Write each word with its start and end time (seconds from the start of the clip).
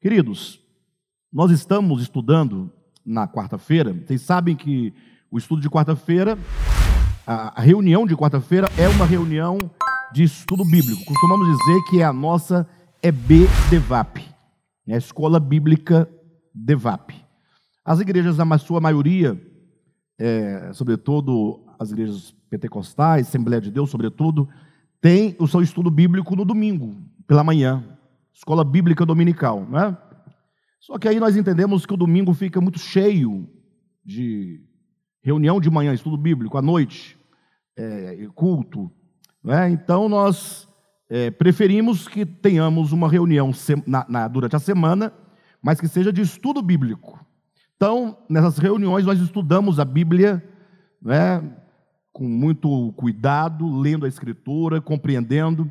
Queridos, 0.00 0.60
nós 1.32 1.50
estamos 1.50 2.00
estudando 2.00 2.70
na 3.04 3.26
quarta-feira. 3.26 3.92
Vocês 3.92 4.22
sabem 4.22 4.54
que 4.54 4.94
o 5.28 5.36
estudo 5.36 5.60
de 5.60 5.68
quarta-feira, 5.68 6.38
a 7.26 7.60
reunião 7.60 8.06
de 8.06 8.14
quarta-feira 8.14 8.68
é 8.78 8.88
uma 8.88 9.04
reunião 9.04 9.68
de 10.12 10.22
estudo 10.22 10.64
bíblico. 10.64 11.04
Costumamos 11.04 11.48
dizer 11.48 11.82
que 11.90 12.00
é 12.00 12.04
a 12.04 12.12
nossa 12.12 12.64
EB-DEVAP, 13.02 14.18
é 14.86 14.94
a 14.94 14.98
Escola 14.98 15.40
Bíblica 15.40 16.08
DEVAP. 16.54 17.16
As 17.84 17.98
igrejas, 17.98 18.36
na 18.36 18.58
sua 18.58 18.80
maioria, 18.80 19.36
é, 20.16 20.70
sobretudo 20.74 21.66
as 21.76 21.90
igrejas 21.90 22.36
pentecostais, 22.48 23.26
Assembleia 23.26 23.60
de 23.60 23.72
Deus, 23.72 23.90
sobretudo, 23.90 24.48
tem 25.00 25.34
o 25.40 25.48
seu 25.48 25.60
estudo 25.60 25.90
bíblico 25.90 26.36
no 26.36 26.44
domingo, 26.44 26.94
pela 27.26 27.42
manhã, 27.42 27.97
escola 28.32 28.64
bíblica 28.64 29.04
dominical, 29.04 29.66
né? 29.68 29.96
Só 30.80 30.98
que 30.98 31.08
aí 31.08 31.18
nós 31.18 31.36
entendemos 31.36 31.84
que 31.84 31.94
o 31.94 31.96
domingo 31.96 32.32
fica 32.32 32.60
muito 32.60 32.78
cheio 32.78 33.48
de 34.04 34.60
reunião 35.22 35.60
de 35.60 35.70
manhã, 35.70 35.92
estudo 35.92 36.16
bíblico, 36.16 36.56
à 36.56 36.62
noite, 36.62 37.18
é, 37.76 38.26
culto, 38.34 38.90
né? 39.42 39.70
Então 39.70 40.08
nós 40.08 40.68
é, 41.10 41.30
preferimos 41.30 42.06
que 42.06 42.26
tenhamos 42.26 42.92
uma 42.92 43.08
reunião 43.08 43.50
na, 43.86 44.06
na, 44.08 44.28
durante 44.28 44.56
a 44.56 44.60
semana, 44.60 45.12
mas 45.62 45.80
que 45.80 45.88
seja 45.88 46.12
de 46.12 46.20
estudo 46.20 46.62
bíblico. 46.62 47.18
Então, 47.76 48.18
nessas 48.28 48.58
reuniões, 48.58 49.06
nós 49.06 49.20
estudamos 49.20 49.78
a 49.78 49.84
Bíblia, 49.84 50.44
né, 51.00 51.42
com 52.12 52.24
muito 52.24 52.92
cuidado, 52.96 53.78
lendo 53.78 54.04
a 54.04 54.08
Escritura, 54.08 54.80
compreendendo. 54.80 55.70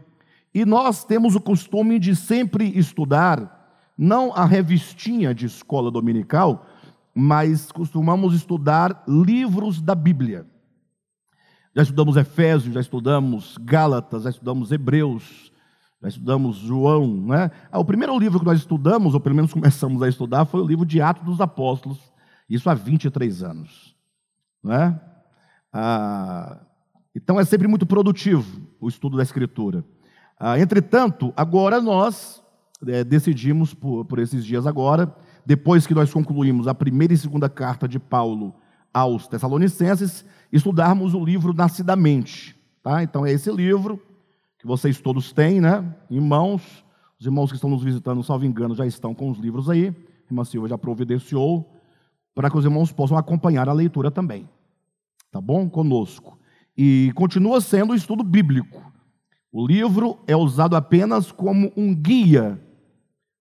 E 0.58 0.66
nós 0.66 1.04
temos 1.04 1.36
o 1.36 1.40
costume 1.40 2.00
de 2.00 2.16
sempre 2.16 2.66
estudar, 2.76 3.86
não 3.96 4.34
a 4.34 4.44
revistinha 4.44 5.32
de 5.32 5.46
escola 5.46 5.92
dominical, 5.92 6.66
mas 7.14 7.72
costumamos 7.72 8.34
estudar 8.34 9.04
livros 9.08 9.80
da 9.80 9.94
Bíblia. 9.94 10.48
Já 11.76 11.84
estudamos 11.84 12.18
Efésios, 12.18 12.74
já 12.74 12.82
estudamos 12.82 13.56
Gálatas, 13.60 14.24
já 14.24 14.32
estudamos 14.32 14.72
Hebreus, 14.72 15.52
já 16.02 16.08
estudamos 16.08 16.56
João. 16.56 17.06
Né? 17.28 17.52
Ah, 17.72 17.78
o 17.78 17.86
primeiro 17.86 18.18
livro 18.18 18.40
que 18.40 18.46
nós 18.46 18.58
estudamos, 18.58 19.14
ou 19.14 19.20
pelo 19.20 19.36
menos 19.36 19.54
começamos 19.54 20.02
a 20.02 20.10
estudar, 20.10 20.46
foi 20.46 20.62
o 20.62 20.66
livro 20.66 20.88
de 20.88 21.00
Atos 21.00 21.24
dos 21.24 21.40
Apóstolos, 21.40 22.00
isso 22.50 22.68
há 22.68 22.74
23 22.74 23.44
anos. 23.44 23.96
Né? 24.64 25.00
Ah, 25.72 26.62
então 27.14 27.40
é 27.40 27.46
sempre 27.46 27.68
muito 27.68 27.86
produtivo 27.86 28.60
o 28.82 28.88
estudo 28.88 29.18
da 29.18 29.22
Escritura. 29.22 29.86
Ah, 30.40 30.60
entretanto, 30.60 31.34
agora 31.36 31.82
nós 31.82 32.44
é, 32.86 33.04
decidimos 33.04 33.74
por, 33.74 34.06
por 34.06 34.20
esses 34.20 34.46
dias 34.46 34.68
agora, 34.68 35.14
depois 35.46 35.88
que 35.88 35.94
nós 35.94 36.14
concluímos 36.14 36.68
a 36.68 36.76
primeira 36.76 37.14
e 37.14 37.18
segunda 37.18 37.50
carta 37.50 37.88
de 37.88 38.00
Paulo 38.00 38.54
aos 38.94 39.28
Tessalonicenses, 39.28 40.26
estudarmos 40.52 41.14
o 41.14 41.24
livro 41.24 41.54
Nascidamente. 41.54 42.56
Tá? 42.84 43.04
Então 43.04 43.26
é 43.26 43.32
esse 43.32 43.52
livro 43.52 44.02
que 44.60 44.68
vocês 44.68 45.00
todos 45.00 45.32
têm, 45.32 45.62
né? 45.62 45.84
Em 46.10 46.20
mãos. 46.20 46.86
Os 47.20 47.26
irmãos 47.26 47.50
que 47.50 47.56
estão 47.56 47.70
nos 47.70 47.84
visitando, 47.84 48.24
salvo 48.24 48.46
engano, 48.46 48.76
já 48.76 48.86
estão 48.86 49.14
com 49.14 49.32
os 49.32 49.40
livros 49.40 49.70
aí. 49.70 49.88
A 49.88 50.32
irmã 50.32 50.44
Silva 50.44 50.68
já 50.68 50.78
providenciou 50.78 51.68
para 52.36 52.50
que 52.50 52.58
os 52.58 52.64
irmãos 52.64 52.92
possam 52.92 53.18
acompanhar 53.18 53.68
a 53.68 53.74
leitura 53.74 54.12
também 54.12 54.48
tá 55.38 55.42
bom? 55.42 55.70
Conosco. 55.70 56.38
E 56.76 57.12
continua 57.16 57.62
sendo 57.62 57.94
um 57.94 57.96
estudo 57.96 58.24
bíblico. 58.24 58.82
O 59.60 59.66
livro 59.66 60.20
é 60.28 60.36
usado 60.36 60.76
apenas 60.76 61.32
como 61.32 61.74
um 61.76 61.92
guia, 61.96 62.62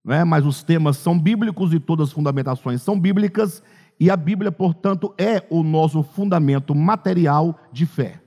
né? 0.02 0.24
mas 0.24 0.46
os 0.46 0.62
temas 0.62 0.96
são 0.96 1.18
bíblicos 1.18 1.74
e 1.74 1.78
todas 1.78 2.08
as 2.08 2.14
fundamentações 2.14 2.80
são 2.80 2.98
bíblicas, 2.98 3.62
e 4.00 4.08
a 4.08 4.16
Bíblia, 4.16 4.50
portanto, 4.50 5.12
é 5.18 5.46
o 5.50 5.62
nosso 5.62 6.02
fundamento 6.02 6.74
material 6.74 7.60
de 7.70 7.84
fé. 7.84 8.22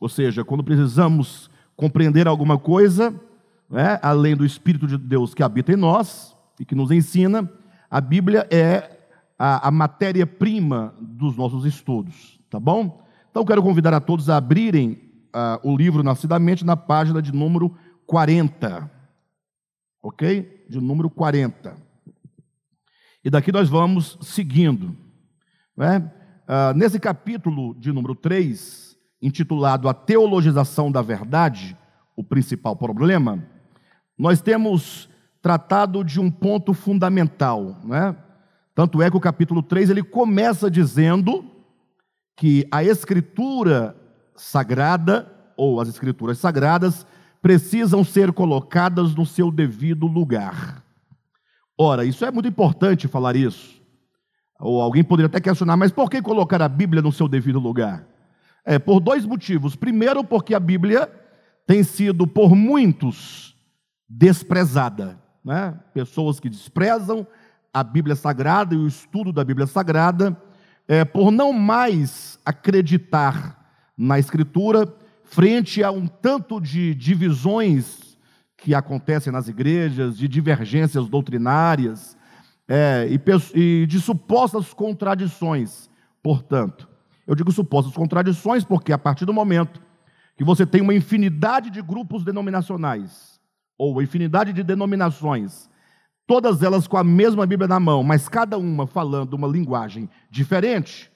Ou 0.00 0.08
seja, 0.08 0.46
quando 0.46 0.64
precisamos 0.64 1.50
compreender 1.76 2.26
alguma 2.26 2.56
coisa, 2.56 3.14
né? 3.68 3.98
além 4.00 4.34
do 4.34 4.46
Espírito 4.46 4.86
de 4.86 4.96
Deus 4.96 5.34
que 5.34 5.42
habita 5.42 5.72
em 5.72 5.76
nós 5.76 6.34
e 6.58 6.64
que 6.64 6.74
nos 6.74 6.90
ensina, 6.90 7.52
a 7.90 8.00
Bíblia 8.00 8.48
é 8.50 9.10
a, 9.38 9.68
a 9.68 9.70
matéria-prima 9.70 10.94
dos 10.98 11.36
nossos 11.36 11.66
estudos. 11.66 12.40
Tá 12.48 12.58
bom? 12.58 13.04
Então 13.30 13.44
quero 13.44 13.62
convidar 13.62 13.92
a 13.92 14.00
todos 14.00 14.30
a 14.30 14.38
abrirem 14.38 15.04
uh, 15.34 15.68
o 15.68 15.76
livro 15.76 16.02
Nascidamente 16.02 16.64
na 16.64 16.76
página 16.76 17.20
de 17.20 17.32
número 17.32 17.76
40. 18.06 18.90
Ok? 20.02 20.66
De 20.68 20.80
número 20.80 21.10
40. 21.10 21.76
E 23.24 23.30
daqui 23.30 23.50
nós 23.50 23.68
vamos 23.68 24.16
seguindo. 24.22 24.96
Né? 25.76 26.10
Uh, 26.46 26.76
nesse 26.76 27.00
capítulo 27.00 27.74
de 27.74 27.90
número 27.90 28.14
3, 28.14 28.96
intitulado 29.20 29.88
A 29.88 29.94
Teologização 29.94 30.92
da 30.92 31.02
Verdade, 31.02 31.76
o 32.16 32.22
principal 32.22 32.76
problema, 32.76 33.44
nós 34.16 34.40
temos 34.40 35.08
tratado 35.42 36.04
de 36.04 36.20
um 36.20 36.30
ponto 36.30 36.72
fundamental. 36.72 37.80
Né? 37.84 38.14
Tanto 38.74 39.02
é 39.02 39.10
que 39.10 39.16
o 39.16 39.20
capítulo 39.20 39.62
3 39.62 39.90
ele 39.90 40.02
começa 40.02 40.70
dizendo 40.70 41.44
que 42.36 42.66
a 42.70 42.84
escritura 42.84 43.96
sagrada, 44.36 45.30
ou 45.56 45.80
as 45.80 45.88
escrituras 45.88 46.38
sagradas, 46.38 47.06
precisam 47.40 48.02
ser 48.02 48.32
colocadas 48.32 49.14
no 49.14 49.26
seu 49.26 49.50
devido 49.50 50.06
lugar. 50.06 50.82
Ora, 51.78 52.04
isso 52.04 52.24
é 52.24 52.30
muito 52.30 52.48
importante 52.48 53.08
falar 53.08 53.36
isso. 53.36 53.82
Ou 54.60 54.80
alguém 54.80 55.04
poderia 55.04 55.26
até 55.26 55.40
questionar, 55.40 55.76
mas 55.76 55.92
por 55.92 56.08
que 56.08 56.22
colocar 56.22 56.62
a 56.62 56.68
Bíblia 56.68 57.02
no 57.02 57.12
seu 57.12 57.28
devido 57.28 57.58
lugar? 57.58 58.06
É 58.64 58.78
por 58.78 59.00
dois 59.00 59.26
motivos. 59.26 59.76
Primeiro, 59.76 60.24
porque 60.24 60.54
a 60.54 60.60
Bíblia 60.60 61.10
tem 61.66 61.82
sido 61.82 62.26
por 62.26 62.54
muitos 62.54 63.54
desprezada, 64.08 65.18
né? 65.44 65.78
Pessoas 65.92 66.38
que 66.38 66.48
desprezam 66.48 67.26
a 67.72 67.82
Bíblia 67.82 68.14
Sagrada 68.14 68.74
e 68.74 68.78
o 68.78 68.86
estudo 68.86 69.32
da 69.32 69.44
Bíblia 69.44 69.66
Sagrada 69.66 70.40
é, 70.86 71.04
por 71.04 71.30
não 71.30 71.52
mais 71.52 72.38
acreditar 72.44 73.53
na 73.96 74.18
Escritura, 74.18 74.92
frente 75.24 75.82
a 75.82 75.90
um 75.90 76.06
tanto 76.06 76.60
de 76.60 76.94
divisões 76.94 78.18
que 78.56 78.74
acontecem 78.74 79.32
nas 79.32 79.48
igrejas, 79.48 80.16
de 80.16 80.26
divergências 80.26 81.08
doutrinárias 81.08 82.16
é, 82.68 83.08
e, 83.10 83.20
e 83.58 83.86
de 83.86 84.00
supostas 84.00 84.72
contradições. 84.72 85.90
Portanto, 86.22 86.88
eu 87.26 87.34
digo 87.34 87.52
supostas 87.52 87.94
contradições 87.94 88.64
porque 88.64 88.92
a 88.92 88.98
partir 88.98 89.24
do 89.24 89.32
momento 89.32 89.82
que 90.36 90.44
você 90.44 90.66
tem 90.66 90.80
uma 90.80 90.94
infinidade 90.94 91.70
de 91.70 91.80
grupos 91.80 92.24
denominacionais, 92.24 93.40
ou 93.78 94.02
infinidade 94.02 94.52
de 94.52 94.62
denominações, 94.62 95.68
todas 96.26 96.62
elas 96.62 96.86
com 96.86 96.96
a 96.96 97.04
mesma 97.04 97.46
Bíblia 97.46 97.68
na 97.68 97.80
mão, 97.80 98.02
mas 98.02 98.28
cada 98.28 98.56
uma 98.58 98.86
falando 98.86 99.34
uma 99.34 99.48
linguagem 99.48 100.08
diferente, 100.30 101.10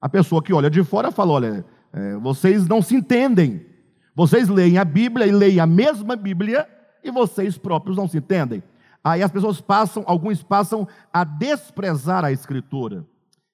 a 0.00 0.08
pessoa 0.08 0.42
que 0.42 0.52
olha 0.52 0.70
de 0.70 0.82
fora 0.84 1.10
fala: 1.10 1.32
olha, 1.32 1.66
é, 1.96 2.16
vocês 2.18 2.68
não 2.68 2.80
se 2.80 2.94
entendem. 2.94 3.66
Vocês 4.14 4.48
leem 4.48 4.78
a 4.78 4.84
Bíblia 4.84 5.26
e 5.26 5.32
leem 5.32 5.58
a 5.58 5.66
mesma 5.66 6.14
Bíblia 6.14 6.68
e 7.02 7.10
vocês 7.10 7.58
próprios 7.58 7.96
não 7.96 8.06
se 8.06 8.18
entendem. 8.18 8.62
Aí 9.02 9.22
as 9.22 9.30
pessoas 9.30 9.60
passam, 9.60 10.04
alguns 10.06 10.42
passam 10.42 10.86
a 11.12 11.24
desprezar 11.24 12.24
a 12.24 12.30
Escritura. 12.30 13.04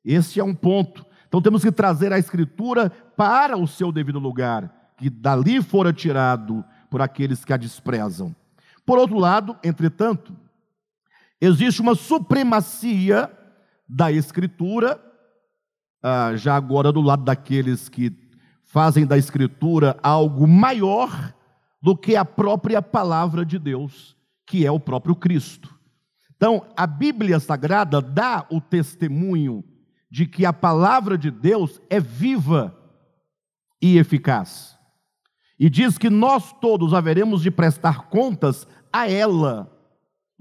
Esse 0.05 0.41
é 0.41 0.45
um 0.45 0.55
ponto. 0.55 1.07
Então 1.29 1.41
temos 1.41 1.63
que 1.63 1.73
trazer 1.73 2.13
a 2.13 2.19
Escritura 2.19 2.91
para 3.17 3.57
o 3.57 3.67
seu 3.67 3.91
devido 3.91 4.19
lugar, 4.19 4.93
que 4.99 5.09
dali 5.09 5.63
fora 5.63 5.93
tirado 5.93 6.65
por 6.91 7.01
aqueles 7.01 7.45
que 7.45 7.53
a 7.53 7.57
desprezam. 7.57 8.35
Por 8.85 8.99
outro 8.99 9.19
lado, 9.19 9.57
entretanto, 9.63 10.35
Existe 11.45 11.81
uma 11.81 11.97
supremacia 11.97 13.29
da 13.89 14.13
Escritura, 14.13 15.03
ah, 16.01 16.37
já 16.37 16.55
agora 16.55 16.93
do 16.93 17.01
lado 17.01 17.25
daqueles 17.25 17.89
que 17.89 18.11
fazem 18.73 19.07
da 19.07 19.17
Escritura 19.17 19.97
algo 20.03 20.49
maior 20.49 21.33
do 21.81 21.97
que 21.97 22.17
a 22.17 22.25
própria 22.25 22.83
palavra 22.83 23.45
de 23.45 23.59
Deus, 23.59 24.17
que 24.47 24.67
é 24.67 24.71
o 24.71 24.81
próprio 24.81 25.15
Cristo. 25.15 25.73
Então, 26.35 26.67
a 26.77 26.87
Bíblia 26.87 27.39
Sagrada 27.39 28.01
dá 28.01 28.45
o 28.51 28.61
testemunho 28.61 29.63
de 30.11 30.27
que 30.27 30.45
a 30.45 30.53
palavra 30.53 31.17
de 31.17 31.31
Deus 31.31 31.81
é 31.89 32.01
viva 32.01 32.77
e 33.81 33.99
eficaz. 33.99 34.77
E 35.59 35.71
diz 35.71 35.97
que 35.97 36.11
nós 36.11 36.53
todos 36.61 36.93
haveremos 36.93 37.43
de 37.43 37.51
prestar 37.51 38.09
contas 38.09 38.67
a 38.93 39.09
ela 39.09 39.73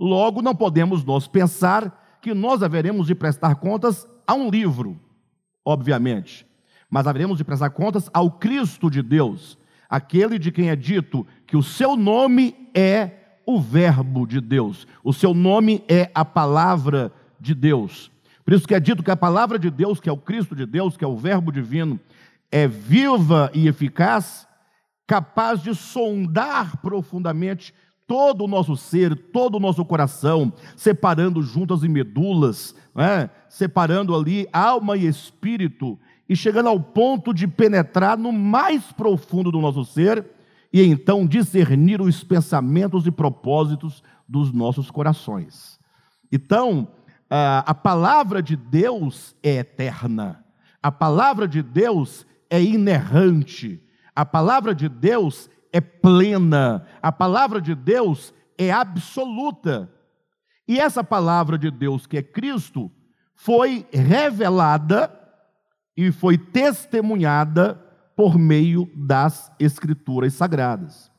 Logo, 0.02 0.42
não 0.42 0.56
podemos 0.56 1.04
nós 1.04 1.28
pensar 1.28 2.18
que 2.24 2.34
nós 2.34 2.64
haveremos 2.64 3.06
de 3.06 3.14
prestar 3.14 3.54
contas 3.58 4.08
a 4.26 4.34
um 4.34 4.50
livro, 4.50 5.00
obviamente, 5.64 6.44
mas 6.92 7.08
haveremos 7.08 7.38
de 7.38 7.46
prestar 7.46 7.70
contas 7.70 8.10
ao 8.14 8.30
Cristo 8.30 8.92
de 8.92 9.02
Deus, 9.02 9.58
aquele 9.90 10.38
de 10.38 10.52
quem 10.52 10.70
é 10.70 10.76
dito 10.76 11.26
que 11.48 11.56
o 11.56 11.64
seu 11.64 11.96
nome 11.96 12.54
é 12.76 13.12
o 13.46 13.60
Verbo 13.60 14.28
de 14.28 14.42
Deus. 14.42 14.86
O 15.04 15.14
seu 15.14 15.34
nome 15.34 15.84
é 15.88 16.12
a 16.14 16.26
palavra 16.26 17.12
de 17.40 17.56
Deus. 17.56 18.12
Por 18.44 18.54
isso 18.54 18.68
que 18.68 18.76
é 18.76 18.80
dito 18.80 19.04
que 19.04 19.12
a 19.12 19.16
palavra 19.16 19.58
de 19.58 19.70
Deus, 19.70 20.00
que 20.00 20.10
é 20.10 20.12
o 20.12 20.18
Cristo 20.18 20.56
de 20.56 20.66
Deus, 20.66 20.98
que 20.98 21.04
é 21.04 21.08
o 21.08 21.18
Verbo 21.18 21.52
divino, 21.52 22.00
é 22.52 22.68
viva 22.68 23.50
e 23.54 23.68
eficaz, 23.68 24.46
capaz 25.08 25.62
de 25.62 25.74
sondar 25.74 26.78
profundamente 26.78 27.74
todo 28.06 28.44
o 28.44 28.48
nosso 28.48 28.76
ser, 28.76 29.16
todo 29.16 29.56
o 29.56 29.60
nosso 29.60 29.86
coração, 29.86 30.52
separando 30.76 31.42
juntas 31.42 31.84
e 31.84 31.88
medulas, 31.88 32.76
né? 32.94 33.30
separando 33.48 34.14
ali 34.14 34.48
alma 34.52 34.98
e 34.98 35.08
espírito, 35.08 35.98
e 36.32 36.36
chegando 36.38 36.70
ao 36.70 36.80
ponto 36.80 37.34
de 37.34 37.46
penetrar 37.46 38.18
no 38.18 38.32
mais 38.32 38.90
profundo 38.94 39.52
do 39.52 39.60
nosso 39.60 39.84
ser 39.84 40.26
e 40.72 40.82
então 40.82 41.28
discernir 41.28 42.00
os 42.00 42.24
pensamentos 42.24 43.06
e 43.06 43.12
propósitos 43.12 44.02
dos 44.26 44.54
nossos 44.54 44.90
corações. 44.90 45.78
Então, 46.32 46.88
a 47.30 47.74
palavra 47.74 48.42
de 48.42 48.56
Deus 48.56 49.36
é 49.44 49.58
eterna, 49.58 50.46
a 50.82 50.90
palavra 50.90 51.50
de 51.50 51.62
Deus 51.62 52.26
é 52.50 52.64
inerrante, 52.64 53.84
a 54.16 54.26
palavra 54.26 54.74
de 54.74 54.88
Deus 54.88 55.50
é 55.74 55.82
plena, 55.82 56.88
a 57.02 57.12
palavra 57.12 57.60
de 57.60 57.76
Deus 57.76 58.34
é 58.58 58.72
absoluta. 58.72 59.92
E 60.66 60.80
essa 60.80 61.04
palavra 61.04 61.58
de 61.58 61.70
Deus, 61.70 62.08
que 62.08 62.16
é 62.16 62.24
Cristo, 62.24 62.90
foi 63.36 63.86
revelada 63.92 65.20
e 66.08 66.12
foi 66.12 66.38
testemunhada 66.38 67.76
por 68.16 68.38
meio 68.38 68.90
das 68.96 69.52
Escrituras 69.60 70.34
Sagradas. 70.34 71.12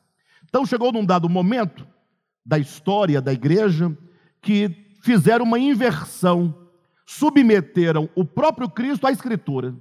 Então 0.43 0.65
chegou 0.65 0.91
num 0.91 1.05
dado 1.05 1.29
momento 1.29 1.87
da 2.45 2.59
história 2.59 3.21
da 3.21 3.31
igreja 3.31 3.95
que 4.41 4.97
fizeram 5.01 5.45
uma 5.45 5.57
inversão, 5.57 6.67
submeteram 7.05 8.09
o 8.15 8.25
próprio 8.25 8.69
Cristo 8.69 9.07
à 9.07 9.11
Escritura. 9.11 9.75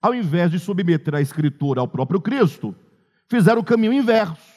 Ao 0.00 0.14
invés 0.14 0.50
de 0.50 0.58
submeter 0.58 1.14
a 1.14 1.20
Escritura 1.20 1.80
ao 1.80 1.88
próprio 1.88 2.20
Cristo, 2.20 2.74
fizeram 3.28 3.60
o 3.60 3.64
caminho 3.64 3.92
inverso. 3.92 4.52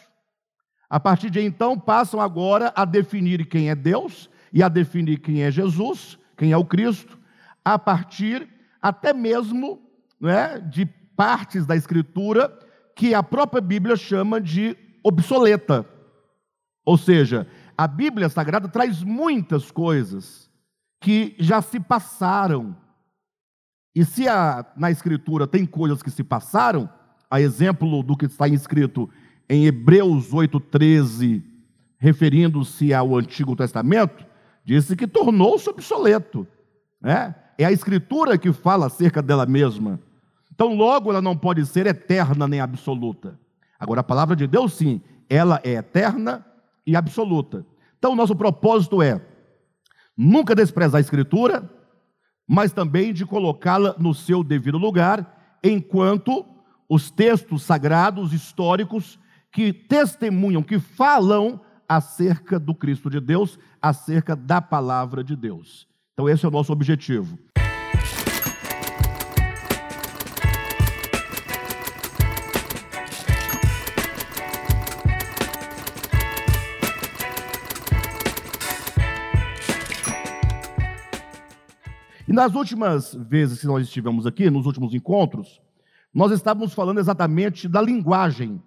A 0.87 0.99
partir 0.99 1.29
de 1.31 1.41
então, 1.41 1.79
passam 1.79 2.21
agora 2.21 2.71
a 2.75 2.85
definir 2.85 3.47
quem 3.47 3.69
é 3.69 3.75
Deus 3.75 4.29
e 4.53 4.61
a 4.61 4.69
definir 4.69 5.17
quem 5.17 5.43
é 5.43 5.49
Jesus, 5.49 6.17
quem 6.37 6.51
é 6.51 6.57
o 6.57 6.65
Cristo, 6.65 7.17
a 7.63 7.79
partir 7.79 8.54
até 8.85 9.15
mesmo 9.15 9.81
né, 10.21 10.59
de 10.59 10.85
partes 10.85 11.65
da 11.65 11.75
Escritura 11.75 12.55
que 12.95 13.15
a 13.15 13.23
própria 13.23 13.59
Bíblia 13.59 13.95
chama 13.95 14.39
de 14.39 14.77
obsoleta. 15.03 15.83
Ou 16.85 16.95
seja, 16.95 17.47
a 17.75 17.87
Bíblia 17.87 18.29
Sagrada 18.29 18.67
traz 18.67 19.01
muitas 19.01 19.71
coisas 19.71 20.51
que 21.01 21.35
já 21.39 21.63
se 21.63 21.79
passaram. 21.79 22.77
E 23.95 24.05
se 24.05 24.27
a, 24.27 24.63
na 24.77 24.91
Escritura 24.91 25.47
tem 25.47 25.65
coisas 25.65 26.03
que 26.03 26.11
se 26.11 26.23
passaram, 26.23 26.87
a 27.27 27.41
exemplo 27.41 28.03
do 28.03 28.15
que 28.15 28.27
está 28.27 28.47
escrito 28.47 29.09
em 29.49 29.65
Hebreus 29.65 30.29
8,13, 30.29 31.43
referindo-se 31.97 32.93
ao 32.93 33.17
Antigo 33.17 33.55
Testamento, 33.55 34.23
disse 34.63 34.95
que 34.95 35.07
tornou-se 35.07 35.67
obsoleto. 35.67 36.47
Né? 37.05 37.35
É 37.55 37.63
a 37.65 37.71
Escritura 37.71 38.35
que 38.35 38.51
fala 38.51 38.87
acerca 38.87 39.21
dela 39.21 39.45
mesma. 39.45 39.99
Então, 40.51 40.73
logo, 40.73 41.11
ela 41.11 41.21
não 41.21 41.37
pode 41.37 41.63
ser 41.67 41.85
eterna 41.85 42.47
nem 42.47 42.59
absoluta. 42.59 43.39
Agora, 43.79 44.01
a 44.01 44.03
palavra 44.03 44.35
de 44.35 44.47
Deus, 44.47 44.73
sim, 44.73 44.99
ela 45.29 45.61
é 45.63 45.73
eterna 45.73 46.43
e 46.83 46.95
absoluta. 46.95 47.63
Então, 47.99 48.15
nosso 48.15 48.35
propósito 48.35 49.03
é 49.03 49.21
nunca 50.17 50.55
desprezar 50.55 50.97
a 50.97 51.01
Escritura, 51.01 51.69
mas 52.47 52.73
também 52.73 53.13
de 53.13 53.23
colocá-la 53.23 53.93
no 53.99 54.11
seu 54.11 54.43
devido 54.43 54.79
lugar, 54.79 55.59
enquanto 55.63 56.43
os 56.89 57.11
textos 57.11 57.61
sagrados, 57.61 58.33
históricos, 58.33 59.19
que 59.51 59.71
testemunham, 59.71 60.63
que 60.63 60.79
falam 60.79 61.61
acerca 61.87 62.59
do 62.59 62.73
Cristo 62.73 63.11
de 63.11 63.19
Deus, 63.19 63.59
acerca 63.79 64.35
da 64.35 64.59
palavra 64.59 65.23
de 65.23 65.35
Deus. 65.35 65.87
Então, 66.15 66.29
esse 66.29 66.45
é 66.45 66.47
o 66.47 66.51
nosso 66.51 66.71
objetivo. 66.71 67.37
E 82.25 82.31
nas 82.31 82.55
últimas 82.55 83.13
vezes 83.13 83.59
que 83.59 83.67
nós 83.67 83.83
estivemos 83.83 84.25
aqui, 84.25 84.49
nos 84.49 84.65
últimos 84.65 84.93
encontros, 84.93 85.61
nós 86.13 86.31
estávamos 86.31 86.73
falando 86.73 87.01
exatamente 87.01 87.67
da 87.67 87.81
linguagem 87.81 88.63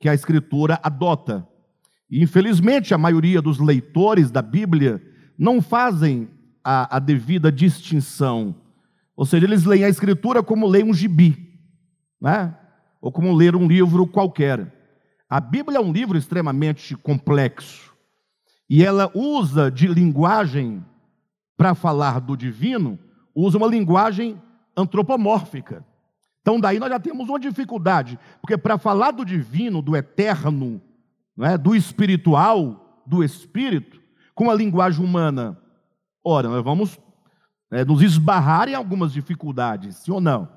que 0.00 0.08
a 0.08 0.14
Escritura 0.14 0.80
adota. 0.82 1.46
E 2.10 2.20
infelizmente 2.20 2.92
a 2.92 2.98
maioria 2.98 3.40
dos 3.40 3.60
leitores 3.60 4.32
da 4.32 4.42
Bíblia 4.42 5.00
não 5.38 5.62
fazem 5.62 6.28
a, 6.64 6.96
a 6.96 6.98
devida 6.98 7.50
distinção. 7.50 8.54
Ou 9.16 9.26
seja, 9.26 9.46
eles 9.46 9.64
leem 9.64 9.84
a 9.84 9.88
Escritura 9.88 10.42
como 10.42 10.66
leem 10.66 10.84
um 10.84 10.94
gibi, 10.94 11.58
né? 12.20 12.56
ou 13.00 13.10
como 13.10 13.34
ler 13.34 13.56
um 13.56 13.66
livro 13.66 14.06
qualquer. 14.06 14.72
A 15.28 15.40
Bíblia 15.40 15.78
é 15.78 15.80
um 15.80 15.92
livro 15.92 16.16
extremamente 16.16 16.94
complexo. 16.96 17.92
E 18.68 18.84
ela 18.84 19.10
usa 19.14 19.70
de 19.70 19.86
linguagem 19.86 20.84
para 21.56 21.74
falar 21.74 22.20
do 22.20 22.36
divino, 22.36 22.98
usa 23.34 23.58
uma 23.58 23.66
linguagem 23.66 24.40
antropomórfica. 24.76 25.84
Então, 26.40 26.58
daí 26.58 26.78
nós 26.78 26.90
já 26.90 26.98
temos 26.98 27.28
uma 27.28 27.38
dificuldade, 27.38 28.18
porque 28.40 28.56
para 28.58 28.76
falar 28.78 29.12
do 29.12 29.24
divino, 29.24 29.80
do 29.80 29.96
eterno, 29.96 30.80
é, 31.40 31.56
do 31.56 31.74
espiritual, 31.74 33.02
do 33.06 33.22
espírito, 33.22 34.00
com 34.34 34.50
a 34.50 34.54
linguagem 34.54 35.04
humana, 35.04 35.58
ora, 36.24 36.48
nós 36.48 36.62
vamos 36.62 36.98
é, 37.70 37.84
nos 37.84 38.02
esbarrar 38.02 38.68
em 38.68 38.74
algumas 38.74 39.12
dificuldades, 39.12 39.96
sim 39.96 40.12
ou 40.12 40.20
não? 40.20 40.48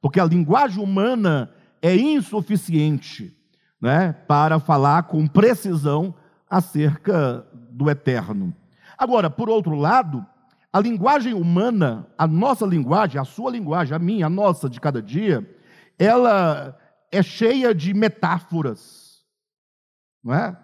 Porque 0.00 0.20
a 0.20 0.24
linguagem 0.24 0.82
humana 0.82 1.52
é 1.82 1.94
insuficiente 1.94 3.36
né, 3.80 4.12
para 4.26 4.58
falar 4.60 5.04
com 5.04 5.26
precisão 5.26 6.14
acerca 6.48 7.46
do 7.70 7.90
eterno. 7.90 8.54
Agora, 8.96 9.30
por 9.30 9.48
outro 9.48 9.74
lado, 9.74 10.24
a 10.72 10.78
linguagem 10.78 11.34
humana, 11.34 12.06
a 12.16 12.26
nossa 12.26 12.66
linguagem, 12.66 13.20
a 13.20 13.24
sua 13.24 13.50
linguagem, 13.50 13.94
a 13.94 13.98
minha, 13.98 14.26
a 14.26 14.30
nossa 14.30 14.68
de 14.68 14.80
cada 14.80 15.02
dia, 15.02 15.48
ela 15.98 16.78
é 17.10 17.22
cheia 17.22 17.74
de 17.74 17.92
metáforas. 17.92 19.24
Não 20.22 20.34
é? 20.34 20.56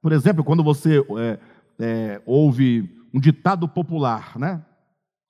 Por 0.00 0.12
exemplo, 0.12 0.42
quando 0.42 0.64
você 0.64 0.98
é, 0.98 1.38
é, 1.78 2.22
ouve 2.26 3.01
um 3.12 3.20
ditado 3.20 3.68
popular, 3.68 4.38
né? 4.38 4.62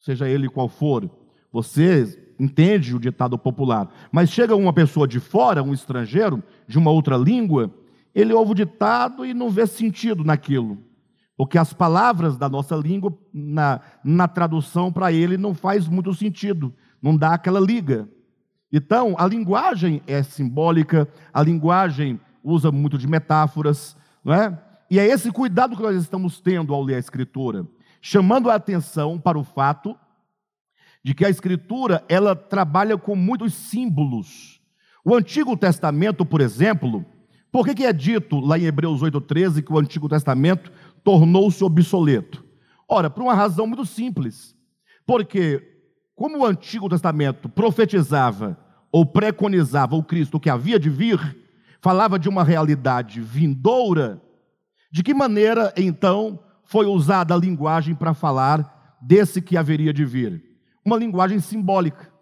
seja 0.02 0.28
ele 0.28 0.48
qual 0.48 0.68
for, 0.68 1.08
você 1.52 2.34
entende 2.38 2.94
o 2.94 3.00
ditado 3.00 3.38
popular, 3.38 3.88
mas 4.10 4.30
chega 4.30 4.56
uma 4.56 4.72
pessoa 4.72 5.06
de 5.06 5.20
fora, 5.20 5.62
um 5.62 5.72
estrangeiro, 5.72 6.42
de 6.66 6.78
uma 6.78 6.90
outra 6.90 7.16
língua, 7.16 7.72
ele 8.14 8.32
ouve 8.32 8.52
o 8.52 8.54
ditado 8.54 9.24
e 9.24 9.32
não 9.32 9.48
vê 9.48 9.66
sentido 9.66 10.24
naquilo. 10.24 10.78
Porque 11.36 11.56
as 11.56 11.72
palavras 11.72 12.36
da 12.36 12.48
nossa 12.48 12.76
língua, 12.76 13.16
na, 13.32 13.80
na 14.04 14.28
tradução 14.28 14.92
para 14.92 15.12
ele, 15.12 15.36
não 15.36 15.54
faz 15.54 15.88
muito 15.88 16.12
sentido, 16.14 16.74
não 17.00 17.16
dá 17.16 17.34
aquela 17.34 17.60
liga. 17.60 18.08
Então, 18.72 19.14
a 19.18 19.26
linguagem 19.26 20.02
é 20.06 20.22
simbólica, 20.22 21.08
a 21.32 21.42
linguagem 21.42 22.20
usa 22.42 22.72
muito 22.72 22.98
de 22.98 23.06
metáforas, 23.06 23.96
não 24.24 24.34
é? 24.34 24.58
E 24.92 24.98
é 24.98 25.06
esse 25.06 25.32
cuidado 25.32 25.74
que 25.74 25.82
nós 25.82 25.96
estamos 25.96 26.38
tendo 26.38 26.74
ao 26.74 26.82
ler 26.82 26.96
a 26.96 26.98
Escritura, 26.98 27.66
chamando 27.98 28.50
a 28.50 28.56
atenção 28.56 29.18
para 29.18 29.38
o 29.38 29.42
fato 29.42 29.96
de 31.02 31.14
que 31.14 31.24
a 31.24 31.30
Escritura 31.30 32.04
ela 32.10 32.36
trabalha 32.36 32.98
com 32.98 33.16
muitos 33.16 33.54
símbolos. 33.54 34.60
O 35.02 35.14
Antigo 35.14 35.56
Testamento, 35.56 36.26
por 36.26 36.42
exemplo, 36.42 37.06
por 37.50 37.64
que, 37.64 37.74
que 37.74 37.86
é 37.86 37.92
dito 37.94 38.38
lá 38.38 38.58
em 38.58 38.64
Hebreus 38.64 39.00
8,13 39.00 39.64
que 39.64 39.72
o 39.72 39.78
Antigo 39.78 40.10
Testamento 40.10 40.70
tornou-se 41.02 41.64
obsoleto? 41.64 42.44
Ora, 42.86 43.08
por 43.08 43.22
uma 43.22 43.34
razão 43.34 43.66
muito 43.66 43.86
simples. 43.86 44.54
Porque, 45.06 45.74
como 46.14 46.40
o 46.40 46.44
Antigo 46.44 46.86
Testamento 46.90 47.48
profetizava 47.48 48.58
ou 48.92 49.06
preconizava 49.06 49.96
o 49.96 50.04
Cristo 50.04 50.38
que 50.38 50.50
havia 50.50 50.78
de 50.78 50.90
vir, 50.90 51.34
falava 51.80 52.18
de 52.18 52.28
uma 52.28 52.44
realidade 52.44 53.22
vindoura, 53.22 54.20
de 54.92 55.02
que 55.02 55.14
maneira, 55.14 55.72
então, 55.74 56.38
foi 56.66 56.84
usada 56.84 57.34
a 57.34 57.38
linguagem 57.38 57.94
para 57.94 58.12
falar 58.12 58.98
desse 59.00 59.40
que 59.40 59.56
haveria 59.56 59.90
de 59.90 60.04
vir? 60.04 60.44
Uma 60.84 60.98
linguagem 60.98 61.40
simbólica. 61.40 62.12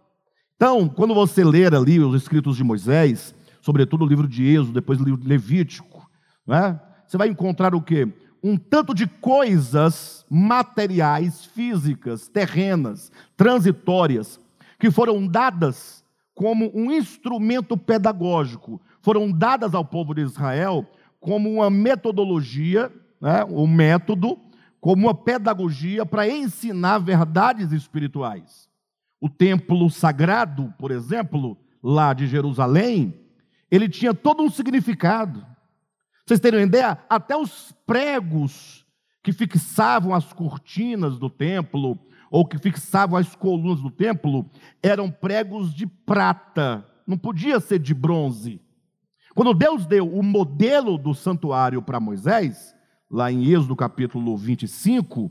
Então, 0.54 0.88
quando 0.88 1.12
você 1.12 1.42
ler 1.42 1.74
ali 1.74 1.98
os 1.98 2.14
escritos 2.14 2.56
de 2.56 2.62
Moisés, 2.62 3.34
sobretudo 3.60 4.04
o 4.04 4.08
livro 4.08 4.28
de 4.28 4.44
Êxodo, 4.44 4.74
depois 4.74 5.00
o 5.00 5.04
livro 5.04 5.20
de 5.20 5.26
Levítico, 5.26 6.08
é? 6.48 6.78
você 7.04 7.18
vai 7.18 7.28
encontrar 7.28 7.74
o 7.74 7.82
quê? 7.82 8.06
Um 8.40 8.56
tanto 8.56 8.94
de 8.94 9.08
coisas 9.08 10.24
materiais, 10.30 11.44
físicas, 11.44 12.28
terrenas, 12.28 13.10
transitórias, 13.36 14.38
que 14.78 14.92
foram 14.92 15.26
dadas 15.26 16.04
como 16.34 16.70
um 16.72 16.92
instrumento 16.92 17.76
pedagógico, 17.76 18.80
foram 19.02 19.30
dadas 19.30 19.74
ao 19.74 19.84
povo 19.84 20.14
de 20.14 20.22
Israel 20.22 20.86
como 21.20 21.50
uma 21.52 21.70
metodologia, 21.70 22.90
né, 23.20 23.44
método, 23.68 24.38
como 24.80 25.06
uma 25.06 25.14
pedagogia 25.14 26.06
para 26.06 26.28
ensinar 26.28 26.98
verdades 26.98 27.70
espirituais. 27.70 28.68
O 29.20 29.28
templo 29.28 29.90
sagrado, 29.90 30.74
por 30.78 30.90
exemplo, 30.90 31.58
lá 31.82 32.14
de 32.14 32.26
Jerusalém, 32.26 33.14
ele 33.70 33.88
tinha 33.88 34.14
todo 34.14 34.42
um 34.42 34.50
significado. 34.50 35.46
Vocês 36.26 36.40
terem 36.40 36.60
uma 36.60 36.66
ideia? 36.66 36.98
Até 37.08 37.36
os 37.36 37.72
pregos 37.86 38.86
que 39.22 39.32
fixavam 39.32 40.14
as 40.14 40.32
cortinas 40.32 41.18
do 41.18 41.28
templo, 41.28 41.98
ou 42.30 42.46
que 42.46 42.56
fixavam 42.56 43.18
as 43.18 43.34
colunas 43.34 43.82
do 43.82 43.90
templo, 43.90 44.48
eram 44.82 45.10
pregos 45.10 45.74
de 45.74 45.86
prata, 45.86 46.86
não 47.06 47.18
podia 47.18 47.60
ser 47.60 47.78
de 47.78 47.92
bronze. 47.92 48.60
Quando 49.40 49.54
Deus 49.54 49.86
deu 49.86 50.06
o 50.06 50.22
modelo 50.22 50.98
do 50.98 51.14
santuário 51.14 51.80
para 51.80 51.98
Moisés, 51.98 52.74
lá 53.10 53.32
em 53.32 53.50
Êxodo 53.50 53.74
capítulo 53.74 54.36
25, 54.36 55.30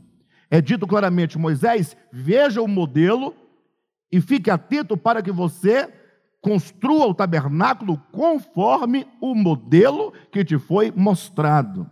é 0.50 0.60
dito 0.60 0.84
claramente: 0.84 1.38
Moisés, 1.38 1.96
veja 2.12 2.60
o 2.60 2.66
modelo 2.66 3.32
e 4.10 4.20
fique 4.20 4.50
atento 4.50 4.96
para 4.96 5.22
que 5.22 5.30
você 5.30 5.94
construa 6.40 7.06
o 7.06 7.14
tabernáculo 7.14 8.02
conforme 8.10 9.06
o 9.20 9.32
modelo 9.32 10.12
que 10.32 10.44
te 10.44 10.58
foi 10.58 10.90
mostrado. 10.90 11.88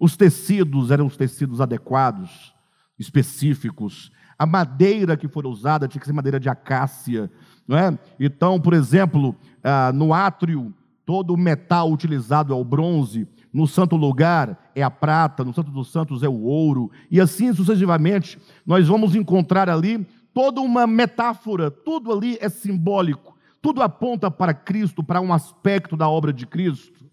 Os 0.00 0.16
tecidos 0.16 0.90
eram 0.90 1.06
os 1.06 1.16
tecidos 1.16 1.60
adequados, 1.60 2.52
específicos. 2.98 4.10
A 4.36 4.44
madeira 4.44 5.16
que 5.16 5.28
for 5.28 5.46
usada 5.46 5.86
tinha 5.86 6.00
que 6.00 6.08
ser 6.08 6.12
madeira 6.12 6.40
de 6.40 6.48
acácia. 6.48 7.30
Não 7.68 7.78
é? 7.78 7.96
Então, 8.18 8.60
por 8.60 8.74
exemplo, 8.74 9.36
ah, 9.62 9.92
no 9.94 10.12
átrio, 10.12 10.74
todo 11.12 11.34
o 11.34 11.36
metal 11.36 11.92
utilizado 11.92 12.54
é 12.54 12.56
o 12.56 12.64
bronze, 12.64 13.28
no 13.52 13.66
santo 13.66 13.96
lugar 13.96 14.70
é 14.74 14.82
a 14.82 14.90
prata, 14.90 15.44
no 15.44 15.52
santo 15.52 15.70
dos 15.70 15.92
santos 15.92 16.22
é 16.22 16.28
o 16.28 16.40
ouro, 16.40 16.90
e 17.10 17.20
assim 17.20 17.52
sucessivamente, 17.52 18.38
nós 18.64 18.88
vamos 18.88 19.14
encontrar 19.14 19.68
ali 19.68 20.06
toda 20.32 20.62
uma 20.62 20.86
metáfora, 20.86 21.70
tudo 21.70 22.10
ali 22.10 22.38
é 22.40 22.48
simbólico, 22.48 23.36
tudo 23.60 23.82
aponta 23.82 24.30
para 24.30 24.54
Cristo, 24.54 25.04
para 25.04 25.20
um 25.20 25.34
aspecto 25.34 25.98
da 25.98 26.08
obra 26.08 26.32
de 26.32 26.46
Cristo. 26.46 27.04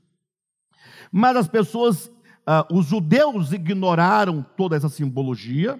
Mas 1.11 1.35
as 1.35 1.49
pessoas, 1.49 2.07
uh, 2.07 2.73
os 2.73 2.85
judeus 2.85 3.51
ignoraram 3.51 4.45
toda 4.55 4.77
essa 4.77 4.87
simbologia, 4.87 5.77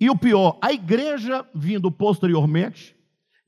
e 0.00 0.10
o 0.10 0.18
pior, 0.18 0.58
a 0.60 0.72
igreja 0.72 1.46
vindo 1.54 1.92
posteriormente, 1.92 2.95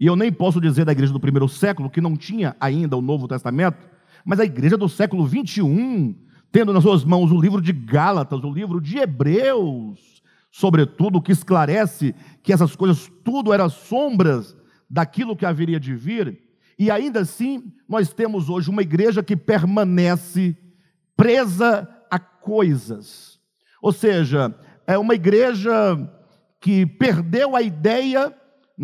e 0.00 0.06
eu 0.06 0.14
nem 0.14 0.32
posso 0.32 0.60
dizer 0.60 0.84
da 0.84 0.92
igreja 0.92 1.12
do 1.12 1.20
primeiro 1.20 1.48
século, 1.48 1.90
que 1.90 2.00
não 2.00 2.16
tinha 2.16 2.54
ainda 2.60 2.96
o 2.96 3.02
Novo 3.02 3.26
Testamento, 3.26 3.88
mas 4.24 4.38
a 4.38 4.44
igreja 4.44 4.76
do 4.76 4.88
século 4.88 5.26
21, 5.26 6.14
tendo 6.52 6.72
nas 6.72 6.82
suas 6.82 7.04
mãos 7.04 7.32
o 7.32 7.40
livro 7.40 7.60
de 7.60 7.72
Gálatas, 7.72 8.44
o 8.44 8.52
livro 8.52 8.80
de 8.80 8.98
Hebreus, 8.98 10.22
sobretudo, 10.50 11.20
que 11.20 11.32
esclarece 11.32 12.14
que 12.42 12.52
essas 12.52 12.76
coisas 12.76 13.10
tudo 13.24 13.52
eram 13.52 13.68
sombras 13.68 14.56
daquilo 14.88 15.36
que 15.36 15.44
haveria 15.44 15.80
de 15.80 15.94
vir, 15.94 16.42
e 16.78 16.90
ainda 16.90 17.20
assim 17.20 17.72
nós 17.88 18.12
temos 18.12 18.48
hoje 18.48 18.70
uma 18.70 18.82
igreja 18.82 19.22
que 19.22 19.36
permanece 19.36 20.56
presa 21.16 21.88
a 22.08 22.18
coisas. 22.20 23.40
Ou 23.82 23.92
seja, 23.92 24.54
é 24.86 24.96
uma 24.96 25.14
igreja 25.14 25.72
que 26.60 26.86
perdeu 26.86 27.56
a 27.56 27.62
ideia 27.62 28.32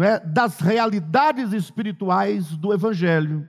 é, 0.01 0.19
das 0.21 0.61
realidades 0.61 1.53
espirituais 1.53 2.57
do 2.57 2.73
Evangelho 2.73 3.49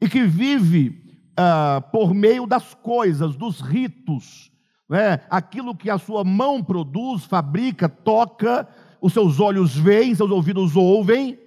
e 0.00 0.08
que 0.08 0.24
vive 0.24 1.10
ah, 1.36 1.82
por 1.92 2.12
meio 2.12 2.46
das 2.46 2.74
coisas, 2.74 3.34
dos 3.34 3.60
ritos, 3.60 4.52
né? 4.88 5.20
aquilo 5.30 5.74
que 5.74 5.88
a 5.88 5.96
sua 5.96 6.22
mão 6.22 6.62
produz, 6.62 7.24
fabrica, 7.24 7.88
toca, 7.88 8.68
os 9.00 9.12
seus 9.12 9.40
olhos 9.40 9.74
veem, 9.74 10.14
seus 10.14 10.30
ouvidos 10.30 10.76
ouvem. 10.76 11.38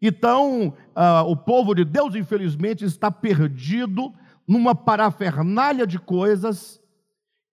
Então, 0.00 0.74
uh, 0.94 1.28
o 1.28 1.36
povo 1.36 1.74
de 1.74 1.84
Deus, 1.84 2.14
infelizmente, 2.14 2.84
está 2.84 3.10
perdido 3.10 4.12
numa 4.46 4.74
parafernália 4.74 5.86
de 5.86 5.98
coisas. 5.98 6.80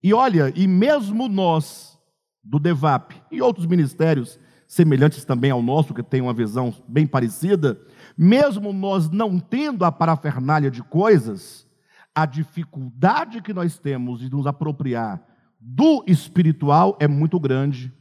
E 0.04 0.14
olha, 0.14 0.52
e 0.56 0.68
mesmo 0.68 1.28
nós, 1.28 1.98
do 2.44 2.60
DEVAP 2.60 3.14
e 3.32 3.42
outros 3.42 3.66
ministérios 3.66 4.40
semelhantes 4.72 5.26
também 5.26 5.52
ao 5.52 5.62
nosso, 5.62 5.94
que 5.94 6.02
tem 6.02 6.22
uma 6.22 6.34
visão 6.34 6.74
bem 6.88 7.06
parecida, 7.06 7.78
mesmo 8.18 8.72
nós 8.72 9.10
não 9.10 9.38
tendo 9.38 9.84
a 9.84 9.92
parafernália 9.92 10.72
de 10.72 10.82
coisas, 10.82 11.68
a 12.16 12.26
dificuldade 12.26 13.42
que 13.42 13.54
nós 13.54 13.78
temos 13.78 14.22
de 14.22 14.32
nos 14.32 14.48
apropriar 14.48 15.22
do 15.60 16.06
espiritual 16.08 16.98
é 17.02 17.08
muito 17.08 17.38
grande, 17.38 17.92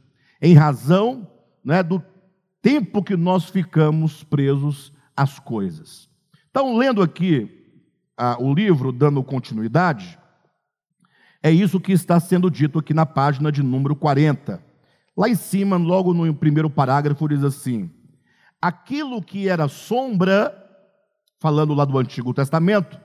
em 0.41 0.53
razão 0.53 1.27
né, 1.61 1.83
do 1.83 2.01
tempo 2.61 3.03
que 3.03 3.17
nós 3.17 3.49
ficamos 3.49 4.23
presos 4.23 4.93
às 5.13 5.39
coisas. 5.39 6.09
Então, 6.49 6.77
lendo 6.77 7.01
aqui 7.01 7.67
ah, 8.15 8.37
o 8.39 8.53
livro, 8.53 8.93
dando 8.93 9.21
continuidade, 9.21 10.17
é 11.43 11.51
isso 11.51 11.81
que 11.81 11.91
está 11.91 12.17
sendo 12.17 12.49
dito 12.49 12.79
aqui 12.79 12.93
na 12.93 13.05
página 13.05 13.51
de 13.51 13.61
número 13.61 13.93
40. 13.93 14.70
Lá 15.15 15.29
em 15.29 15.35
cima, 15.35 15.77
logo 15.77 16.13
no 16.13 16.33
primeiro 16.33 16.69
parágrafo, 16.69 17.27
diz 17.27 17.43
assim: 17.43 17.91
aquilo 18.61 19.21
que 19.21 19.47
era 19.47 19.67
sombra, 19.67 20.55
falando 21.39 21.73
lá 21.73 21.85
do 21.85 21.97
Antigo 21.97 22.33
Testamento, 22.33 22.99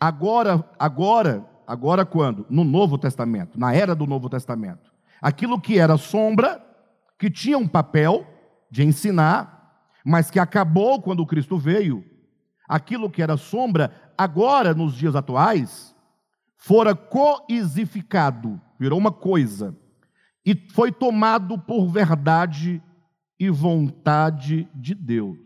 Agora, 0.00 0.64
agora, 0.78 1.44
agora 1.66 2.06
quando? 2.06 2.46
No 2.48 2.62
Novo 2.62 2.96
Testamento, 2.96 3.58
na 3.58 3.74
era 3.74 3.96
do 3.96 4.06
Novo 4.06 4.28
Testamento. 4.28 4.92
Aquilo 5.20 5.60
que 5.60 5.78
era 5.78 5.96
sombra, 5.96 6.64
que 7.18 7.28
tinha 7.28 7.58
um 7.58 7.66
papel 7.66 8.24
de 8.70 8.84
ensinar, 8.84 9.82
mas 10.04 10.30
que 10.30 10.38
acabou 10.38 11.02
quando 11.02 11.26
Cristo 11.26 11.58
veio. 11.58 12.04
Aquilo 12.68 13.10
que 13.10 13.20
era 13.20 13.36
sombra, 13.36 13.90
agora 14.16 14.72
nos 14.72 14.94
dias 14.94 15.16
atuais, 15.16 15.94
fora 16.56 16.94
coisificado, 16.94 18.60
virou 18.78 18.98
uma 18.98 19.10
coisa, 19.10 19.76
e 20.48 20.54
foi 20.70 20.90
tomado 20.90 21.58
por 21.58 21.86
verdade 21.88 22.82
e 23.38 23.50
vontade 23.50 24.66
de 24.74 24.94
Deus. 24.94 25.38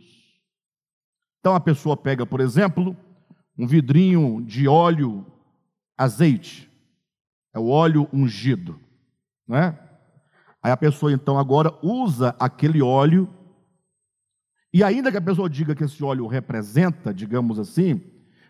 Então 1.40 1.56
a 1.56 1.60
pessoa 1.60 1.96
pega, 1.96 2.24
por 2.24 2.40
exemplo, 2.40 2.96
um 3.58 3.66
vidrinho 3.66 4.40
de 4.40 4.68
óleo 4.68 5.26
azeite. 5.98 6.70
É 7.52 7.58
o 7.58 7.66
óleo 7.66 8.08
ungido, 8.12 8.78
não 9.44 9.56
é? 9.56 9.76
Aí 10.62 10.70
a 10.70 10.76
pessoa 10.76 11.12
então 11.12 11.36
agora 11.36 11.76
usa 11.82 12.36
aquele 12.38 12.80
óleo 12.80 13.28
e 14.72 14.84
ainda 14.84 15.10
que 15.10 15.18
a 15.18 15.20
pessoa 15.20 15.50
diga 15.50 15.74
que 15.74 15.82
esse 15.82 16.04
óleo 16.04 16.28
representa, 16.28 17.12
digamos 17.12 17.58
assim, 17.58 18.00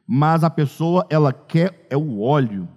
mas 0.07 0.45
a 0.45 0.51
pessoa 0.51 1.07
ela 1.09 1.33
quer 1.33 1.87
é 1.89 1.97
o 1.97 2.21
óleo. 2.21 2.69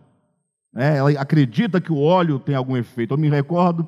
Né? 0.75 0.97
Ela 0.97 1.11
acredita 1.11 1.79
que 1.79 1.91
o 1.91 1.99
óleo 1.99 2.37
tem 2.37 2.53
algum 2.53 2.75
efeito. 2.75 3.13
Eu 3.13 3.17
me 3.17 3.29
recordo 3.29 3.87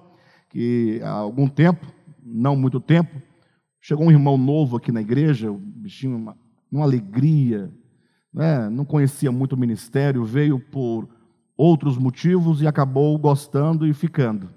que 0.49 1.01
há 1.03 1.11
algum 1.11 1.47
tempo, 1.49 1.85
não 2.23 2.55
muito 2.55 2.79
tempo, 2.79 3.21
chegou 3.81 4.05
um 4.05 4.11
irmão 4.11 4.37
novo 4.37 4.77
aqui 4.77 4.91
na 4.91 5.01
igreja, 5.01 5.51
o 5.51 5.57
bichinho, 5.57 6.15
uma, 6.15 6.37
uma 6.71 6.85
alegria, 6.85 7.69
né, 8.33 8.69
não 8.69 8.85
conhecia 8.85 9.31
muito 9.31 9.53
o 9.53 9.59
ministério, 9.59 10.23
veio 10.23 10.59
por 10.59 11.07
outros 11.57 11.97
motivos 11.97 12.61
e 12.61 12.67
acabou 12.67 13.17
gostando 13.17 13.85
e 13.85 13.93
ficando. 13.93 14.49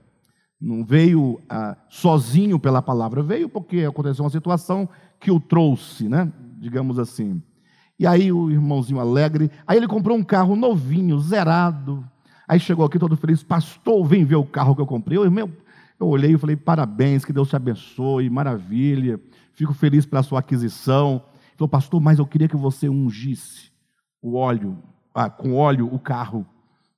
Não 0.60 0.84
veio 0.84 1.40
ah, 1.48 1.76
sozinho 1.88 2.58
pela 2.58 2.82
palavra, 2.82 3.22
veio 3.22 3.48
porque 3.48 3.78
aconteceu 3.84 4.24
uma 4.24 4.30
situação 4.30 4.88
que 5.18 5.30
o 5.30 5.40
trouxe, 5.40 6.08
né? 6.08 6.30
digamos 6.60 6.98
assim. 6.98 7.42
E 7.98 8.06
aí 8.06 8.30
o 8.30 8.50
irmãozinho 8.50 9.00
alegre, 9.00 9.50
aí 9.66 9.78
ele 9.78 9.88
comprou 9.88 10.16
um 10.16 10.22
carro 10.22 10.54
novinho, 10.54 11.18
zerado. 11.18 12.06
Aí 12.50 12.58
chegou 12.58 12.84
aqui 12.84 12.98
todo 12.98 13.16
feliz, 13.16 13.44
pastor, 13.44 14.04
vem 14.04 14.24
ver 14.24 14.34
o 14.34 14.44
carro 14.44 14.74
que 14.74 14.80
eu 14.80 14.86
comprei. 14.86 15.16
Eu, 15.16 15.30
meu, 15.30 15.48
eu 16.00 16.08
olhei 16.08 16.32
e 16.32 16.36
falei, 16.36 16.56
parabéns, 16.56 17.24
que 17.24 17.32
Deus 17.32 17.48
te 17.48 17.54
abençoe, 17.54 18.28
maravilha, 18.28 19.20
fico 19.52 19.72
feliz 19.72 20.04
pela 20.04 20.20
sua 20.20 20.40
aquisição. 20.40 21.22
Ele 21.32 21.56
falou, 21.56 21.68
pastor, 21.68 22.00
mas 22.00 22.18
eu 22.18 22.26
queria 22.26 22.48
que 22.48 22.56
você 22.56 22.88
ungisse 22.88 23.70
o 24.20 24.34
óleo, 24.34 24.76
ah, 25.14 25.30
com 25.30 25.54
óleo 25.54 25.94
o 25.94 25.96
carro. 26.00 26.44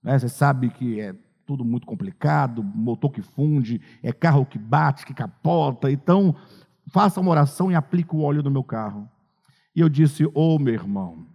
Né? 0.03 0.19
Você 0.19 0.31
sabe 0.31 0.71
que 0.71 0.99
é 0.99 1.15
tudo 1.45 1.67
muito 1.67 1.87
complicado, 1.87 2.65
motor 2.65 3.13
que 3.13 3.21
funde, 3.21 3.79
é 4.03 4.11
carro 4.11 4.47
que 4.47 4.59
bate, 4.59 5.05
que 5.05 5.13
capota. 5.13 5.93
Então, 5.93 6.35
faça 6.87 7.21
uma 7.21 7.31
oração 7.31 7.71
e 7.71 7.75
aplique 7.75 8.17
o 8.17 8.23
óleo 8.23 8.43
no 8.43 8.51
meu 8.51 8.65
carro. 8.65 9.07
E 9.77 9.81
eu 9.81 9.91
disse: 9.91 10.25
Ô 10.25 10.33
oh, 10.35 10.59
meu 10.59 10.73
irmão, 10.73 11.27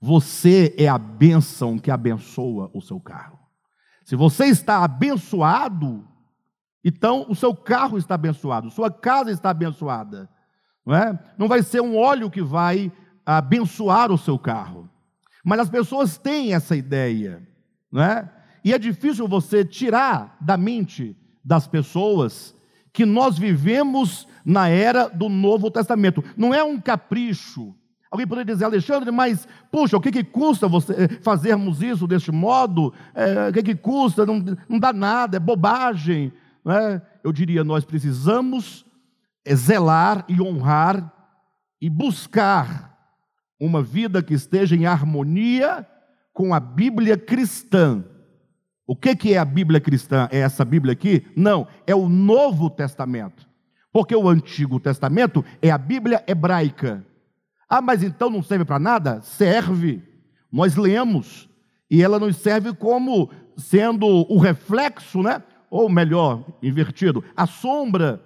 Você 0.00 0.74
é 0.78 0.88
a 0.88 0.96
bênção 0.96 1.78
que 1.78 1.90
abençoa 1.90 2.70
o 2.72 2.80
seu 2.80 2.98
carro. 2.98 3.38
Se 4.04 4.16
você 4.16 4.46
está 4.46 4.82
abençoado, 4.82 6.08
então 6.84 7.26
o 7.28 7.34
seu 7.34 7.54
carro 7.54 7.98
está 7.98 8.14
abençoado, 8.14 8.70
sua 8.70 8.90
casa 8.90 9.30
está 9.30 9.50
abençoada. 9.50 10.28
Não, 10.86 10.94
é? 10.94 11.18
não 11.36 11.46
vai 11.46 11.62
ser 11.62 11.80
um 11.82 11.96
óleo 11.96 12.30
que 12.30 12.42
vai 12.42 12.90
abençoar 13.24 14.10
o 14.10 14.18
seu 14.18 14.38
carro. 14.38 14.88
Mas 15.44 15.60
as 15.60 15.70
pessoas 15.70 16.16
têm 16.16 16.54
essa 16.54 16.74
ideia, 16.74 17.46
não 17.92 18.02
é? 18.02 18.28
E 18.64 18.74
é 18.74 18.78
difícil 18.78 19.28
você 19.28 19.64
tirar 19.64 20.36
da 20.40 20.56
mente 20.56 21.16
das 21.44 21.66
pessoas 21.66 22.54
que 22.92 23.06
nós 23.06 23.38
vivemos 23.38 24.26
na 24.44 24.68
era 24.68 25.08
do 25.08 25.28
Novo 25.28 25.70
Testamento. 25.70 26.22
Não 26.36 26.52
é 26.52 26.62
um 26.62 26.80
capricho. 26.80 27.74
Alguém 28.10 28.26
poderia 28.26 28.52
dizer, 28.52 28.64
Alexandre, 28.64 29.10
mas, 29.12 29.46
puxa, 29.70 29.96
o 29.96 30.00
que, 30.00 30.10
que 30.10 30.24
custa 30.24 30.66
você 30.66 30.92
eh, 30.92 31.08
fazermos 31.22 31.80
isso 31.80 32.08
deste 32.08 32.32
modo? 32.32 32.92
É, 33.14 33.50
o 33.50 33.52
que, 33.52 33.62
que 33.62 33.74
custa? 33.76 34.26
Não, 34.26 34.44
não 34.68 34.78
dá 34.80 34.92
nada, 34.92 35.36
é 35.36 35.40
bobagem. 35.40 36.32
É? 36.66 37.00
Eu 37.22 37.32
diria, 37.32 37.62
nós 37.62 37.84
precisamos 37.84 38.84
zelar 39.54 40.24
e 40.28 40.42
honrar 40.42 41.12
e 41.80 41.88
buscar 41.88 42.90
uma 43.58 43.82
vida 43.82 44.22
que 44.22 44.34
esteja 44.34 44.74
em 44.74 44.86
harmonia 44.86 45.86
com 46.32 46.52
a 46.52 46.58
Bíblia 46.60 47.16
cristã. 47.16 48.04
O 48.86 48.96
que, 48.96 49.14
que 49.14 49.34
é 49.34 49.38
a 49.38 49.44
Bíblia 49.44 49.80
cristã? 49.80 50.28
É 50.32 50.38
essa 50.38 50.64
Bíblia 50.64 50.92
aqui? 50.92 51.24
Não, 51.36 51.68
é 51.86 51.94
o 51.94 52.08
Novo 52.08 52.68
Testamento. 52.68 53.48
Porque 53.92 54.16
o 54.16 54.28
Antigo 54.28 54.80
Testamento 54.80 55.44
é 55.62 55.70
a 55.70 55.78
Bíblia 55.78 56.24
hebraica. 56.26 57.04
Ah, 57.70 57.80
mas 57.80 58.02
então 58.02 58.28
não 58.28 58.42
serve 58.42 58.64
para 58.64 58.80
nada? 58.80 59.22
Serve. 59.22 60.02
Nós 60.52 60.74
lemos. 60.74 61.48
E 61.88 62.02
ela 62.02 62.18
nos 62.18 62.36
serve 62.36 62.74
como 62.74 63.30
sendo 63.56 64.06
o 64.06 64.38
reflexo, 64.38 65.22
né? 65.22 65.40
Ou 65.70 65.88
melhor, 65.88 66.44
invertido, 66.60 67.24
a 67.36 67.46
sombra. 67.46 68.20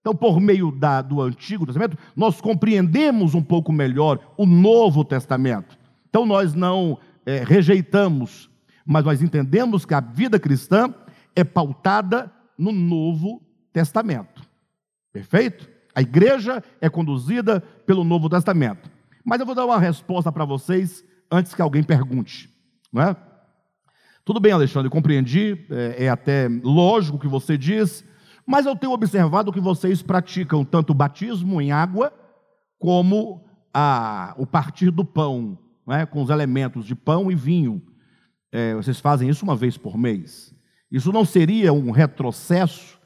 Então, 0.00 0.14
por 0.14 0.38
meio 0.38 0.70
da, 0.70 1.00
do 1.00 1.22
Antigo 1.22 1.64
Testamento, 1.64 1.96
nós 2.14 2.38
compreendemos 2.38 3.34
um 3.34 3.42
pouco 3.42 3.72
melhor 3.72 4.20
o 4.36 4.44
Novo 4.44 5.02
Testamento. 5.02 5.78
Então, 6.10 6.26
nós 6.26 6.52
não 6.52 6.98
é, 7.24 7.42
rejeitamos 7.42 8.50
mas 8.84 9.04
nós 9.04 9.22
entendemos 9.22 9.86
que 9.86 9.94
a 9.94 10.00
vida 10.00 10.38
cristã 10.38 10.92
é 11.34 11.42
pautada 11.42 12.30
no 12.58 12.70
Novo 12.70 13.42
Testamento. 13.72 14.42
Perfeito? 15.12 15.68
A 15.94 16.00
igreja 16.02 16.62
é 16.80 16.88
conduzida 16.88 17.60
pelo 17.86 18.04
Novo 18.04 18.28
Testamento. 18.28 18.90
Mas 19.24 19.40
eu 19.40 19.46
vou 19.46 19.54
dar 19.54 19.64
uma 19.64 19.78
resposta 19.78 20.30
para 20.32 20.44
vocês 20.44 21.04
antes 21.30 21.54
que 21.54 21.62
alguém 21.62 21.82
pergunte, 21.82 22.50
não 22.92 23.02
é? 23.02 23.16
Tudo 24.24 24.40
bem, 24.40 24.52
Alexandre, 24.52 24.90
compreendi, 24.90 25.66
é, 25.70 26.04
é 26.04 26.08
até 26.08 26.48
lógico 26.62 27.16
o 27.16 27.20
que 27.20 27.28
você 27.28 27.58
diz, 27.58 28.04
mas 28.46 28.66
eu 28.66 28.76
tenho 28.76 28.92
observado 28.92 29.52
que 29.52 29.60
vocês 29.60 30.02
praticam 30.02 30.64
tanto 30.64 30.90
o 30.90 30.94
batismo 30.94 31.60
em 31.60 31.72
água, 31.72 32.12
como 32.78 33.44
a, 33.72 34.34
o 34.38 34.46
partir 34.46 34.90
do 34.90 35.04
pão, 35.04 35.58
é? 35.88 36.06
com 36.06 36.22
os 36.22 36.30
elementos 36.30 36.86
de 36.86 36.94
pão 36.94 37.30
e 37.30 37.34
vinho 37.34 37.82
é, 38.54 38.72
vocês 38.72 39.00
fazem 39.00 39.28
isso 39.28 39.44
uma 39.44 39.56
vez 39.56 39.76
por 39.76 39.98
mês. 39.98 40.54
Isso 40.88 41.10
não 41.10 41.24
seria 41.24 41.72
um 41.72 41.90
retrocesso, 41.90 43.00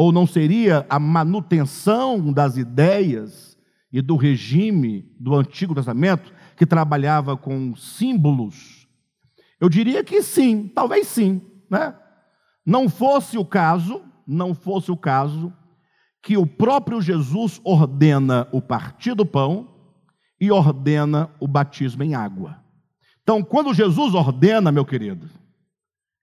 ou 0.00 0.10
não 0.10 0.26
seria 0.26 0.86
a 0.88 0.98
manutenção 0.98 2.32
das 2.32 2.56
ideias 2.56 3.54
e 3.92 4.00
do 4.00 4.16
regime 4.16 5.14
do 5.20 5.34
Antigo 5.34 5.74
Testamento, 5.74 6.32
que 6.56 6.64
trabalhava 6.64 7.36
com 7.36 7.76
símbolos? 7.76 8.88
Eu 9.60 9.68
diria 9.68 10.02
que 10.02 10.22
sim, 10.22 10.66
talvez 10.74 11.06
sim. 11.06 11.42
Né? 11.68 11.94
Não 12.64 12.88
fosse 12.88 13.36
o 13.36 13.44
caso, 13.44 14.00
não 14.26 14.54
fosse 14.54 14.90
o 14.90 14.96
caso, 14.96 15.52
que 16.22 16.34
o 16.34 16.46
próprio 16.46 17.02
Jesus 17.02 17.60
ordena 17.62 18.48
o 18.52 18.62
partir 18.62 19.14
do 19.14 19.26
pão 19.26 19.68
e 20.40 20.50
ordena 20.50 21.28
o 21.38 21.46
batismo 21.46 22.02
em 22.02 22.14
água. 22.14 22.56
Então, 23.22 23.42
quando 23.42 23.74
Jesus 23.74 24.14
ordena, 24.14 24.72
meu 24.72 24.86
querido, 24.86 25.28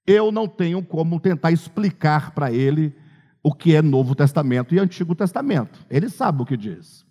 eu 0.08 0.32
não 0.32 0.48
tenho 0.48 0.84
como 0.84 1.20
tentar 1.20 1.52
explicar 1.52 2.32
para 2.32 2.52
ele 2.52 3.06
o 3.48 3.54
que 3.54 3.74
é 3.74 3.82
Novo 3.82 4.14
Testamento 4.14 4.76
e 4.76 4.80
Antigo 4.80 5.16
Testamento. 5.16 5.80
Ele 5.90 6.10
sabe 6.10 6.42
o 6.42 6.46
que 6.46 6.58
diz. 6.58 7.06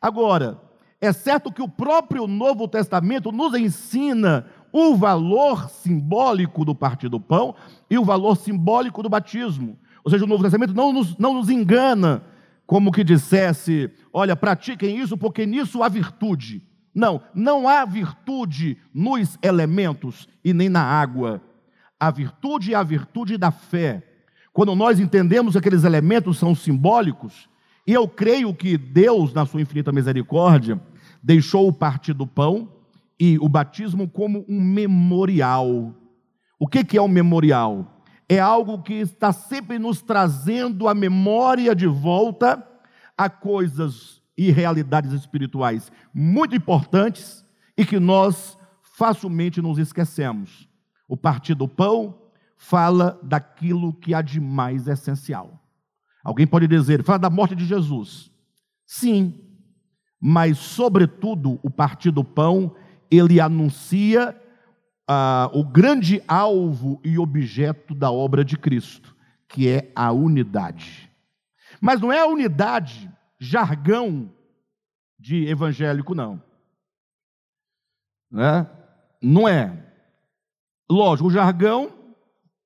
Agora, 0.00 0.58
é 0.98 1.12
certo 1.12 1.52
que 1.52 1.60
o 1.60 1.68
próprio 1.68 2.26
Novo 2.26 2.66
Testamento 2.66 3.30
nos 3.30 3.52
ensina 3.52 4.46
o 4.72 4.96
valor 4.96 5.68
simbólico 5.68 6.64
do 6.64 6.74
partir 6.74 7.10
do 7.10 7.20
pão 7.20 7.54
e 7.90 7.98
o 7.98 8.04
valor 8.06 8.38
simbólico 8.38 9.02
do 9.02 9.10
batismo. 9.10 9.78
Ou 10.02 10.10
seja, 10.10 10.24
o 10.24 10.26
Novo 10.26 10.42
Testamento 10.42 10.72
não 10.72 10.94
nos, 10.94 11.14
não 11.18 11.34
nos 11.34 11.50
engana 11.50 12.22
como 12.66 12.90
que 12.90 13.04
dissesse: 13.04 13.90
olha, 14.10 14.34
pratiquem 14.34 14.98
isso 14.98 15.18
porque 15.18 15.44
nisso 15.44 15.82
há 15.82 15.90
virtude. 15.90 16.62
Não, 16.94 17.20
não 17.34 17.68
há 17.68 17.84
virtude 17.84 18.78
nos 18.94 19.38
elementos 19.42 20.26
e 20.42 20.54
nem 20.54 20.70
na 20.70 20.82
água. 20.82 21.42
A 22.00 22.10
virtude 22.10 22.72
é 22.72 22.76
a 22.78 22.82
virtude 22.82 23.36
da 23.36 23.50
fé. 23.50 24.05
Quando 24.56 24.74
nós 24.74 24.98
entendemos 24.98 25.52
que 25.52 25.58
aqueles 25.58 25.84
elementos 25.84 26.38
são 26.38 26.54
simbólicos, 26.54 27.46
e 27.86 27.92
eu 27.92 28.08
creio 28.08 28.54
que 28.54 28.78
Deus, 28.78 29.34
na 29.34 29.44
sua 29.44 29.60
infinita 29.60 29.92
misericórdia, 29.92 30.80
deixou 31.22 31.68
o 31.68 31.72
partir 31.74 32.14
do 32.14 32.26
pão 32.26 32.66
e 33.20 33.38
o 33.38 33.50
batismo 33.50 34.08
como 34.08 34.46
um 34.48 34.58
memorial. 34.58 35.94
O 36.58 36.66
que 36.66 36.96
é 36.96 37.02
um 37.02 37.06
memorial? 37.06 38.02
É 38.26 38.38
algo 38.38 38.80
que 38.80 38.94
está 38.94 39.30
sempre 39.30 39.78
nos 39.78 40.00
trazendo 40.00 40.88
a 40.88 40.94
memória 40.94 41.74
de 41.74 41.86
volta 41.86 42.66
a 43.14 43.28
coisas 43.28 44.22
e 44.38 44.50
realidades 44.50 45.12
espirituais 45.12 45.92
muito 46.14 46.56
importantes 46.56 47.44
e 47.76 47.84
que 47.84 48.00
nós 48.00 48.56
facilmente 48.80 49.60
nos 49.60 49.76
esquecemos. 49.76 50.66
O 51.06 51.14
partir 51.14 51.54
do 51.54 51.68
pão 51.68 52.25
fala 52.56 53.18
daquilo 53.22 53.92
que 53.92 54.14
há 54.14 54.22
de 54.22 54.40
mais 54.40 54.88
essencial. 54.88 55.62
Alguém 56.24 56.46
pode 56.46 56.66
dizer, 56.66 57.04
fala 57.04 57.18
da 57.18 57.30
morte 57.30 57.54
de 57.54 57.64
Jesus. 57.64 58.30
Sim, 58.84 59.46
mas, 60.20 60.58
sobretudo, 60.58 61.60
o 61.62 61.70
partir 61.70 62.10
do 62.10 62.24
pão, 62.24 62.74
ele 63.10 63.40
anuncia 63.40 64.34
ah, 65.06 65.50
o 65.52 65.62
grande 65.62 66.22
alvo 66.26 67.00
e 67.04 67.18
objeto 67.18 67.94
da 67.94 68.10
obra 68.10 68.44
de 68.44 68.56
Cristo, 68.56 69.14
que 69.48 69.68
é 69.68 69.92
a 69.94 70.10
unidade. 70.10 71.10
Mas 71.80 72.00
não 72.00 72.12
é 72.12 72.20
a 72.20 72.26
unidade 72.26 73.10
jargão 73.38 74.32
de 75.18 75.46
evangélico, 75.46 76.14
não. 76.14 76.42
Né? 78.30 78.66
Não 79.22 79.46
é. 79.46 79.84
Lógico, 80.90 81.28
o 81.28 81.32
jargão 81.32 81.92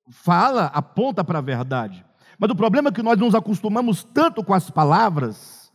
fala, 0.09 0.65
aponta 0.67 1.23
para 1.23 1.39
a 1.39 1.41
verdade. 1.41 2.05
Mas 2.37 2.49
o 2.49 2.55
problema 2.55 2.89
é 2.89 2.91
que 2.91 3.03
nós 3.03 3.17
nos 3.19 3.35
acostumamos 3.35 4.03
tanto 4.03 4.43
com 4.43 4.53
as 4.53 4.69
palavras 4.69 5.71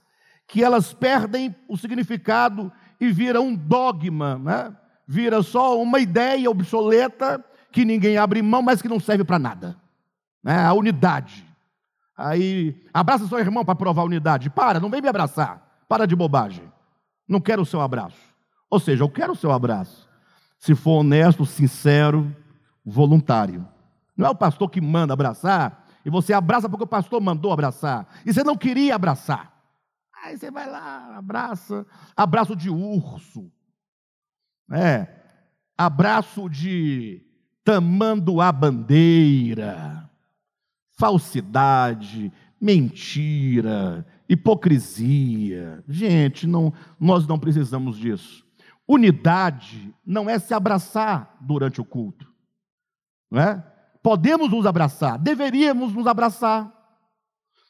que 0.47 0.63
elas 0.63 0.93
perdem 0.93 1.55
o 1.69 1.77
significado 1.77 2.73
e 3.01 3.11
viram 3.11 3.49
um 3.49 3.55
dogma, 3.55 4.39
né? 4.39 4.77
vira 5.07 5.43
só 5.43 5.81
uma 5.81 6.01
ideia 6.01 6.51
obsoleta 6.51 7.45
que 7.71 7.85
ninguém 7.85 8.17
abre 8.17 8.43
mão, 8.43 8.63
mas 8.63 8.81
que 8.81 8.89
não 8.89 8.99
serve 8.99 9.23
para 9.23 9.39
nada. 9.39 9.77
Né? 10.43 10.59
A 10.65 10.73
unidade. 10.73 11.47
Aí, 12.17 12.75
abraça 12.93 13.29
seu 13.29 13.39
irmão 13.39 13.65
para 13.65 13.75
provar 13.75 14.03
a 14.03 14.07
unidade. 14.07 14.49
Para, 14.49 14.81
não 14.81 14.91
vem 14.91 15.03
me 15.03 15.09
abraçar. 15.09 15.85
Para 15.89 16.07
de 16.07 16.17
bobagem. 16.17 16.65
Não 17.29 17.41
quero 17.41 17.63
o 17.63 17.67
seu 17.67 17.81
abraço. 17.81 18.17
Ou 18.71 18.81
seja, 18.81 19.05
eu 19.05 19.09
quero 19.09 19.33
o 19.33 19.37
seu 19.37 19.53
abraço. 19.53 20.09
Se 20.59 20.75
for 20.75 21.01
honesto, 21.01 21.45
sincero, 21.45 22.35
voluntário. 22.85 23.67
Não 24.17 24.27
é 24.27 24.31
o 24.31 24.35
pastor 24.35 24.71
que 24.71 24.81
manda 24.81 25.13
abraçar 25.13 25.87
e 26.05 26.11
você 26.11 26.33
abraça 26.33 26.69
porque 26.69 26.85
o 26.85 26.89
pastor 26.89 27.21
mandou 27.21 27.53
abraçar. 27.53 28.07
E 28.25 28.33
você 28.33 28.43
não 28.43 28.57
queria 28.57 28.95
abraçar. 28.95 29.53
Aí 30.25 30.39
você 30.39 30.51
vai 30.51 30.69
lá, 30.69 31.17
abraça. 31.17 31.87
Abraço 32.17 32.57
de 32.57 32.71
urso. 32.71 33.51
É. 34.73 35.07
Abraço 35.77 36.49
de 36.49 37.23
tamando 37.63 38.41
a 38.41 38.51
bandeira 38.51 40.07
falsidade, 40.97 42.33
mentira, 42.61 44.07
hipocrisia. 44.29 45.85
Gente, 45.87 46.47
não, 46.47 46.73
nós 46.99 47.27
não 47.27 47.39
precisamos 47.39 47.99
disso. 47.99 48.45
Unidade 48.89 49.95
não 50.05 50.29
é 50.29 50.39
se 50.39 50.55
abraçar 50.55 51.37
durante 51.41 51.81
o 51.81 51.85
culto, 51.85 52.33
não 53.31 53.41
é? 53.41 53.73
Podemos 54.07 54.49
nos 54.49 54.65
abraçar, 54.65 55.19
deveríamos 55.19 55.93
nos 55.93 56.07
abraçar, 56.07 56.73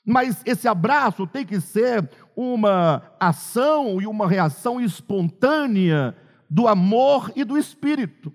mas 0.04 0.42
esse 0.44 0.68
abraço 0.68 1.26
tem 1.26 1.46
que 1.46 1.58
ser 1.62 2.10
uma 2.36 3.10
ação 3.18 4.02
e 4.02 4.06
uma 4.06 4.28
reação 4.28 4.78
espontânea 4.78 6.14
do 6.50 6.68
amor 6.68 7.32
e 7.34 7.42
do 7.42 7.56
espírito. 7.56 8.30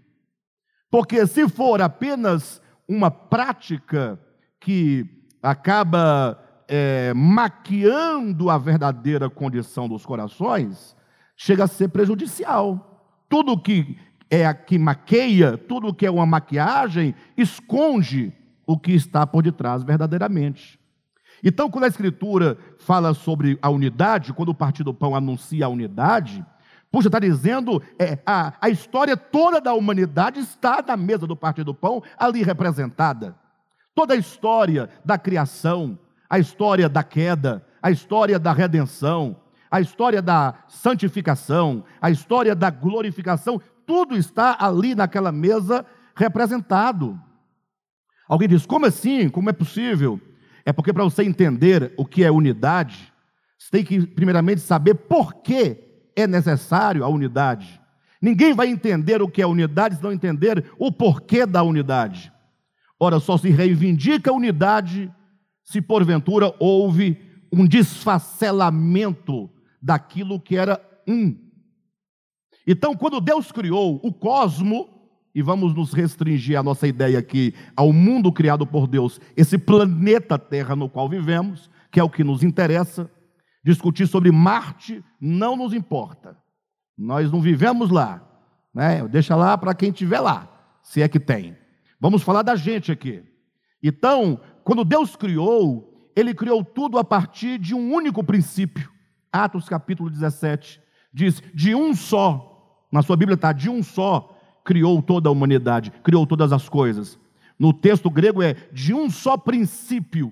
Porque 0.89 1.27
se 1.27 1.47
for 1.47 1.79
apenas 1.79 2.59
uma 2.87 3.11
prática 3.11 4.19
que 4.59 5.05
acaba 5.39 6.43
é, 6.67 7.13
maquiando 7.13 8.49
a 8.49 8.57
verdadeira 8.57 9.29
condição 9.29 9.87
dos 9.87 10.03
corações, 10.03 10.95
chega 11.37 11.65
a 11.65 11.67
ser 11.67 11.89
prejudicial. 11.89 13.13
Tudo 13.29 13.61
que 13.61 13.95
é 14.31 14.51
que 14.53 14.79
maqueia, 14.79 15.57
tudo 15.57 15.93
que 15.93 16.05
é 16.05 16.09
uma 16.09 16.25
maquiagem, 16.25 17.13
esconde 17.37 18.31
o 18.65 18.79
que 18.79 18.93
está 18.93 19.27
por 19.27 19.43
detrás 19.43 19.83
verdadeiramente. 19.83 20.79
Então, 21.43 21.69
quando 21.69 21.83
a 21.83 21.87
Escritura 21.87 22.57
fala 22.79 23.13
sobre 23.13 23.59
a 23.61 23.69
unidade, 23.69 24.31
quando 24.31 24.49
o 24.49 24.55
Partido 24.55 24.85
do 24.85 24.93
Pão 24.93 25.13
anuncia 25.13 25.65
a 25.65 25.69
unidade, 25.69 26.45
puxa, 26.89 27.09
está 27.09 27.19
dizendo 27.19 27.81
é, 27.99 28.19
a, 28.25 28.53
a 28.61 28.69
história 28.69 29.17
toda 29.17 29.59
da 29.59 29.73
humanidade 29.73 30.39
está 30.39 30.81
na 30.81 30.95
mesa 30.95 31.27
do 31.27 31.35
Partido 31.35 31.65
do 31.65 31.73
Pão, 31.73 32.01
ali 32.17 32.41
representada. 32.41 33.35
Toda 33.93 34.13
a 34.13 34.17
história 34.17 34.89
da 35.03 35.17
criação, 35.17 35.99
a 36.29 36.39
história 36.39 36.87
da 36.87 37.03
queda, 37.03 37.65
a 37.81 37.91
história 37.91 38.39
da 38.39 38.53
redenção, 38.53 39.35
a 39.71 39.79
história 39.79 40.21
da 40.21 40.53
santificação, 40.67 41.85
a 42.01 42.11
história 42.11 42.53
da 42.53 42.69
glorificação, 42.69 43.61
tudo 43.91 44.15
está 44.15 44.55
ali 44.57 44.95
naquela 44.95 45.33
mesa 45.33 45.85
representado. 46.15 47.19
Alguém 48.25 48.47
diz: 48.47 48.65
como 48.65 48.85
assim? 48.85 49.27
Como 49.27 49.49
é 49.49 49.53
possível? 49.53 50.17
É 50.63 50.71
porque 50.71 50.93
para 50.93 51.03
você 51.03 51.23
entender 51.23 51.93
o 51.97 52.05
que 52.05 52.23
é 52.23 52.31
unidade, 52.31 53.11
você 53.59 53.69
tem 53.69 53.83
que, 53.83 54.07
primeiramente, 54.07 54.61
saber 54.61 54.93
por 54.93 55.33
que 55.41 55.77
é 56.15 56.25
necessário 56.25 57.03
a 57.03 57.09
unidade. 57.09 57.81
Ninguém 58.21 58.53
vai 58.53 58.69
entender 58.69 59.21
o 59.21 59.27
que 59.27 59.41
é 59.41 59.45
unidade 59.45 59.97
se 59.97 60.03
não 60.03 60.13
entender 60.13 60.71
o 60.79 60.89
porquê 60.89 61.45
da 61.45 61.61
unidade. 61.61 62.31
Ora, 62.97 63.19
só 63.19 63.37
se 63.37 63.49
reivindica 63.49 64.31
a 64.31 64.33
unidade 64.33 65.13
se 65.65 65.81
porventura 65.81 66.55
houve 66.59 67.19
um 67.51 67.67
desfacelamento 67.67 69.49
daquilo 69.81 70.39
que 70.39 70.55
era 70.55 70.81
um. 71.05 71.50
Então, 72.65 72.95
quando 72.95 73.19
Deus 73.19 73.51
criou 73.51 73.99
o 74.03 74.13
cosmo, 74.13 75.01
e 75.33 75.41
vamos 75.41 75.73
nos 75.73 75.93
restringir 75.93 76.59
a 76.59 76.63
nossa 76.63 76.87
ideia 76.87 77.17
aqui 77.17 77.53
ao 77.75 77.93
mundo 77.93 78.31
criado 78.31 78.65
por 78.65 78.87
Deus, 78.87 79.19
esse 79.35 79.57
planeta 79.57 80.37
Terra 80.37 80.75
no 80.75 80.89
qual 80.89 81.07
vivemos, 81.07 81.69
que 81.91 81.99
é 81.99 82.03
o 82.03 82.09
que 82.09 82.23
nos 82.23 82.43
interessa. 82.43 83.09
Discutir 83.63 84.07
sobre 84.07 84.31
Marte 84.31 85.03
não 85.19 85.55
nos 85.55 85.73
importa. 85.73 86.37
Nós 86.97 87.31
não 87.31 87.41
vivemos 87.41 87.89
lá, 87.89 88.21
né? 88.73 89.07
Deixa 89.07 89.35
lá 89.35 89.57
para 89.57 89.73
quem 89.73 89.89
estiver 89.89 90.19
lá, 90.19 90.47
se 90.83 91.01
é 91.01 91.07
que 91.07 91.19
tem. 91.19 91.55
Vamos 91.99 92.23
falar 92.23 92.41
da 92.41 92.55
gente 92.55 92.91
aqui. 92.91 93.23
Então, 93.81 94.39
quando 94.63 94.83
Deus 94.83 95.15
criou, 95.15 96.11
ele 96.15 96.33
criou 96.33 96.63
tudo 96.63 96.97
a 96.97 97.03
partir 97.03 97.57
de 97.57 97.73
um 97.73 97.93
único 97.93 98.23
princípio. 98.23 98.91
Atos 99.31 99.69
capítulo 99.69 100.09
17 100.09 100.81
diz: 101.13 101.41
de 101.53 101.73
um 101.73 101.95
só, 101.95 102.50
na 102.91 103.01
sua 103.01 103.15
Bíblia 103.15 103.35
está, 103.35 103.53
de 103.53 103.69
um 103.69 103.81
só 103.81 104.37
criou 104.63 105.01
toda 105.01 105.29
a 105.29 105.31
humanidade, 105.31 105.91
criou 106.03 106.25
todas 106.27 106.51
as 106.51 106.67
coisas. 106.67 107.17
No 107.57 107.73
texto 107.73 108.09
grego 108.09 108.41
é 108.41 108.55
de 108.71 108.93
um 108.93 109.09
só 109.09 109.37
princípio. 109.37 110.31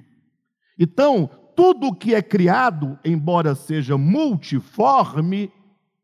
Então, 0.77 1.29
tudo 1.55 1.93
que 1.93 2.15
é 2.15 2.21
criado, 2.21 2.97
embora 3.03 3.55
seja 3.55 3.97
multiforme, 3.97 5.51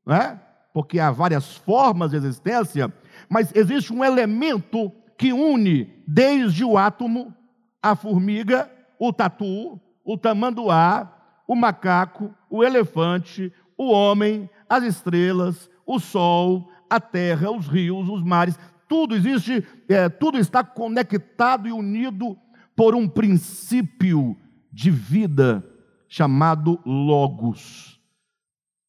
né? 0.06 0.40
porque 0.74 1.00
há 1.00 1.10
várias 1.12 1.56
formas 1.56 2.12
de 2.12 2.18
existência, 2.18 2.94
mas 3.30 3.56
existe 3.56 3.94
um 3.94 4.04
elemento 4.04 4.92
que 5.18 5.32
une 5.32 5.90
desde 6.06 6.66
o 6.66 6.78
átomo, 6.78 7.34
a 7.82 7.96
formiga, 7.96 8.70
o 9.00 9.14
tatu, 9.14 9.80
o 10.04 10.18
tamanduá, 10.18 11.12
o 11.48 11.56
macaco, 11.56 12.34
o 12.50 12.64
elefante, 12.64 13.54
o 13.78 13.92
homem, 13.92 14.50
as 14.70 14.84
estrelas, 14.84 15.70
o 15.86 16.00
sol, 16.00 16.70
a 16.90 17.00
terra, 17.00 17.52
os 17.52 17.68
rios, 17.68 18.10
os 18.10 18.24
mares, 18.24 18.58
tudo 18.88 19.16
existe, 19.16 19.66
é, 19.90 20.10
tudo 20.10 20.38
está 20.38 20.64
conectado 20.64 21.68
e 21.68 21.72
unido 21.72 22.38
por 22.76 22.96
um 22.96 23.08
princípio 23.08 24.38
de 24.72 24.92
vida 24.92 25.64
chamado 26.08 26.80
Logos. 26.86 28.00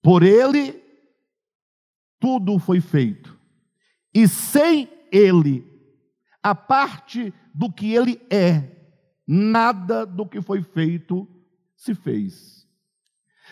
Por 0.03 0.23
ele, 0.23 0.83
tudo 2.19 2.59
foi 2.59 2.81
feito. 2.81 3.39
E 4.15 4.27
sem 4.27 4.89
ele, 5.13 5.65
a 6.43 6.55
parte 6.55 7.33
do 7.55 7.73
que 7.73 7.95
ele 7.95 8.21
é, 8.31 8.77
nada 9.27 10.07
do 10.07 10.27
que 10.27 10.41
foi 10.41 10.63
feito 10.63 11.29
se 11.77 11.95
fez. 11.95 12.66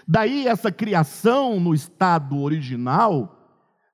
Daí 0.06 0.46
essa 0.46 0.70
criação 0.72 1.58
no 1.60 1.74
estado 1.74 2.40
original 2.40 3.38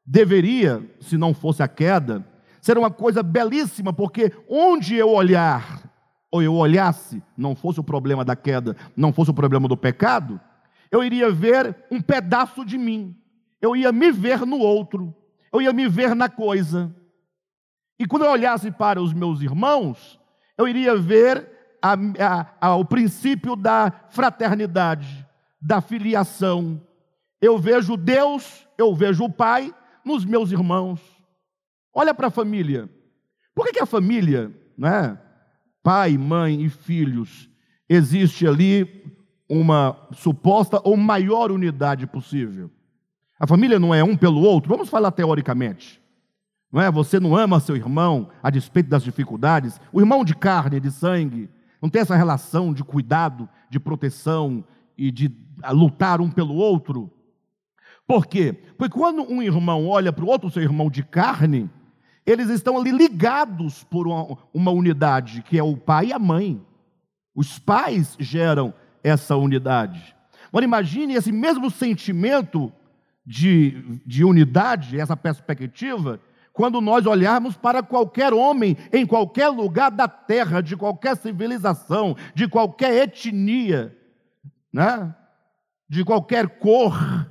deveria, 0.05 0.83
se 1.01 1.17
não 1.17 1.33
fosse 1.33 1.63
a 1.63 1.69
queda, 1.69 2.25
ser 2.61 2.77
uma 2.77 2.91
coisa 2.91 3.23
belíssima, 3.23 3.93
porque 3.93 4.33
onde 4.49 4.97
eu 4.97 5.09
olhar, 5.09 5.83
ou 6.31 6.43
eu 6.43 6.55
olhasse, 6.55 7.23
não 7.37 7.55
fosse 7.55 7.81
o 7.81 7.85
problema 7.85 8.25
da 8.25 8.37
queda, 8.37 8.77
não 8.97 9.13
fosse 9.13 9.31
o 9.31 9.35
problema 9.35 9.69
do 9.69 9.77
pecado, 9.77 10.41
eu 10.91 11.05
iria 11.05 11.31
ver 11.31 11.77
um 11.91 12.01
pedaço 12.01 12.65
de 12.65 12.77
mim, 12.77 13.17
eu 13.61 13.77
ia 13.77 13.93
me 13.93 14.11
ver 14.11 14.45
no 14.45 14.59
outro, 14.59 15.15
eu 15.53 15.63
ia 15.63 15.73
me 15.73 15.89
ver 15.89 16.15
na 16.15 16.29
coisa. 16.29 16.95
E 17.99 18.07
quando 18.07 18.25
eu 18.25 18.31
olhasse 18.31 18.71
para 18.71 19.01
os 19.01 19.13
meus 19.13 19.41
irmãos, 19.41 20.19
eu 20.57 20.67
iria 20.67 20.97
ver 20.97 21.49
a, 21.83 21.93
a, 21.93 22.47
a, 22.61 22.75
o 22.77 22.85
princípio 22.85 23.57
da 23.57 23.93
fraternidade, 24.11 25.20
da 25.61 25.81
filiação. 25.81 26.81
Eu 27.41 27.59
vejo 27.59 27.97
Deus, 27.97 28.67
eu 28.79 28.95
vejo 28.95 29.25
o 29.25 29.33
Pai, 29.33 29.75
nos 30.05 30.25
meus 30.25 30.51
irmãos. 30.51 31.01
Olha 31.93 32.15
para 32.15 32.29
a 32.29 32.31
família. 32.31 32.89
Por 33.55 33.67
que, 33.67 33.73
que 33.73 33.83
a 33.83 33.87
família, 33.87 34.55
né, 34.77 35.19
pai, 35.83 36.17
mãe 36.17 36.63
e 36.63 36.69
filhos, 36.69 37.51
existe 37.89 38.47
ali 38.47 39.05
uma 39.49 40.09
suposta 40.13 40.81
ou 40.85 40.97
maior 40.97 41.51
unidade 41.51 42.07
possível? 42.07 42.71
A 43.39 43.47
família 43.47 43.79
não 43.79 43.95
é 43.95 44.05
um 44.05 44.17
pelo 44.17 44.41
outro, 44.41 44.69
vamos 44.69 44.89
falar 44.89 45.11
teoricamente. 45.11 46.01
Não 46.73 46.81
é? 46.81 46.91
Você 46.91 47.19
não 47.19 47.37
ama 47.37 47.59
seu 47.59 47.75
irmão 47.75 48.31
a 48.43 48.51
despeito 48.51 48.89
das 48.89 49.03
dificuldades, 49.03 49.81
o 49.93 50.01
irmão 50.01 50.25
de 50.25 50.37
carne, 50.37 50.79
de 50.79 50.91
sangue, 50.91 51.51
não 51.83 51.89
tem 51.89 52.03
essa 52.03 52.15
relação 52.15 52.73
de 52.73 52.85
cuidado, 52.85 53.49
de 53.69 53.81
proteção 53.81 54.65
e 54.97 55.11
de 55.11 55.29
lutar 55.71 56.21
um 56.21 56.31
pelo 56.31 56.55
outro. 56.55 57.11
Por 58.07 58.27
quê? 58.27 58.53
Porque 58.77 58.97
quando 58.97 59.23
um 59.23 59.43
irmão 59.43 59.87
olha 59.87 60.13
para 60.13 60.25
o 60.25 60.29
outro 60.29 60.51
seu 60.51 60.63
irmão 60.63 60.91
de 60.91 61.03
carne, 61.03 61.71
eles 62.27 62.49
estão 62.49 62.77
ali 62.79 62.91
ligados 62.91 63.85
por 63.85 64.07
uma, 64.07 64.37
uma 64.53 64.71
unidade, 64.71 65.43
que 65.43 65.59
é 65.59 65.63
o 65.63 65.77
pai 65.77 66.07
e 66.07 66.13
a 66.13 66.19
mãe. 66.19 66.61
Os 67.35 67.59
pais 67.59 68.17
geram 68.19 68.75
essa 69.03 69.37
unidade. 69.37 70.15
Agora 70.49 70.65
imagine 70.65 71.15
esse 71.15 71.31
mesmo 71.31 71.71
sentimento 71.71 72.73
de, 73.25 74.01
de 74.05 74.25
unidade, 74.25 74.99
essa 74.99 75.17
perspectiva, 75.17 76.21
quando 76.53 76.81
nós 76.81 77.07
olharmos 77.07 77.57
para 77.57 77.83
qualquer 77.83 78.35
homem 78.35 78.77
em 78.93 79.07
qualquer 79.07 79.49
lugar 79.49 79.91
da 79.91 80.09
terra, 80.09 80.61
de 80.61 80.77
qualquer 80.77 81.17
civilização, 81.17 82.17
de 82.35 82.49
qualquer 82.49 83.05
etnia, 83.05 83.97
né? 84.73 85.15
De 85.91 86.05
qualquer 86.05 86.61
cor, 86.61 87.29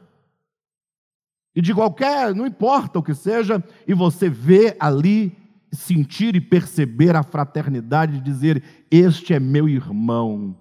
e 1.55 1.61
de 1.61 1.73
qualquer, 1.73 2.35
não 2.35 2.45
importa 2.45 2.99
o 2.99 3.03
que 3.03 3.13
seja, 3.13 3.63
e 3.87 3.93
você 3.93 4.29
vê 4.29 4.75
ali, 4.77 5.33
sentir 5.71 6.35
e 6.35 6.41
perceber 6.41 7.15
a 7.15 7.23
fraternidade 7.23 8.17
de 8.17 8.21
dizer: 8.21 8.61
Este 8.91 9.33
é 9.33 9.39
meu 9.39 9.69
irmão. 9.69 10.57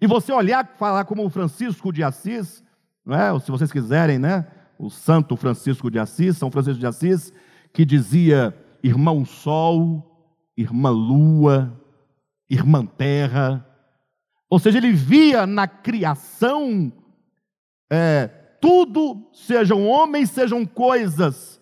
E 0.00 0.06
você 0.06 0.32
olhar, 0.32 0.76
falar 0.78 1.04
como 1.04 1.24
o 1.24 1.30
Francisco 1.30 1.92
de 1.92 2.04
Assis, 2.04 2.62
não 3.04 3.16
é? 3.16 3.38
se 3.40 3.50
vocês 3.50 3.72
quiserem, 3.72 4.18
né? 4.18 4.46
O 4.78 4.88
Santo 4.88 5.36
Francisco 5.36 5.90
de 5.90 5.98
Assis, 5.98 6.36
São 6.36 6.50
Francisco 6.50 6.78
de 6.78 6.86
Assis, 6.86 7.32
que 7.72 7.84
dizia: 7.84 8.56
irmão 8.84 9.24
Sol, 9.24 10.30
irmã 10.56 10.90
Lua, 10.90 11.76
irmã 12.48 12.86
Terra. 12.86 13.66
Ou 14.48 14.60
seja, 14.60 14.78
ele 14.78 14.92
via 14.92 15.44
na 15.44 15.66
criação 15.66 16.92
é, 17.90 18.28
tudo, 18.60 19.28
sejam 19.32 19.86
homens, 19.86 20.30
sejam 20.30 20.64
coisas, 20.64 21.60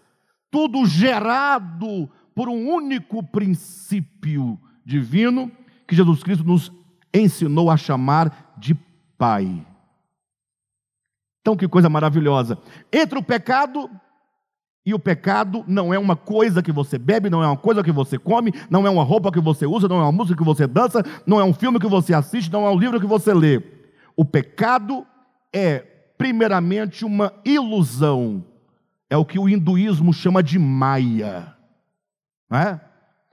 tudo 0.50 0.84
gerado 0.84 2.10
por 2.34 2.48
um 2.48 2.68
único 2.68 3.22
princípio 3.22 4.58
divino 4.84 5.50
que 5.86 5.96
Jesus 5.96 6.22
Cristo 6.22 6.44
nos 6.44 6.70
ensinou 7.14 7.70
a 7.70 7.76
chamar 7.76 8.54
de 8.58 8.74
Pai. 9.16 9.66
Então, 11.40 11.56
que 11.56 11.66
coisa 11.66 11.88
maravilhosa. 11.88 12.58
Entre 12.92 13.18
o 13.18 13.22
pecado 13.22 13.90
E 14.86 14.94
o 14.94 14.98
pecado 14.98 15.62
não 15.66 15.92
é 15.92 15.98
uma 15.98 16.16
coisa 16.16 16.62
que 16.62 16.72
você 16.72 16.96
bebe, 16.96 17.28
não 17.28 17.42
é 17.42 17.46
uma 17.46 17.58
coisa 17.58 17.82
que 17.82 17.92
você 17.92 18.18
come, 18.18 18.54
não 18.70 18.86
é 18.86 18.90
uma 18.90 19.04
roupa 19.04 19.30
que 19.30 19.40
você 19.40 19.66
usa, 19.66 19.86
não 19.86 19.98
é 19.98 20.02
uma 20.02 20.12
música 20.12 20.38
que 20.38 20.44
você 20.44 20.66
dança, 20.66 21.04
não 21.26 21.38
é 21.38 21.44
um 21.44 21.52
filme 21.52 21.78
que 21.78 21.86
você 21.86 22.14
assiste, 22.14 22.50
não 22.50 22.66
é 22.66 22.70
um 22.70 22.78
livro 22.78 22.98
que 22.98 23.06
você 23.06 23.34
lê. 23.34 23.62
O 24.16 24.24
pecado 24.24 25.06
é, 25.54 25.84
primeiramente, 26.18 27.04
uma 27.04 27.32
ilusão. 27.44 28.44
É 29.08 29.16
o 29.16 29.24
que 29.24 29.38
o 29.38 29.48
hinduísmo 29.48 30.12
chama 30.12 30.42
de 30.42 30.58
maia. 30.58 31.56
É? 32.50 32.80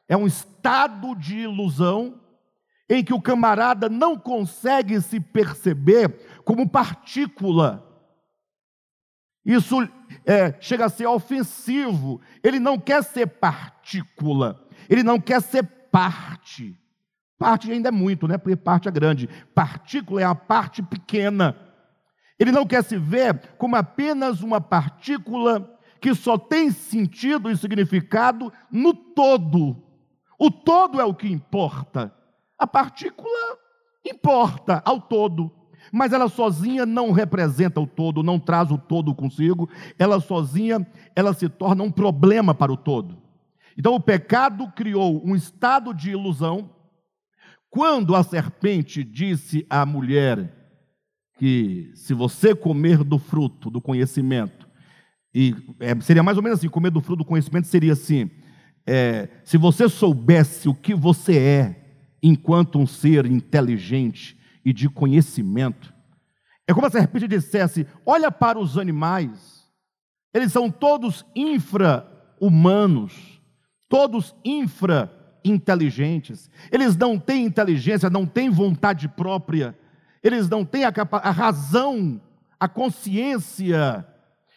é 0.08 0.16
um 0.16 0.28
estado 0.28 1.16
de 1.16 1.40
ilusão 1.40 2.22
em 2.90 3.04
que 3.04 3.14
o 3.14 3.22
camarada 3.22 3.90
não 3.90 4.18
consegue 4.18 5.02
se 5.02 5.20
perceber 5.20 6.42
como 6.44 6.70
partícula. 6.70 7.82
Isso 9.44 9.88
é, 10.26 10.54
chega 10.60 10.86
a 10.86 10.90
ser 10.90 11.08
ofensivo. 11.08 12.22
Ele 12.44 12.60
não 12.60 12.80
quer 12.80 13.04
ser 13.04 13.28
partícula, 13.28 14.64
ele 14.90 15.04
não 15.04 15.20
quer 15.20 15.42
ser 15.42 15.64
parte. 15.92 16.78
Parte 17.38 17.72
ainda 17.72 17.90
é 17.90 17.92
muito, 17.92 18.28
né? 18.28 18.38
Porque 18.38 18.56
parte 18.56 18.88
é 18.88 18.92
grande. 18.92 19.28
Partícula 19.54 20.22
é 20.22 20.24
a 20.24 20.36
parte 20.36 20.82
pequena. 20.82 21.56
Ele 22.38 22.52
não 22.52 22.66
quer 22.66 22.84
se 22.84 22.98
ver 22.98 23.56
como 23.58 23.76
apenas 23.76 24.42
uma 24.42 24.60
partícula 24.60 25.78
que 26.02 26.14
só 26.14 26.38
tem 26.38 26.70
sentido 26.70 27.50
e 27.50 27.58
significado 27.58 28.52
no 28.70 28.94
todo. 28.94 29.82
O 30.38 30.52
todo 30.52 31.00
é 31.00 31.06
o 31.06 31.14
que 31.14 31.28
importa. 31.28 32.14
A 32.60 32.68
partícula 32.68 33.58
importa 34.06 34.82
ao 34.86 35.02
todo, 35.02 35.52
mas 35.92 36.14
ela 36.14 36.28
sozinha 36.28 36.86
não 36.86 37.12
representa 37.12 37.80
o 37.80 37.88
todo, 37.88 38.22
não 38.22 38.38
traz 38.38 38.70
o 38.70 38.78
todo 38.78 39.16
consigo. 39.16 39.70
Ela 39.98 40.20
sozinha, 40.20 40.86
ela 41.16 41.34
se 41.34 41.50
torna 41.50 41.84
um 41.84 41.92
problema 41.92 42.54
para 42.54 42.72
o 42.72 42.78
todo. 42.78 43.18
Então 43.78 43.96
o 43.96 44.00
pecado 44.00 44.72
criou 44.76 45.26
um 45.26 45.36
estado 45.36 45.94
de 45.94 46.12
ilusão. 46.12 46.70
Quando 47.70 48.16
a 48.16 48.24
serpente 48.24 49.04
disse 49.04 49.66
à 49.70 49.86
mulher 49.86 50.65
que 51.38 51.92
se 51.96 52.14
você 52.14 52.56
comer 52.56 53.04
do 53.04 53.20
fruto 53.20 53.70
do 53.70 53.82
conhecimento, 53.82 54.68
e 55.34 55.54
é, 55.80 56.00
seria 56.00 56.24
mais 56.24 56.38
ou 56.38 56.44
menos 56.44 56.60
assim, 56.60 56.70
comer 56.70 56.92
do 56.92 57.02
fruto 57.02 57.24
do 57.24 57.28
conhecimento 57.28 57.68
seria 57.68 57.94
assim, 57.94 58.30
é, 58.88 59.28
se 59.44 59.58
você 59.58 59.90
soubesse 59.90 60.70
o 60.70 60.74
que 60.74 60.94
você 60.94 61.38
é, 61.38 61.82
enquanto 62.24 62.80
um 62.80 62.88
ser 62.88 63.26
inteligente 63.26 64.38
e 64.64 64.72
de 64.72 64.90
conhecimento. 64.90 65.94
É 66.68 66.74
como 66.74 66.90
se 66.90 66.98
a 66.98 67.02
serpente 67.02 67.28
dissesse: 67.28 67.86
olha 68.06 68.32
para 68.32 68.58
os 68.58 68.78
animais, 68.78 69.66
eles 70.34 70.52
são 70.52 70.72
todos 70.72 71.26
infra-humanos, 71.36 73.42
todos 73.88 74.36
infra-inteligentes, 74.44 76.50
eles 76.72 76.96
não 76.96 77.20
têm 77.20 77.46
inteligência, 77.46 78.10
não 78.10 78.26
têm 78.26 78.50
vontade 78.50 79.08
própria, 79.08 79.78
eles 80.28 80.50
não 80.50 80.66
têm 80.66 80.86
a, 80.86 80.94
a 81.12 81.32
razão, 81.32 82.20
a 82.60 82.68
consciência 82.68 84.06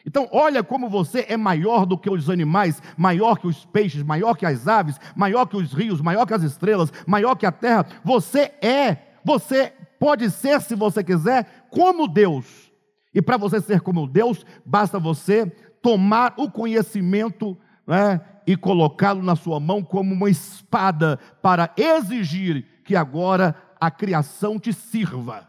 então, 0.08 0.26
olha 0.32 0.62
como 0.62 0.88
você 0.88 1.26
é 1.28 1.36
maior 1.36 1.84
do 1.84 1.98
que 1.98 2.08
os 2.08 2.30
animais, 2.30 2.82
maior 2.96 3.38
que 3.38 3.46
os 3.46 3.66
peixes, 3.66 4.02
maior 4.02 4.34
que 4.34 4.46
as 4.46 4.66
aves, 4.66 4.98
maior 5.14 5.44
que 5.44 5.54
os 5.54 5.70
rios, 5.74 6.00
maior 6.00 6.24
que 6.24 6.32
as 6.32 6.42
estrelas, 6.42 6.90
maior 7.06 7.34
que 7.34 7.44
a 7.44 7.52
terra. 7.52 7.84
Você 8.02 8.52
é, 8.62 8.96
você 9.22 9.70
pode 10.00 10.30
ser, 10.30 10.62
se 10.62 10.74
você 10.74 11.04
quiser, 11.04 11.66
como 11.70 12.08
Deus. 12.08 12.72
E 13.14 13.20
para 13.20 13.36
você 13.36 13.60
ser 13.60 13.82
como 13.82 14.06
Deus, 14.06 14.46
basta 14.64 14.98
você 14.98 15.44
tomar 15.82 16.32
o 16.38 16.50
conhecimento 16.50 17.54
né, 17.86 18.18
e 18.46 18.56
colocá-lo 18.56 19.22
na 19.22 19.36
sua 19.36 19.60
mão 19.60 19.82
como 19.82 20.14
uma 20.14 20.30
espada 20.30 21.18
para 21.42 21.70
exigir 21.76 22.64
que 22.82 22.96
agora 22.96 23.54
a 23.78 23.90
criação 23.90 24.58
te 24.58 24.72
sirva. 24.72 25.47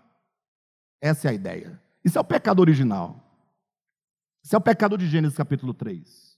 Essa 1.02 1.28
é 1.28 1.32
a 1.32 1.34
ideia. 1.34 1.82
Isso 2.04 2.18
é 2.18 2.22
o 2.22 2.26
pecado 2.26 2.60
original. 2.60 3.24
Isso 4.44 4.56
é 4.56 4.58
o 4.58 4.62
pecado 4.62 4.98
de 4.98 5.08
Gênesis 5.08 5.38
capítulo 5.38 5.74
3. 5.74 6.38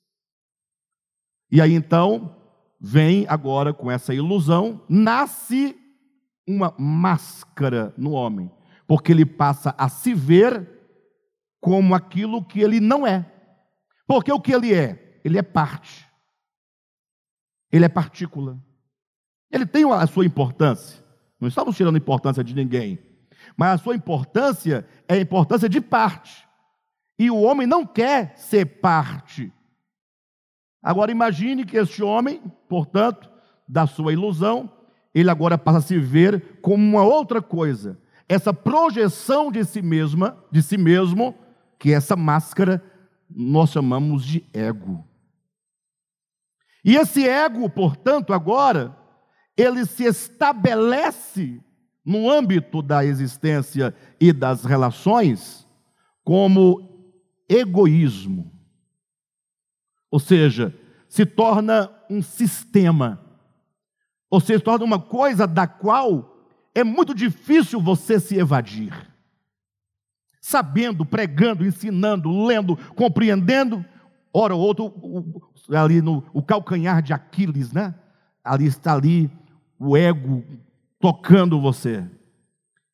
E 1.51 1.61
aí 1.61 1.73
então, 1.73 2.35
vem 2.79 3.25
agora 3.27 3.73
com 3.73 3.91
essa 3.91 4.13
ilusão, 4.13 4.83
nasce 4.89 5.77
uma 6.47 6.73
máscara 6.77 7.93
no 7.97 8.11
homem, 8.11 8.51
porque 8.87 9.11
ele 9.11 9.25
passa 9.25 9.75
a 9.77 9.87
se 9.87 10.13
ver 10.13 10.69
como 11.59 11.93
aquilo 11.93 12.43
que 12.43 12.59
ele 12.59 12.79
não 12.79 13.05
é. 13.05 13.31
Porque 14.07 14.31
o 14.31 14.41
que 14.41 14.53
ele 14.53 14.73
é? 14.73 15.21
Ele 15.23 15.37
é 15.37 15.43
parte. 15.43 16.07
Ele 17.71 17.85
é 17.85 17.89
partícula. 17.89 18.61
Ele 19.51 19.65
tem 19.65 19.89
a 19.91 20.07
sua 20.07 20.25
importância. 20.25 21.03
Não 21.39 21.47
estamos 21.47 21.75
tirando 21.75 21.97
importância 21.97 22.43
de 22.43 22.53
ninguém. 22.53 22.99
Mas 23.57 23.79
a 23.79 23.83
sua 23.83 23.95
importância 23.95 24.87
é 25.07 25.15
a 25.15 25.21
importância 25.21 25.69
de 25.69 25.81
parte. 25.81 26.47
E 27.17 27.29
o 27.29 27.41
homem 27.41 27.67
não 27.67 27.85
quer 27.85 28.35
ser 28.37 28.65
parte. 28.65 29.53
Agora 30.81 31.11
imagine 31.11 31.63
que 31.65 31.77
este 31.77 32.01
homem, 32.01 32.41
portanto, 32.67 33.29
da 33.67 33.85
sua 33.85 34.13
ilusão, 34.13 34.71
ele 35.13 35.29
agora 35.29 35.57
passa 35.57 35.77
a 35.77 35.81
se 35.81 35.99
ver 35.99 36.59
como 36.61 36.83
uma 36.83 37.03
outra 37.03 37.41
coisa. 37.41 37.99
Essa 38.27 38.53
projeção 38.53 39.51
de 39.51 39.63
si 39.63 39.81
mesma, 39.81 40.43
de 40.51 40.63
si 40.63 40.77
mesmo, 40.77 41.35
que 41.77 41.93
essa 41.93 42.15
máscara 42.15 42.83
nós 43.29 43.69
chamamos 43.69 44.25
de 44.25 44.43
ego. 44.53 45.05
E 46.83 46.95
esse 46.95 47.27
ego, 47.27 47.69
portanto, 47.69 48.33
agora, 48.33 48.95
ele 49.55 49.85
se 49.85 50.05
estabelece 50.05 51.61
no 52.05 52.29
âmbito 52.29 52.81
da 52.81 53.05
existência 53.05 53.95
e 54.19 54.33
das 54.33 54.63
relações 54.65 55.67
como 56.23 57.13
egoísmo. 57.47 58.51
Ou 60.09 60.19
seja, 60.19 60.75
se 61.07 61.25
torna 61.25 61.91
um 62.09 62.21
sistema. 62.21 63.21
Ou 64.29 64.39
seja, 64.39 64.59
se 64.59 64.65
torna 64.65 64.85
uma 64.85 64.99
coisa 64.99 65.45
da 65.45 65.67
qual 65.67 66.47
é 66.73 66.83
muito 66.83 67.13
difícil 67.13 67.79
você 67.79 68.19
se 68.19 68.37
evadir. 68.37 68.93
Sabendo, 70.41 71.05
pregando, 71.05 71.65
ensinando, 71.65 72.45
lendo, 72.45 72.75
compreendendo, 72.95 73.85
ora 74.33 74.55
ou 74.55 74.61
outro, 74.61 74.93
ali 75.69 76.01
no 76.01 76.23
o 76.33 76.41
calcanhar 76.41 77.01
de 77.01 77.13
Aquiles, 77.13 77.71
né? 77.71 77.93
Ali 78.43 78.65
está 78.65 78.93
ali 78.93 79.29
o 79.77 79.95
ego 79.95 80.43
tocando 81.01 81.59
você. 81.59 82.07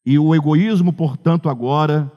E 0.05 0.17
o 0.17 0.33
egoísmo, 0.33 0.93
portanto, 0.93 1.49
agora 1.49 2.09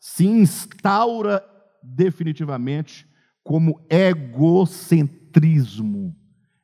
se 0.00 0.26
instaura 0.26 1.44
definitivamente 1.82 3.06
como 3.42 3.78
egocentrismo. 3.90 6.16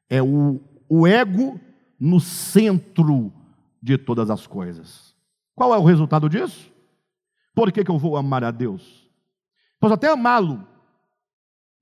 É 0.09 0.23
o, 0.23 0.59
o 0.89 1.07
ego 1.07 1.61
no 1.99 2.19
centro 2.19 3.31
de 3.83 3.99
todas 3.99 4.31
as 4.31 4.47
coisas. 4.47 5.15
Qual 5.55 5.75
é 5.75 5.79
o 5.79 5.85
resultado 5.85 6.27
disso? 6.29 6.71
Por 7.55 7.71
que, 7.71 7.85
que 7.85 7.91
eu 7.91 7.99
vou 7.99 8.17
amar 8.17 8.43
a 8.43 8.51
Deus? 8.51 9.09
Posso 9.79 9.95
até 9.95 10.11
amá-lo, 10.11 10.67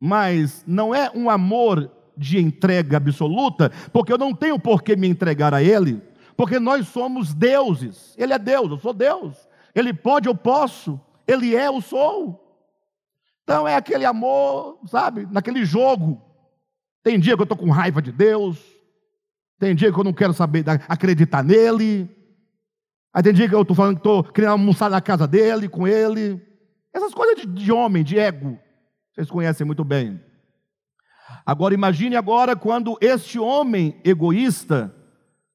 mas 0.00 0.64
não 0.66 0.94
é 0.94 1.11
um 1.14 1.30
amor 1.30 1.90
de 2.16 2.38
entrega 2.38 2.96
absoluta, 2.96 3.70
porque 3.92 4.12
eu 4.12 4.18
não 4.18 4.34
tenho 4.34 4.58
por 4.58 4.82
que 4.82 4.96
me 4.96 5.06
entregar 5.06 5.54
a 5.54 5.62
Ele, 5.62 6.02
porque 6.38 6.61
nós 6.61 6.87
somos 6.87 7.35
deuses. 7.35 8.14
Ele 8.16 8.33
é 8.33 8.38
Deus, 8.38 8.70
eu 8.70 8.79
sou 8.79 8.94
Deus. 8.94 9.37
Ele 9.74 9.92
pode, 9.92 10.29
eu 10.29 10.37
posso. 10.37 11.01
Ele 11.27 11.57
é, 11.57 11.66
eu 11.66 11.81
sou. 11.81 12.64
Então 13.42 13.66
é 13.66 13.74
aquele 13.74 14.05
amor, 14.05 14.79
sabe, 14.87 15.27
naquele 15.33 15.64
jogo. 15.64 16.22
Tem 17.03 17.18
dia 17.18 17.35
que 17.35 17.42
eu 17.42 17.44
estou 17.44 17.59
com 17.59 17.70
raiva 17.70 18.01
de 18.01 18.12
Deus, 18.12 18.57
tem 19.59 19.74
dia 19.74 19.92
que 19.92 19.98
eu 19.98 20.05
não 20.05 20.12
quero 20.12 20.33
saber, 20.33 20.64
acreditar 20.88 21.42
nele. 21.42 22.09
Aí 23.12 23.22
tem 23.22 23.33
dia 23.33 23.48
que 23.48 23.55
eu 23.55 23.62
estou 23.62 23.74
falando 23.74 23.94
que 23.94 24.01
estou 24.01 24.22
querendo 24.22 24.51
almoçar 24.51 24.88
na 24.88 25.01
casa 25.01 25.27
dele, 25.27 25.68
com 25.68 25.88
ele. 25.88 26.40
Essas 26.94 27.12
coisas 27.12 27.40
de, 27.40 27.46
de 27.46 27.72
homem, 27.72 28.05
de 28.05 28.16
ego, 28.16 28.57
vocês 29.12 29.29
conhecem 29.29 29.66
muito 29.66 29.83
bem. 29.83 30.22
Agora 31.44 31.74
imagine 31.74 32.14
agora 32.14 32.55
quando 32.55 32.96
este 33.01 33.40
homem 33.40 34.01
egoísta, 34.05 34.94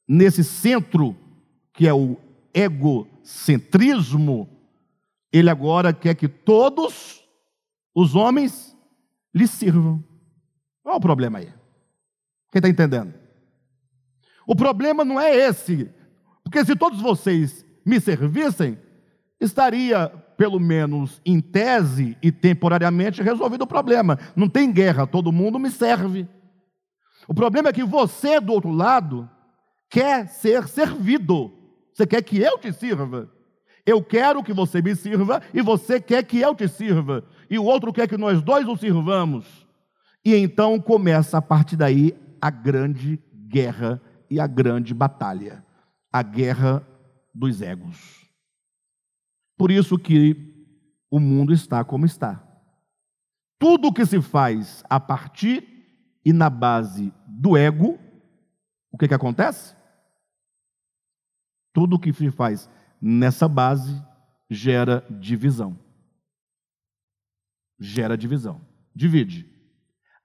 nesse 0.07 0.43
centro, 0.43 1.15
que 1.73 1.87
é 1.87 1.93
o 1.93 2.17
egocentrismo, 2.53 4.49
ele 5.31 5.49
agora 5.49 5.91
quer 5.93 6.15
que 6.15 6.27
todos 6.27 7.23
os 7.95 8.15
homens 8.15 8.77
lhe 9.33 9.47
sirvam. 9.47 10.03
Qual 10.83 10.95
é 10.95 10.97
o 10.97 11.01
problema 11.01 11.39
aí? 11.39 11.51
Quem 12.51 12.59
está 12.59 12.69
entendendo? 12.69 13.13
O 14.45 14.55
problema 14.55 15.03
não 15.03 15.19
é 15.19 15.35
esse, 15.35 15.89
porque 16.43 16.63
se 16.63 16.75
todos 16.75 17.01
vocês 17.01 17.65
me 17.85 17.99
servissem, 17.99 18.77
estaria 19.39 20.09
pelo 20.37 20.59
menos 20.59 21.21
em 21.25 21.39
tese 21.39 22.17
e 22.21 22.31
temporariamente, 22.31 23.23
resolvido 23.23 23.63
o 23.63 23.67
problema. 23.67 24.19
Não 24.35 24.49
tem 24.49 24.71
guerra, 24.71 25.07
todo 25.07 25.31
mundo 25.31 25.59
me 25.59 25.69
serve. 25.69 26.27
O 27.27 27.33
problema 27.33 27.69
é 27.69 27.73
que 27.73 27.83
você, 27.83 28.39
do 28.39 28.51
outro 28.51 28.71
lado, 28.71 29.29
quer 29.93 30.27
ser 30.27 30.67
servido. 30.67 31.53
Você 31.93 32.07
quer 32.07 32.23
que 32.23 32.39
eu 32.39 32.57
te 32.57 32.73
sirva. 32.73 33.31
Eu 33.85 34.03
quero 34.03 34.43
que 34.43 34.51
você 34.51 34.81
me 34.81 34.95
sirva 34.95 35.39
e 35.53 35.61
você 35.61 36.01
quer 36.01 36.23
que 36.23 36.39
eu 36.39 36.55
te 36.55 36.67
sirva. 36.67 37.23
E 37.47 37.59
o 37.59 37.63
outro 37.63 37.93
quer 37.93 38.07
que 38.07 38.17
nós 38.17 38.41
dois 38.41 38.67
o 38.67 38.75
sirvamos. 38.75 39.67
E 40.25 40.33
então 40.33 40.79
começa 40.79 41.37
a 41.37 41.41
partir 41.41 41.75
daí 41.75 42.17
a 42.41 42.49
grande 42.49 43.21
guerra 43.47 44.01
e 44.27 44.39
a 44.39 44.47
grande 44.47 44.95
batalha 44.95 45.63
a 46.11 46.21
guerra 46.21 46.87
dos 47.33 47.59
egos. 47.59 48.29
Por 49.57 49.71
isso 49.71 49.97
que 49.97 50.67
o 51.09 51.19
mundo 51.19 51.51
está 51.51 51.83
como 51.83 52.05
está. 52.05 52.43
Tudo 53.57 53.91
que 53.91 54.05
se 54.05 54.21
faz 54.21 54.83
a 54.87 54.99
partir 54.99 55.67
e 56.23 56.31
na 56.31 56.51
base 56.51 57.11
do 57.27 57.57
ego, 57.57 57.97
o 58.91 58.97
que, 58.97 59.07
que 59.07 59.13
acontece? 59.13 59.75
Tudo 61.73 61.95
o 61.95 61.99
que 61.99 62.13
se 62.13 62.31
faz 62.31 62.69
nessa 63.01 63.47
base 63.47 64.01
gera 64.49 65.05
divisão. 65.09 65.77
Gera 67.79 68.15
divisão. 68.15 68.61
Divide. 68.95 69.45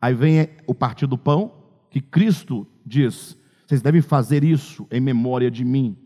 Aí 0.00 0.14
vem 0.14 0.48
o 0.66 0.74
partido 0.74 1.10
do 1.10 1.18
pão, 1.18 1.52
que 1.90 2.00
Cristo 2.00 2.66
diz: 2.84 3.36
vocês 3.66 3.82
devem 3.82 4.00
fazer 4.00 4.44
isso 4.44 4.86
em 4.90 5.00
memória 5.00 5.50
de 5.50 5.64
mim. 5.64 5.96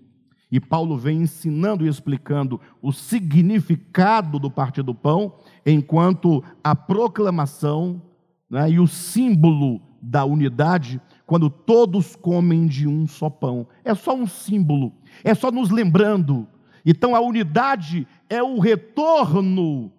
E 0.50 0.60
Paulo 0.60 0.98
vem 0.98 1.22
ensinando 1.22 1.84
e 1.84 1.88
explicando 1.88 2.60
o 2.82 2.92
significado 2.92 4.38
do 4.38 4.50
partir 4.50 4.82
do 4.82 4.94
pão, 4.94 5.38
enquanto 5.64 6.44
a 6.62 6.76
proclamação 6.76 8.02
né, 8.50 8.70
e 8.70 8.78
o 8.78 8.86
símbolo 8.86 9.80
da 10.02 10.24
unidade, 10.24 11.00
quando 11.32 11.48
todos 11.48 12.14
comem 12.14 12.66
de 12.66 12.86
um 12.86 13.06
só 13.06 13.30
pão. 13.30 13.66
É 13.82 13.94
só 13.94 14.14
um 14.14 14.26
símbolo, 14.26 14.92
é 15.24 15.34
só 15.34 15.50
nos 15.50 15.70
lembrando. 15.70 16.46
Então 16.84 17.16
a 17.16 17.22
unidade 17.22 18.06
é 18.28 18.42
o 18.42 18.58
retorno 18.58 19.90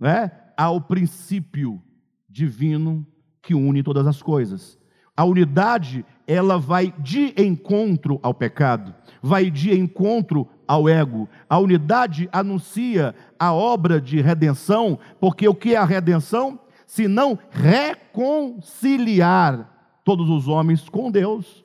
né, 0.00 0.32
ao 0.56 0.80
princípio 0.80 1.82
divino 2.26 3.06
que 3.42 3.54
une 3.54 3.82
todas 3.82 4.06
as 4.06 4.22
coisas. 4.22 4.78
A 5.14 5.26
unidade, 5.26 6.06
ela 6.26 6.58
vai 6.58 6.90
de 7.00 7.34
encontro 7.36 8.18
ao 8.22 8.32
pecado, 8.32 8.94
vai 9.20 9.50
de 9.50 9.78
encontro 9.78 10.48
ao 10.66 10.88
ego. 10.88 11.28
A 11.50 11.58
unidade 11.58 12.30
anuncia 12.32 13.14
a 13.38 13.52
obra 13.52 14.00
de 14.00 14.22
redenção, 14.22 14.98
porque 15.20 15.46
o 15.46 15.54
que 15.54 15.74
é 15.74 15.76
a 15.76 15.84
redenção? 15.84 16.58
Se 16.86 17.06
não 17.06 17.38
reconciliar 17.50 19.75
todos 20.06 20.30
os 20.30 20.46
homens 20.46 20.88
com 20.88 21.10
Deus. 21.10 21.64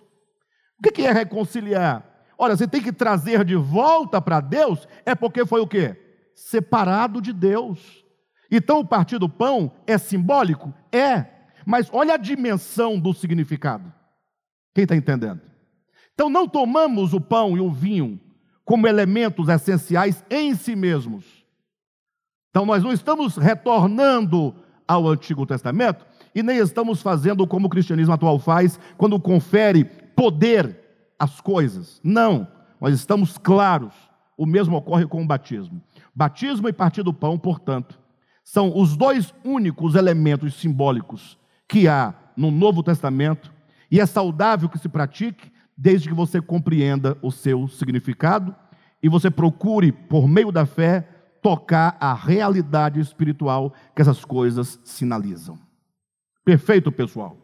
O 0.79 0.91
que 0.91 1.03
é 1.03 1.11
reconciliar? 1.11 2.03
Olha, 2.35 2.57
você 2.57 2.67
tem 2.67 2.81
que 2.81 2.91
trazer 2.91 3.45
de 3.45 3.55
volta 3.55 4.19
para 4.19 4.41
Deus, 4.41 4.87
é 5.05 5.13
porque 5.13 5.45
foi 5.45 5.61
o 5.61 5.67
quê? 5.67 5.95
Separado 6.33 7.21
de 7.21 7.31
Deus. 7.31 8.03
Então 8.49 8.79
o 8.79 8.85
partir 8.85 9.19
do 9.19 9.29
pão 9.29 9.71
é 9.85 9.95
simbólico? 9.95 10.73
É. 10.91 11.27
Mas 11.67 11.87
olha 11.93 12.15
a 12.15 12.17
dimensão 12.17 12.99
do 12.99 13.13
significado. 13.13 13.93
Quem 14.73 14.85
está 14.85 14.95
entendendo? 14.95 15.41
Então 16.15 16.27
não 16.27 16.47
tomamos 16.47 17.13
o 17.13 17.21
pão 17.21 17.55
e 17.55 17.59
o 17.59 17.69
vinho 17.69 18.19
como 18.65 18.87
elementos 18.87 19.49
essenciais 19.49 20.25
em 20.31 20.55
si 20.55 20.75
mesmos. 20.75 21.45
Então 22.49 22.65
nós 22.65 22.83
não 22.83 22.91
estamos 22.91 23.37
retornando 23.37 24.55
ao 24.87 25.07
Antigo 25.07 25.45
Testamento 25.45 26.07
e 26.33 26.41
nem 26.41 26.57
estamos 26.57 27.01
fazendo 27.01 27.45
como 27.45 27.67
o 27.67 27.69
cristianismo 27.69 28.13
atual 28.13 28.39
faz 28.39 28.79
quando 28.97 29.19
confere 29.19 29.83
poder 30.15 30.79
às 31.19 31.41
coisas. 31.41 31.99
Não, 32.03 32.47
nós 32.79 32.93
estamos 32.93 33.37
claros. 33.37 33.93
O 34.37 34.45
mesmo 34.45 34.75
ocorre 34.75 35.05
com 35.05 35.21
o 35.21 35.27
batismo. 35.27 35.81
Batismo 36.15 36.67
e 36.67 36.73
partir 36.73 37.03
do 37.03 37.13
pão, 37.13 37.37
portanto, 37.37 37.99
são 38.43 38.75
os 38.75 38.97
dois 38.97 39.33
únicos 39.45 39.95
elementos 39.95 40.55
simbólicos 40.55 41.37
que 41.67 41.87
há 41.87 42.13
no 42.35 42.49
Novo 42.49 42.81
Testamento 42.81 43.53
e 43.89 43.99
é 43.99 44.05
saudável 44.05 44.67
que 44.67 44.79
se 44.79 44.89
pratique 44.89 45.51
desde 45.77 46.09
que 46.09 46.15
você 46.15 46.41
compreenda 46.41 47.17
o 47.21 47.31
seu 47.31 47.67
significado 47.67 48.55
e 49.01 49.09
você 49.09 49.29
procure, 49.29 49.91
por 49.91 50.27
meio 50.27 50.51
da 50.51 50.65
fé, 50.65 51.07
tocar 51.41 51.97
a 51.99 52.13
realidade 52.13 52.99
espiritual 52.99 53.73
que 53.95 54.01
essas 54.01 54.23
coisas 54.23 54.79
sinalizam. 54.83 55.57
Perfeito, 56.43 56.91
pessoal? 56.91 57.37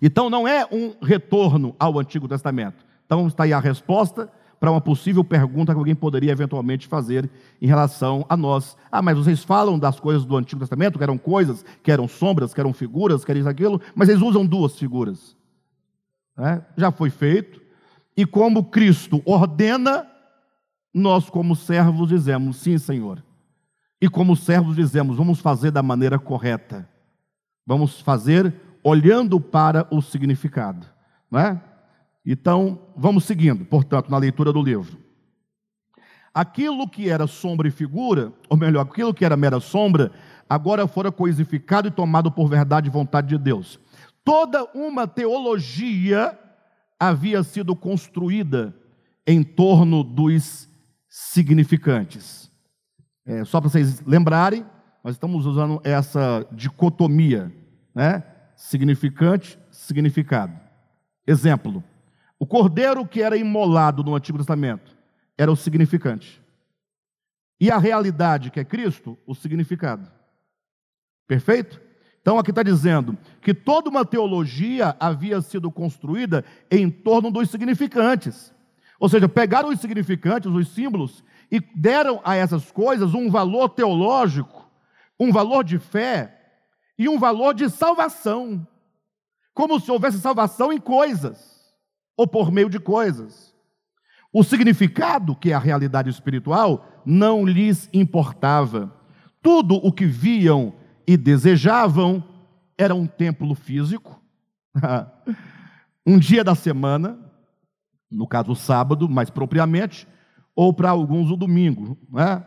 Então 0.00 0.30
não 0.30 0.46
é 0.46 0.66
um 0.70 0.94
retorno 1.02 1.74
ao 1.78 1.98
Antigo 1.98 2.28
Testamento. 2.28 2.84
Então 3.04 3.26
está 3.26 3.44
aí 3.44 3.52
a 3.52 3.58
resposta 3.58 4.30
para 4.62 4.70
uma 4.70 4.80
possível 4.80 5.24
pergunta 5.24 5.72
que 5.72 5.78
alguém 5.78 5.94
poderia 5.94 6.30
eventualmente 6.30 6.86
fazer 6.86 7.28
em 7.60 7.66
relação 7.66 8.24
a 8.28 8.36
nós. 8.36 8.76
Ah, 8.92 9.02
mas 9.02 9.18
vocês 9.18 9.42
falam 9.42 9.76
das 9.76 9.98
coisas 9.98 10.24
do 10.24 10.36
Antigo 10.36 10.60
Testamento, 10.60 10.98
que 10.98 11.02
eram 11.02 11.18
coisas, 11.18 11.64
que 11.82 11.90
eram 11.90 12.06
sombras, 12.06 12.54
que 12.54 12.60
eram 12.60 12.72
figuras, 12.72 13.24
que 13.24 13.30
eram 13.32 13.40
isso, 13.40 13.48
aquilo, 13.48 13.80
mas 13.92 14.08
eles 14.08 14.22
usam 14.22 14.46
duas 14.46 14.78
figuras. 14.78 15.36
É, 16.38 16.62
já 16.76 16.92
foi 16.92 17.10
feito. 17.10 17.60
E 18.16 18.24
como 18.24 18.64
Cristo 18.64 19.20
ordena, 19.26 20.06
nós, 20.94 21.28
como 21.28 21.56
servos, 21.56 22.08
dizemos: 22.08 22.58
sim, 22.58 22.78
Senhor. 22.78 23.20
E 24.00 24.08
como 24.08 24.36
servos, 24.36 24.76
dizemos: 24.76 25.16
vamos 25.16 25.40
fazer 25.40 25.70
da 25.72 25.82
maneira 25.82 26.20
correta. 26.20 26.88
Vamos 27.66 28.00
fazer 28.00 28.54
olhando 28.82 29.40
para 29.40 29.86
o 29.90 30.00
significado. 30.02 30.86
Não 31.30 31.40
é? 31.40 31.60
Então, 32.24 32.78
vamos 32.96 33.24
seguindo, 33.24 33.64
portanto, 33.64 34.10
na 34.10 34.18
leitura 34.18 34.52
do 34.52 34.62
livro. 34.62 34.98
Aquilo 36.34 36.88
que 36.88 37.10
era 37.10 37.26
sombra 37.26 37.68
e 37.68 37.70
figura, 37.70 38.32
ou 38.48 38.56
melhor, 38.56 38.82
aquilo 38.82 39.12
que 39.12 39.24
era 39.24 39.36
mera 39.36 39.60
sombra, 39.60 40.12
agora 40.48 40.86
fora 40.86 41.12
coisificado 41.12 41.88
e 41.88 41.90
tomado 41.90 42.30
por 42.30 42.48
verdade 42.48 42.88
e 42.88 42.92
vontade 42.92 43.28
de 43.28 43.38
Deus. 43.38 43.78
Toda 44.24 44.64
uma 44.72 45.06
teologia 45.06 46.38
havia 46.98 47.42
sido 47.42 47.74
construída 47.74 48.74
em 49.26 49.42
torno 49.42 50.02
dos 50.02 50.68
significantes. 51.08 52.50
É, 53.26 53.44
só 53.44 53.60
para 53.60 53.70
vocês 53.70 54.00
lembrarem, 54.06 54.64
nós 55.02 55.14
estamos 55.14 55.46
usando 55.46 55.80
essa 55.82 56.46
dicotomia, 56.52 57.52
né? 57.94 58.22
Significante, 58.54 59.58
significado. 59.70 60.58
Exemplo: 61.26 61.82
o 62.38 62.46
cordeiro 62.46 63.06
que 63.06 63.22
era 63.22 63.36
imolado 63.36 64.04
no 64.04 64.14
Antigo 64.14 64.38
Testamento 64.38 64.96
era 65.36 65.50
o 65.50 65.56
significante. 65.56 66.40
E 67.60 67.70
a 67.70 67.78
realidade, 67.78 68.50
que 68.50 68.60
é 68.60 68.64
Cristo, 68.64 69.16
o 69.26 69.34
significado. 69.34 70.10
Perfeito? 71.26 71.80
Então 72.20 72.38
aqui 72.38 72.50
está 72.50 72.62
dizendo 72.62 73.18
que 73.40 73.52
toda 73.52 73.90
uma 73.90 74.04
teologia 74.04 74.96
havia 74.98 75.40
sido 75.40 75.70
construída 75.70 76.44
em 76.70 76.88
torno 76.88 77.30
dos 77.30 77.50
significantes. 77.50 78.52
Ou 78.98 79.08
seja, 79.08 79.28
pegaram 79.28 79.68
os 79.68 79.80
significantes, 79.80 80.50
os 80.50 80.68
símbolos, 80.68 81.24
e 81.50 81.60
deram 81.74 82.20
a 82.24 82.36
essas 82.36 82.70
coisas 82.70 83.14
um 83.14 83.28
valor 83.28 83.70
teológico, 83.70 84.61
um 85.22 85.30
valor 85.30 85.62
de 85.62 85.78
fé 85.78 86.36
e 86.98 87.08
um 87.08 87.18
valor 87.18 87.54
de 87.54 87.70
salvação. 87.70 88.66
Como 89.54 89.78
se 89.78 89.90
houvesse 89.90 90.18
salvação 90.18 90.72
em 90.72 90.80
coisas 90.80 91.62
ou 92.16 92.26
por 92.26 92.50
meio 92.50 92.68
de 92.68 92.80
coisas. 92.80 93.54
O 94.32 94.42
significado, 94.42 95.36
que 95.36 95.52
é 95.52 95.54
a 95.54 95.60
realidade 95.60 96.10
espiritual, 96.10 97.02
não 97.06 97.44
lhes 97.44 97.88
importava. 97.92 98.92
Tudo 99.40 99.76
o 99.76 99.92
que 99.92 100.06
viam 100.06 100.74
e 101.06 101.16
desejavam 101.16 102.24
era 102.76 102.94
um 102.94 103.06
templo 103.06 103.54
físico, 103.54 104.20
um 106.06 106.18
dia 106.18 106.42
da 106.42 106.54
semana, 106.54 107.18
no 108.10 108.26
caso 108.26 108.52
o 108.52 108.56
sábado, 108.56 109.08
mais 109.08 109.30
propriamente, 109.30 110.08
ou 110.56 110.72
para 110.72 110.90
alguns 110.90 111.30
o 111.30 111.36
domingo. 111.36 111.96
Né? 112.10 112.44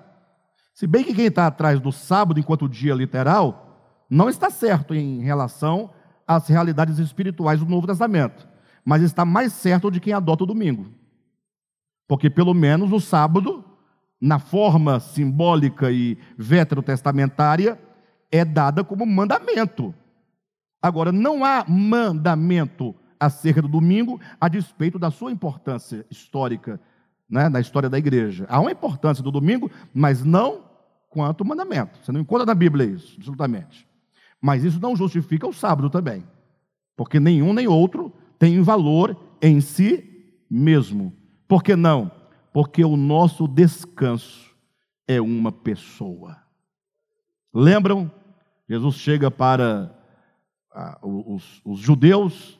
Se 0.75 0.85
bem 0.85 1.03
que 1.03 1.15
quem 1.15 1.25
está 1.25 1.47
atrás 1.47 1.79
do 1.79 1.91
sábado 1.91 2.39
enquanto 2.39 2.69
dia 2.69 2.93
literal, 2.93 4.05
não 4.07 4.29
está 4.29 4.51
certo 4.51 4.93
em 4.93 5.23
relação 5.23 5.89
às 6.27 6.47
realidades 6.47 6.99
espirituais 6.99 7.59
do 7.59 7.65
Novo 7.65 7.87
Testamento 7.87 8.47
mas 8.85 9.01
está 9.01 9.25
mais 9.25 9.51
certo 9.51 9.89
de 9.89 9.99
quem 9.99 10.13
adota 10.13 10.43
o 10.43 10.47
domingo. 10.47 10.85
Porque 12.07 12.29
pelo 12.29 12.53
menos 12.53 12.91
o 12.93 12.99
sábado, 12.99 13.65
na 14.21 14.37
forma 14.37 14.99
simbólica 14.99 15.91
e 15.91 16.19
veterotestamentária, 16.37 17.79
é 18.31 18.45
dada 18.45 18.83
como 18.83 19.03
mandamento. 19.05 19.93
Agora, 20.79 21.11
não 21.11 21.43
há 21.43 21.65
mandamento 21.67 22.93
acerca 23.19 23.59
do 23.59 23.67
domingo 23.67 24.21
a 24.39 24.47
despeito 24.47 24.99
da 24.99 25.09
sua 25.09 25.31
importância 25.31 26.05
histórica 26.11 26.79
né, 27.27 27.49
na 27.49 27.59
história 27.59 27.89
da 27.89 27.97
igreja. 27.97 28.45
Há 28.47 28.59
uma 28.59 28.71
importância 28.71 29.23
do 29.23 29.31
domingo, 29.31 29.71
mas 29.91 30.23
não 30.23 30.64
quanto 31.15 31.41
o 31.41 31.45
mandamento. 31.45 31.97
Você 32.03 32.11
não 32.11 32.19
encontra 32.19 32.45
na 32.45 32.53
Bíblia 32.53 32.85
isso, 32.85 33.15
absolutamente. 33.15 33.87
Mas 34.41 34.65
isso 34.65 34.81
não 34.81 34.97
justifica 34.97 35.47
o 35.47 35.53
sábado 35.53 35.89
também. 35.89 36.25
Porque 36.93 37.21
nenhum 37.21 37.53
nem 37.53 37.69
outro 37.69 38.13
tem 38.37 38.61
valor 38.61 39.17
em 39.41 39.61
si 39.61 40.35
mesmo. 40.49 41.13
Por 41.47 41.63
que 41.63 41.73
não? 41.73 42.11
Porque 42.51 42.83
o 42.83 42.97
nosso 42.97 43.47
descanso 43.47 44.53
é 45.07 45.21
uma 45.21 45.53
pessoa. 45.53 46.37
Lembram? 47.53 48.11
Jesus 48.67 48.95
chega 48.95 49.31
para 49.31 49.97
ah, 50.73 50.99
os, 51.01 51.61
os, 51.63 51.79
judeus, 51.79 52.59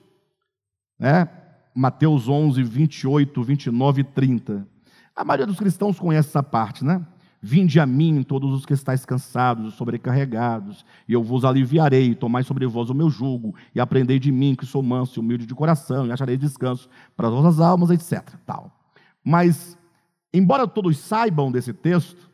né? 0.98 1.28
Mateus 1.76 2.30
11, 2.30 2.64
28, 2.64 3.44
29 3.44 4.02
e 4.02 4.04
30. 4.06 4.66
A 5.14 5.26
maioria 5.26 5.46
dos 5.46 5.58
cristãos 5.58 6.00
conhece 6.00 6.30
essa 6.30 6.42
parte, 6.42 6.86
né? 6.86 7.06
Vinde 7.48 7.80
a 7.80 7.86
mim, 7.86 8.24
todos 8.24 8.52
os 8.52 8.66
que 8.66 8.74
estáis 8.74 9.06
cansados 9.06 9.72
e 9.72 9.78
sobrecarregados, 9.78 10.84
e 11.08 11.14
eu 11.14 11.22
vos 11.22 11.46
aliviarei. 11.46 12.16
Tomai 12.16 12.42
sobre 12.42 12.66
vós 12.66 12.90
o 12.90 12.96
meu 12.96 13.08
jugo, 13.08 13.54
e 13.76 13.80
aprendei 13.80 14.18
de 14.18 14.32
mim, 14.32 14.56
que 14.56 14.66
sou 14.66 14.82
manso 14.82 15.20
e 15.20 15.22
humilde 15.22 15.46
de 15.46 15.54
coração, 15.54 16.08
e 16.08 16.12
acharei 16.12 16.38
descanso 16.38 16.90
para 17.16 17.28
as 17.28 17.34
vossas 17.36 17.60
almas, 17.60 17.92
etc. 17.92 18.34
Tal. 18.48 18.76
Mas, 19.24 19.78
embora 20.34 20.68
todos 20.68 20.98
saibam 20.98 21.52
desse 21.52 21.72
texto, 21.72 22.32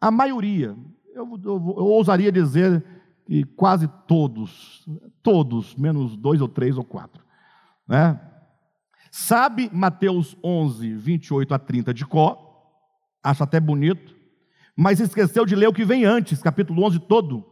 a 0.00 0.12
maioria, 0.12 0.76
eu, 1.12 1.40
eu, 1.44 1.74
eu 1.78 1.84
ousaria 1.84 2.30
dizer 2.30 2.84
que 3.26 3.42
quase 3.42 3.88
todos, 4.06 4.86
todos, 5.24 5.74
menos 5.74 6.16
dois 6.16 6.40
ou 6.40 6.46
três 6.46 6.78
ou 6.78 6.84
quatro, 6.84 7.20
né? 7.88 8.20
Sabe 9.10 9.68
Mateus 9.72 10.36
11, 10.44 10.94
28 10.94 11.52
a 11.52 11.58
30 11.58 11.92
de 11.92 12.06
Có, 12.06 12.38
acha 13.24 13.42
até 13.42 13.58
bonito, 13.58 14.15
mas 14.76 15.00
esqueceu 15.00 15.46
de 15.46 15.56
ler 15.56 15.68
o 15.68 15.72
que 15.72 15.84
vem 15.84 16.04
antes, 16.04 16.42
capítulo 16.42 16.84
11 16.84 16.98
todo, 17.00 17.44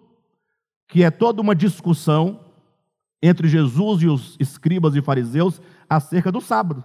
que 0.86 1.02
é 1.02 1.10
toda 1.10 1.40
uma 1.40 1.54
discussão 1.54 2.44
entre 3.22 3.48
Jesus 3.48 4.02
e 4.02 4.06
os 4.06 4.36
escribas 4.38 4.94
e 4.94 5.00
fariseus 5.00 5.60
acerca 5.88 6.30
do 6.30 6.42
sábado. 6.42 6.84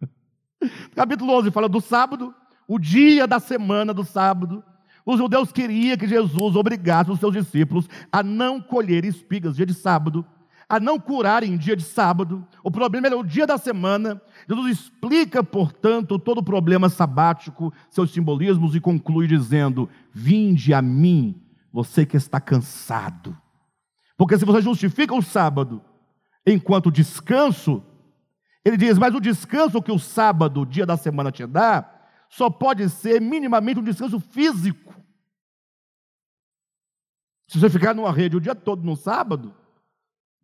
capítulo 0.96 1.38
11 1.38 1.50
fala 1.50 1.68
do 1.68 1.80
sábado, 1.80 2.34
o 2.66 2.78
dia 2.78 3.26
da 3.26 3.38
semana 3.38 3.92
do 3.92 4.02
sábado. 4.02 4.64
Os 5.04 5.18
judeus 5.18 5.52
queriam 5.52 5.98
que 5.98 6.06
Jesus 6.06 6.56
obrigasse 6.56 7.10
os 7.10 7.18
seus 7.18 7.34
discípulos 7.34 7.88
a 8.10 8.22
não 8.22 8.60
colher 8.60 9.04
espigas 9.04 9.56
dia 9.56 9.66
de 9.66 9.74
sábado, 9.74 10.24
a 10.72 10.80
não 10.80 10.98
curarem 10.98 11.52
em 11.52 11.58
dia 11.58 11.76
de 11.76 11.82
sábado. 11.82 12.48
O 12.64 12.70
problema 12.70 13.06
era 13.06 13.18
o 13.18 13.22
dia 13.22 13.46
da 13.46 13.58
semana. 13.58 14.22
Jesus 14.48 14.78
explica, 14.78 15.44
portanto, 15.44 16.18
todo 16.18 16.38
o 16.38 16.42
problema 16.42 16.88
sabático, 16.88 17.70
seus 17.90 18.10
simbolismos 18.10 18.74
e 18.74 18.80
conclui 18.80 19.26
dizendo: 19.26 19.86
Vinde 20.14 20.72
a 20.72 20.80
mim, 20.80 21.38
você 21.70 22.06
que 22.06 22.16
está 22.16 22.40
cansado. 22.40 23.36
Porque 24.16 24.38
se 24.38 24.46
você 24.46 24.62
justifica 24.62 25.14
o 25.14 25.20
sábado 25.20 25.82
enquanto 26.46 26.90
descanso, 26.90 27.84
ele 28.64 28.78
diz: 28.78 28.96
Mas 28.96 29.14
o 29.14 29.20
descanso 29.20 29.82
que 29.82 29.92
o 29.92 29.98
sábado, 29.98 30.64
dia 30.64 30.86
da 30.86 30.96
semana, 30.96 31.30
te 31.30 31.46
dá, 31.46 31.86
só 32.30 32.48
pode 32.48 32.88
ser 32.88 33.20
minimamente 33.20 33.78
um 33.78 33.84
descanso 33.84 34.18
físico. 34.18 34.94
Se 37.46 37.60
você 37.60 37.68
ficar 37.68 37.94
numa 37.94 38.10
rede 38.10 38.38
o 38.38 38.40
dia 38.40 38.54
todo 38.54 38.82
no 38.82 38.96
sábado, 38.96 39.54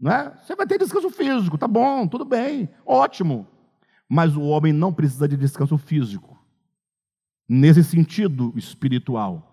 né? 0.01 0.32
Você 0.42 0.55
vai 0.55 0.66
ter 0.66 0.78
descanso 0.78 1.11
físico, 1.11 1.59
tá 1.59 1.66
bom, 1.66 2.07
tudo 2.07 2.24
bem, 2.24 2.68
ótimo. 2.86 3.46
Mas 4.09 4.36
o 4.36 4.42
homem 4.42 4.72
não 4.72 4.92
precisa 4.92 5.28
de 5.28 5.36
descanso 5.36 5.76
físico, 5.76 6.38
nesse 7.49 7.82
sentido 7.82 8.53
espiritual. 8.57 9.44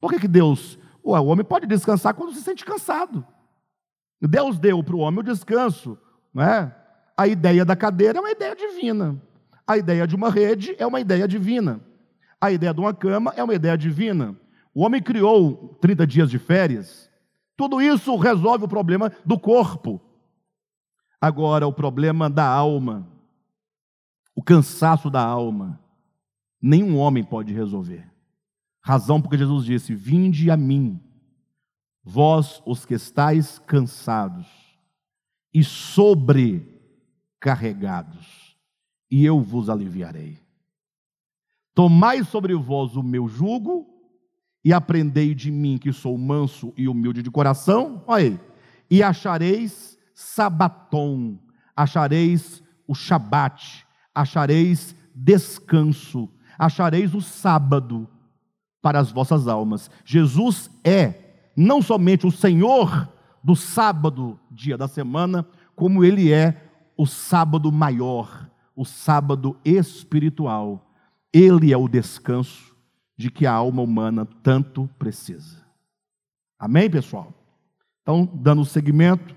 Por 0.00 0.10
que, 0.10 0.20
que 0.20 0.28
Deus, 0.28 0.78
o 1.02 1.12
homem 1.12 1.44
pode 1.44 1.66
descansar 1.66 2.14
quando 2.14 2.34
se 2.34 2.42
sente 2.42 2.64
cansado? 2.64 3.24
Deus 4.20 4.58
deu 4.58 4.82
para 4.82 4.96
o 4.96 5.00
homem 5.00 5.20
o 5.20 5.24
descanso, 5.24 5.98
né? 6.34 6.74
A 7.16 7.26
ideia 7.26 7.64
da 7.64 7.76
cadeira 7.76 8.18
é 8.18 8.20
uma 8.20 8.30
ideia 8.30 8.54
divina. 8.54 9.20
A 9.66 9.76
ideia 9.76 10.06
de 10.06 10.16
uma 10.16 10.30
rede 10.30 10.74
é 10.78 10.86
uma 10.86 11.00
ideia 11.00 11.28
divina. 11.28 11.80
A 12.40 12.50
ideia 12.50 12.72
de 12.72 12.80
uma 12.80 12.94
cama 12.94 13.32
é 13.36 13.44
uma 13.44 13.54
ideia 13.54 13.76
divina. 13.76 14.34
O 14.74 14.82
homem 14.82 15.02
criou 15.02 15.76
30 15.80 16.06
dias 16.06 16.30
de 16.30 16.38
férias 16.38 17.09
tudo 17.60 17.80
isso 17.82 18.16
resolve 18.16 18.64
o 18.64 18.68
problema 18.68 19.12
do 19.22 19.38
corpo. 19.38 20.00
Agora, 21.20 21.66
o 21.66 21.72
problema 21.74 22.30
da 22.30 22.46
alma, 22.46 23.06
o 24.34 24.42
cansaço 24.42 25.10
da 25.10 25.22
alma, 25.22 25.78
nenhum 26.58 26.96
homem 26.96 27.22
pode 27.22 27.52
resolver. 27.52 28.10
Razão 28.80 29.20
porque 29.20 29.36
Jesus 29.36 29.66
disse: 29.66 29.94
Vinde 29.94 30.50
a 30.50 30.56
mim, 30.56 30.98
vós 32.02 32.62
os 32.64 32.86
que 32.86 32.94
estáis 32.94 33.58
cansados 33.58 34.46
e 35.52 35.62
sobrecarregados, 35.62 38.56
e 39.10 39.22
eu 39.22 39.42
vos 39.42 39.68
aliviarei. 39.68 40.38
Tomai 41.74 42.24
sobre 42.24 42.54
vós 42.54 42.96
o 42.96 43.02
meu 43.02 43.28
jugo 43.28 43.99
e 44.64 44.72
aprendei 44.72 45.34
de 45.34 45.50
mim 45.50 45.78
que 45.78 45.92
sou 45.92 46.16
manso 46.18 46.72
e 46.76 46.88
humilde 46.88 47.22
de 47.22 47.30
coração, 47.30 48.02
olha 48.06 48.24
aí, 48.24 48.40
e 48.90 49.02
achareis 49.02 49.98
sabatom, 50.14 51.38
achareis 51.74 52.62
o 52.86 52.94
shabat, 52.94 53.86
achareis 54.14 54.94
descanso, 55.14 56.28
achareis 56.58 57.14
o 57.14 57.20
sábado 57.20 58.08
para 58.82 58.98
as 58.98 59.10
vossas 59.10 59.48
almas. 59.48 59.90
Jesus 60.04 60.70
é 60.84 61.14
não 61.56 61.80
somente 61.80 62.26
o 62.26 62.30
Senhor 62.30 63.08
do 63.42 63.56
sábado, 63.56 64.38
dia 64.50 64.76
da 64.76 64.88
semana, 64.88 65.46
como 65.74 66.04
ele 66.04 66.32
é 66.32 66.68
o 66.96 67.06
sábado 67.06 67.72
maior, 67.72 68.50
o 68.76 68.84
sábado 68.84 69.56
espiritual. 69.64 70.86
Ele 71.32 71.72
é 71.72 71.76
o 71.76 71.88
descanso 71.88 72.69
de 73.20 73.30
que 73.30 73.44
a 73.44 73.52
alma 73.52 73.82
humana 73.82 74.26
tanto 74.42 74.88
precisa. 74.98 75.58
Amém, 76.58 76.88
pessoal? 76.88 77.34
Então, 78.00 78.24
dando 78.32 78.64
seguimento 78.64 79.34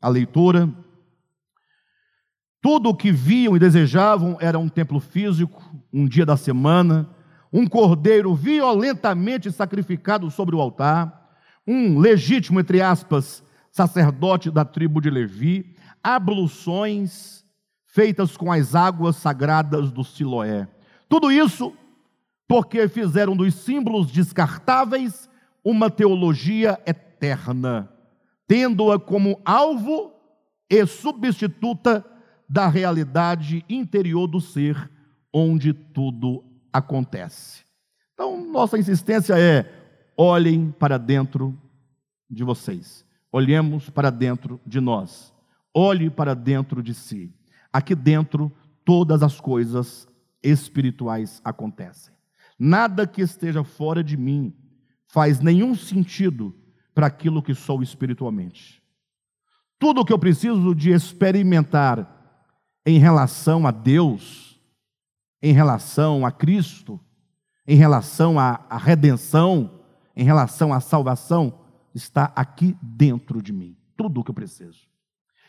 à 0.00 0.08
leitura, 0.08 0.72
tudo 2.60 2.90
o 2.90 2.94
que 2.94 3.10
viam 3.10 3.56
e 3.56 3.58
desejavam 3.58 4.38
era 4.40 4.60
um 4.60 4.68
templo 4.68 5.00
físico, 5.00 5.60
um 5.92 6.06
dia 6.06 6.24
da 6.24 6.36
semana, 6.36 7.10
um 7.52 7.66
cordeiro 7.66 8.32
violentamente 8.32 9.50
sacrificado 9.50 10.30
sobre 10.30 10.54
o 10.54 10.60
altar, 10.60 11.32
um 11.66 11.98
legítimo, 11.98 12.60
entre 12.60 12.80
aspas, 12.80 13.42
sacerdote 13.72 14.52
da 14.52 14.64
tribo 14.64 15.00
de 15.00 15.10
Levi, 15.10 15.74
abluções 16.00 17.44
feitas 17.86 18.36
com 18.36 18.52
as 18.52 18.76
águas 18.76 19.16
sagradas 19.16 19.90
do 19.90 20.04
Siloé. 20.04 20.68
Tudo 21.08 21.30
isso 21.32 21.74
porque 22.52 22.86
fizeram 22.86 23.34
dos 23.34 23.54
símbolos 23.54 24.12
descartáveis 24.12 25.26
uma 25.64 25.90
teologia 25.90 26.78
eterna, 26.84 27.90
tendo-a 28.46 29.00
como 29.00 29.40
alvo 29.42 30.12
e 30.68 30.84
substituta 30.84 32.04
da 32.46 32.68
realidade 32.68 33.64
interior 33.70 34.26
do 34.26 34.38
ser, 34.38 34.90
onde 35.32 35.72
tudo 35.72 36.44
acontece. 36.70 37.64
Então, 38.12 38.44
nossa 38.44 38.76
insistência 38.78 39.32
é: 39.38 39.72
olhem 40.14 40.74
para 40.78 40.98
dentro 40.98 41.58
de 42.28 42.44
vocês, 42.44 43.02
olhemos 43.32 43.88
para 43.88 44.10
dentro 44.10 44.60
de 44.66 44.78
nós, 44.78 45.32
olhe 45.72 46.10
para 46.10 46.34
dentro 46.34 46.82
de 46.82 46.92
si. 46.92 47.32
Aqui 47.72 47.94
dentro, 47.94 48.52
todas 48.84 49.22
as 49.22 49.40
coisas 49.40 50.06
espirituais 50.42 51.40
acontecem. 51.42 52.12
Nada 52.64 53.08
que 53.08 53.20
esteja 53.20 53.64
fora 53.64 54.04
de 54.04 54.16
mim 54.16 54.54
faz 55.08 55.40
nenhum 55.40 55.74
sentido 55.74 56.54
para 56.94 57.08
aquilo 57.08 57.42
que 57.42 57.56
sou 57.56 57.82
espiritualmente. 57.82 58.80
Tudo 59.80 60.00
o 60.00 60.04
que 60.04 60.12
eu 60.12 60.18
preciso 60.18 60.72
de 60.72 60.92
experimentar 60.92 62.06
em 62.86 63.00
relação 63.00 63.66
a 63.66 63.72
Deus, 63.72 64.60
em 65.42 65.52
relação 65.52 66.24
a 66.24 66.30
Cristo, 66.30 67.00
em 67.66 67.74
relação 67.74 68.38
à, 68.38 68.64
redenção, 68.76 69.80
em 70.14 70.22
relação 70.22 70.72
à 70.72 70.78
salvação, 70.78 71.64
está 71.92 72.32
aqui 72.36 72.76
dentro 72.80 73.42
de 73.42 73.52
mim. 73.52 73.76
Tudo 73.96 74.20
o 74.20 74.24
que 74.24 74.30
eu 74.30 74.34
preciso. 74.36 74.86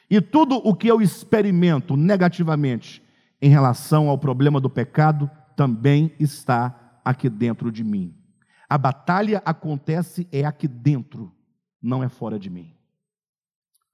E 0.10 0.20
tudo 0.20 0.56
o 0.56 0.74
que 0.74 0.88
eu 0.88 1.00
experimento 1.00 1.96
negativamente 1.96 3.04
em 3.40 3.52
relação 3.52 4.10
ao 4.10 4.18
problema 4.18 4.60
do 4.60 4.68
pecado 4.68 5.30
também 5.56 6.12
está 6.20 6.80
aqui 7.04 7.30
dentro 7.30 7.72
de 7.72 7.84
mim. 7.84 8.16
A 8.70 8.78
batalha 8.78 9.42
acontece 9.46 10.28
é 10.32 10.46
aqui 10.46 10.68
dentro, 10.68 11.32
não 11.82 12.04
é 12.04 12.10
fora 12.10 12.40
de 12.40 12.50
mim. 12.50 12.74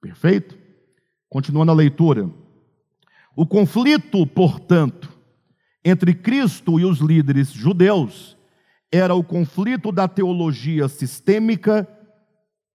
Perfeito? 0.00 0.58
Continuando 1.28 1.72
a 1.72 1.74
leitura. 1.74 2.30
O 3.36 3.46
conflito, 3.46 4.26
portanto, 4.26 5.10
entre 5.84 6.14
Cristo 6.14 6.78
e 6.80 6.84
os 6.84 6.98
líderes 6.98 7.50
judeus 7.50 8.36
era 8.92 9.14
o 9.14 9.22
conflito 9.22 9.92
da 9.92 10.08
teologia 10.08 10.88
sistêmica 10.88 11.88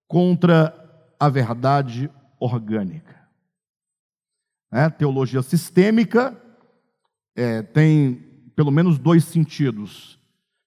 contra 0.08 0.74
a 1.20 1.30
verdade 1.30 2.10
orgânica. 2.40 3.16
É, 4.72 4.90
teologia 4.90 5.42
sistêmica 5.42 6.40
é, 7.36 7.62
tem 7.62 8.16
pelo 8.56 8.72
menos 8.72 8.98
dois 8.98 9.26
sentidos. 9.26 10.15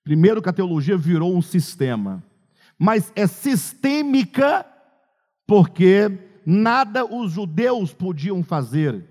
Primeiro, 0.08 0.40
que 0.40 0.48
a 0.48 0.54
teologia 0.54 0.96
virou 0.96 1.36
um 1.36 1.42
sistema, 1.42 2.24
mas 2.78 3.12
é 3.14 3.26
sistêmica 3.26 4.64
porque 5.46 6.10
nada 6.46 7.04
os 7.04 7.32
judeus 7.32 7.92
podiam 7.92 8.42
fazer 8.42 9.04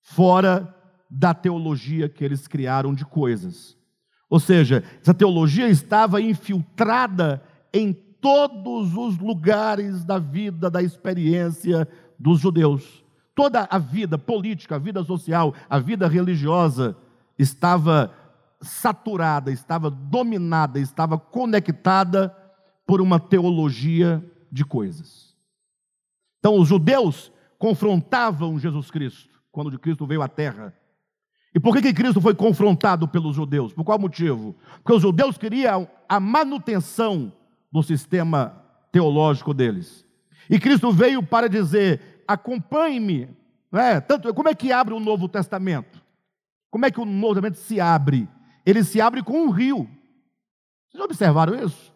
fora 0.00 0.74
da 1.10 1.34
teologia 1.34 2.08
que 2.08 2.24
eles 2.24 2.48
criaram 2.48 2.94
de 2.94 3.04
coisas. 3.04 3.76
Ou 4.30 4.40
seja, 4.40 4.82
essa 5.02 5.12
teologia 5.12 5.68
estava 5.68 6.18
infiltrada 6.18 7.42
em 7.70 7.92
todos 7.92 8.96
os 8.96 9.18
lugares 9.18 10.02
da 10.02 10.18
vida, 10.18 10.70
da 10.70 10.82
experiência 10.82 11.86
dos 12.18 12.40
judeus. 12.40 13.04
Toda 13.34 13.68
a 13.70 13.76
vida 13.76 14.16
política, 14.16 14.76
a 14.76 14.78
vida 14.78 15.04
social, 15.04 15.52
a 15.68 15.78
vida 15.78 16.08
religiosa 16.08 16.96
estava 17.38 18.10
saturada, 18.60 19.50
estava 19.50 19.90
dominada, 19.90 20.78
estava 20.78 21.18
conectada 21.18 22.34
por 22.86 23.00
uma 23.00 23.18
teologia 23.18 24.24
de 24.50 24.64
coisas. 24.64 25.34
Então, 26.38 26.58
os 26.58 26.68
judeus 26.68 27.32
confrontavam 27.58 28.58
Jesus 28.58 28.90
Cristo 28.90 29.40
quando 29.50 29.78
Cristo 29.78 30.06
veio 30.06 30.22
à 30.22 30.28
terra. 30.28 30.74
E 31.54 31.58
por 31.58 31.74
que, 31.74 31.80
que 31.80 31.94
Cristo 31.94 32.20
foi 32.20 32.34
confrontado 32.34 33.08
pelos 33.08 33.34
judeus? 33.34 33.72
Por 33.72 33.84
qual 33.84 33.98
motivo? 33.98 34.54
Porque 34.82 34.92
os 34.92 35.02
judeus 35.02 35.38
queriam 35.38 35.88
a 36.08 36.20
manutenção 36.20 37.32
do 37.72 37.82
sistema 37.82 38.62
teológico 38.92 39.54
deles. 39.54 40.06
E 40.50 40.58
Cristo 40.58 40.92
veio 40.92 41.22
para 41.22 41.48
dizer: 41.48 42.22
acompanhe-me. 42.28 43.28
É? 43.72 44.00
Tanto, 44.00 44.32
como 44.32 44.48
é 44.48 44.54
que 44.54 44.70
abre 44.72 44.94
o 44.94 45.00
Novo 45.00 45.28
Testamento? 45.28 46.02
Como 46.70 46.86
é 46.86 46.90
que 46.90 47.00
o 47.00 47.04
Novo 47.04 47.34
Testamento 47.34 47.58
se 47.58 47.80
abre? 47.80 48.28
Ele 48.66 48.82
se 48.82 49.00
abre 49.00 49.22
com 49.22 49.44
um 49.44 49.50
rio. 49.50 49.88
Vocês 50.90 51.02
observaram 51.02 51.54
isso? 51.54 51.94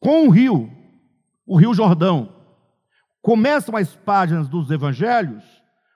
Com 0.00 0.24
um 0.24 0.30
rio, 0.30 0.70
o 1.46 1.56
Rio 1.56 1.74
Jordão. 1.74 2.34
Começam 3.20 3.76
as 3.76 3.94
páginas 3.94 4.48
dos 4.48 4.70
evangelhos 4.70 5.44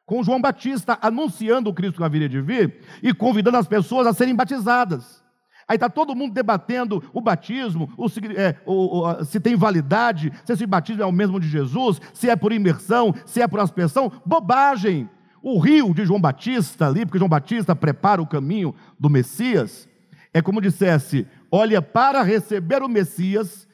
com 0.04 0.22
João 0.22 0.40
Batista 0.40 0.98
anunciando 1.02 1.68
o 1.68 1.74
Cristo 1.74 1.96
que 1.98 2.04
haveria 2.04 2.28
de 2.28 2.40
vir 2.40 2.80
e 3.02 3.12
convidando 3.12 3.56
as 3.56 3.66
pessoas 3.66 4.06
a 4.06 4.12
serem 4.12 4.34
batizadas. 4.34 5.22
Aí 5.66 5.76
está 5.76 5.90
todo 5.90 6.14
mundo 6.14 6.32
debatendo 6.32 7.04
o 7.12 7.20
batismo, 7.20 7.92
o, 7.94 8.06
é, 8.34 8.56
o, 8.64 9.02
o, 9.02 9.24
se 9.24 9.38
tem 9.38 9.54
validade, 9.54 10.32
se 10.44 10.52
esse 10.54 10.66
batismo 10.66 11.02
é 11.02 11.06
o 11.06 11.12
mesmo 11.12 11.38
de 11.38 11.46
Jesus, 11.46 12.00
se 12.14 12.30
é 12.30 12.34
por 12.34 12.52
imersão, 12.52 13.14
se 13.26 13.42
é 13.42 13.46
por 13.46 13.60
aspersão. 13.60 14.10
Bobagem! 14.24 15.10
O 15.42 15.58
rio 15.58 15.94
de 15.94 16.04
João 16.04 16.20
Batista 16.20 16.86
ali, 16.86 17.04
porque 17.04 17.18
João 17.18 17.28
Batista 17.28 17.74
prepara 17.74 18.20
o 18.20 18.26
caminho 18.26 18.74
do 18.98 19.08
Messias, 19.08 19.88
é 20.32 20.42
como 20.42 20.60
dissesse: 20.60 21.26
olha, 21.50 21.80
para 21.80 22.22
receber 22.22 22.82
o 22.82 22.88
Messias, 22.88 23.68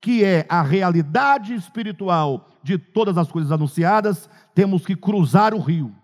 que 0.00 0.24
é 0.24 0.46
a 0.48 0.62
realidade 0.62 1.54
espiritual 1.54 2.48
de 2.62 2.78
todas 2.78 3.16
as 3.18 3.30
coisas 3.30 3.52
anunciadas, 3.52 4.28
temos 4.54 4.84
que 4.84 4.96
cruzar 4.96 5.54
o 5.54 5.60
rio, 5.60 5.94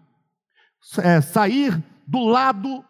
é, 0.99 1.21
sair 1.21 1.83
do 2.07 2.25
lado 2.25 2.85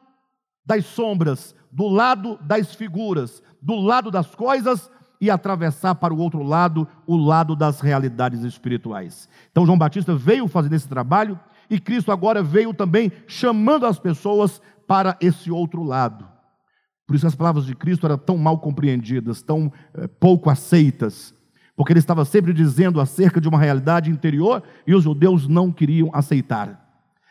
das 0.64 0.84
sombras, 0.84 1.54
do 1.70 1.86
lado 1.88 2.38
das 2.42 2.74
figuras, 2.74 3.42
do 3.62 3.74
lado 3.74 4.10
das 4.10 4.34
coisas 4.34 4.90
e 5.20 5.30
atravessar 5.30 5.94
para 5.94 6.12
o 6.12 6.18
outro 6.18 6.42
lado, 6.42 6.86
o 7.06 7.16
lado 7.16 7.56
das 7.56 7.80
realidades 7.80 8.42
espirituais. 8.42 9.28
Então 9.50 9.64
João 9.64 9.78
Batista 9.78 10.14
veio 10.14 10.46
fazer 10.48 10.74
esse 10.74 10.88
trabalho 10.88 11.38
e 11.68 11.78
Cristo 11.80 12.12
agora 12.12 12.42
veio 12.42 12.72
também 12.72 13.10
chamando 13.26 13.86
as 13.86 13.98
pessoas 13.98 14.60
para 14.86 15.16
esse 15.20 15.50
outro 15.50 15.82
lado. 15.82 16.26
Por 17.06 17.14
isso 17.14 17.26
as 17.26 17.34
palavras 17.34 17.66
de 17.66 17.74
Cristo 17.74 18.06
eram 18.06 18.18
tão 18.18 18.36
mal 18.36 18.58
compreendidas, 18.58 19.42
tão 19.42 19.72
é, 19.94 20.06
pouco 20.06 20.50
aceitas, 20.50 21.34
porque 21.76 21.92
ele 21.92 22.00
estava 22.00 22.24
sempre 22.24 22.52
dizendo 22.52 23.00
acerca 23.00 23.40
de 23.40 23.48
uma 23.48 23.58
realidade 23.58 24.10
interior 24.10 24.62
e 24.86 24.94
os 24.94 25.04
judeus 25.04 25.46
não 25.46 25.70
queriam 25.70 26.10
aceitar. 26.12 26.84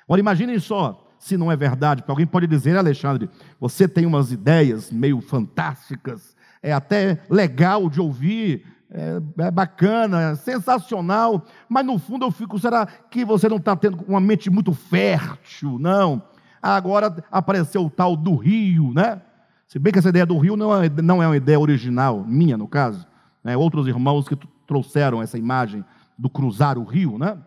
Agora 0.06 0.20
imaginem 0.20 0.60
só, 0.60 1.06
se 1.18 1.36
não 1.36 1.52
é 1.52 1.58
verdade, 1.58 2.02
porque 2.02 2.12
alguém 2.12 2.28
pode 2.28 2.48
dizer, 2.48 2.78
Alexandre, 2.78 3.30
você 3.60 3.88
tem 3.88 4.06
umas 4.06 4.32
ideias 4.32 4.92
meio 4.92 5.20
fantásticas, 5.20 6.36
é 6.62 6.72
até 6.72 7.22
legal 7.30 7.90
de 7.90 8.00
ouvir, 8.00 8.66
é, 8.90 9.20
é 9.40 9.52
bacana, 9.52 10.32
é 10.32 10.36
sensacional, 10.36 11.46
mas 11.68 11.86
no 11.86 11.98
fundo 11.98 12.26
eu 12.26 12.32
fico, 12.32 12.60
será 12.60 12.86
que 12.86 13.26
você 13.26 13.50
não 13.50 13.58
está 13.58 13.76
tendo 13.76 14.04
uma 14.08 14.20
mente 14.20 14.50
muito 14.50 14.74
fértil? 14.74 15.78
Não. 15.80 16.22
Agora 16.62 17.16
apareceu 17.32 17.86
o 17.86 17.90
tal 17.90 18.16
do 18.16 18.36
rio, 18.36 18.94
né? 18.94 19.22
Se 19.68 19.80
bem 19.80 19.92
que 19.92 20.00
essa 20.00 20.10
ideia 20.10 20.26
do 20.26 20.38
rio 20.38 20.56
não 20.56 20.84
é, 20.84 20.90
não 20.90 21.22
é 21.22 21.28
uma 21.28 21.38
ideia 21.38 21.60
original, 21.60 22.24
minha 22.26 22.58
no 22.58 22.68
caso, 22.68 23.06
né? 23.44 23.58
outros 23.58 23.88
irmãos 23.88 24.28
que 24.28 24.38
trouxeram 24.66 25.22
essa 25.22 25.38
imagem 25.38 25.84
do 26.18 26.30
cruzar 26.30 26.78
o 26.78 26.84
rio, 26.84 27.18
né? 27.18 27.38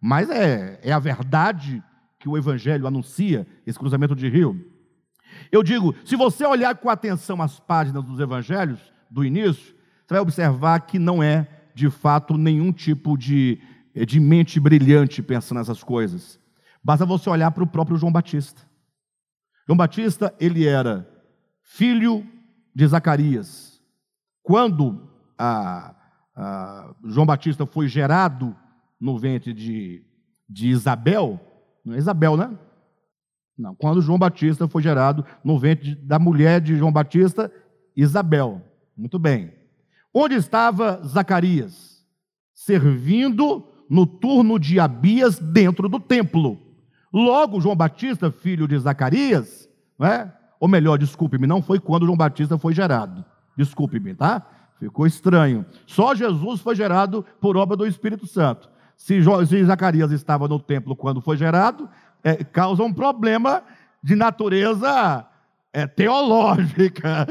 Mas 0.00 0.28
é, 0.30 0.80
é 0.82 0.92
a 0.92 0.98
verdade 0.98 1.82
que 2.18 2.28
o 2.28 2.36
Evangelho 2.36 2.86
anuncia, 2.86 3.46
esse 3.66 3.78
cruzamento 3.78 4.14
de 4.14 4.28
rio. 4.28 4.60
Eu 5.52 5.62
digo, 5.62 5.94
se 6.04 6.16
você 6.16 6.44
olhar 6.44 6.74
com 6.76 6.88
atenção 6.88 7.40
as 7.40 7.60
páginas 7.60 8.02
dos 8.02 8.18
Evangelhos, 8.18 8.80
do 9.10 9.24
início, 9.24 9.75
você 10.06 10.14
vai 10.14 10.20
observar 10.20 10.80
que 10.80 10.98
não 10.98 11.22
é, 11.22 11.48
de 11.74 11.90
fato, 11.90 12.38
nenhum 12.38 12.72
tipo 12.72 13.16
de, 13.16 13.58
de 14.06 14.20
mente 14.20 14.60
brilhante 14.60 15.20
pensando 15.20 15.58
nessas 15.58 15.82
coisas. 15.82 16.38
Basta 16.82 17.04
você 17.04 17.28
olhar 17.28 17.50
para 17.50 17.64
o 17.64 17.66
próprio 17.66 17.96
João 17.96 18.12
Batista. 18.12 18.62
João 19.66 19.76
Batista, 19.76 20.32
ele 20.38 20.64
era 20.64 21.08
filho 21.60 22.24
de 22.72 22.86
Zacarias. 22.86 23.82
Quando 24.42 25.10
a, 25.36 25.92
a 26.36 26.94
João 27.04 27.26
Batista 27.26 27.66
foi 27.66 27.88
gerado 27.88 28.54
no 29.00 29.18
ventre 29.18 29.52
de, 29.52 30.04
de 30.48 30.68
Isabel, 30.68 31.40
não 31.84 31.94
é 31.94 31.98
Isabel, 31.98 32.36
né? 32.36 32.56
Não, 33.58 33.74
quando 33.74 34.02
João 34.02 34.18
Batista 34.18 34.68
foi 34.68 34.82
gerado 34.82 35.24
no 35.42 35.58
ventre 35.58 35.96
da 35.96 36.18
mulher 36.18 36.60
de 36.60 36.76
João 36.76 36.92
Batista, 36.92 37.50
Isabel. 37.96 38.62
Muito 38.96 39.18
bem. 39.18 39.55
Onde 40.18 40.34
estava 40.34 40.98
Zacarias? 41.04 42.02
Servindo 42.54 43.68
no 43.86 44.06
turno 44.06 44.58
de 44.58 44.80
Abias 44.80 45.38
dentro 45.38 45.90
do 45.90 46.00
templo. 46.00 46.58
Logo, 47.12 47.60
João 47.60 47.76
Batista, 47.76 48.30
filho 48.30 48.66
de 48.66 48.78
Zacarias, 48.78 49.68
né? 49.98 50.32
ou 50.58 50.68
melhor, 50.68 50.96
desculpe-me, 50.96 51.46
não 51.46 51.60
foi 51.60 51.78
quando 51.78 52.06
João 52.06 52.16
Batista 52.16 52.56
foi 52.56 52.72
gerado. 52.72 53.22
Desculpe-me, 53.58 54.14
tá? 54.14 54.42
Ficou 54.80 55.06
estranho. 55.06 55.66
Só 55.86 56.14
Jesus 56.14 56.62
foi 56.62 56.74
gerado 56.74 57.22
por 57.38 57.54
obra 57.58 57.76
do 57.76 57.86
Espírito 57.86 58.26
Santo. 58.26 58.70
Se, 58.96 59.20
Zacarias 59.66 60.12
estava 60.12 60.48
no 60.48 60.58
templo 60.58 60.96
quando 60.96 61.20
foi 61.20 61.36
gerado, 61.36 61.90
é, 62.24 62.42
causa 62.42 62.82
um 62.82 62.90
problema 62.90 63.62
de 64.02 64.16
natureza 64.16 65.26
é, 65.76 65.86
teológica. 65.86 67.26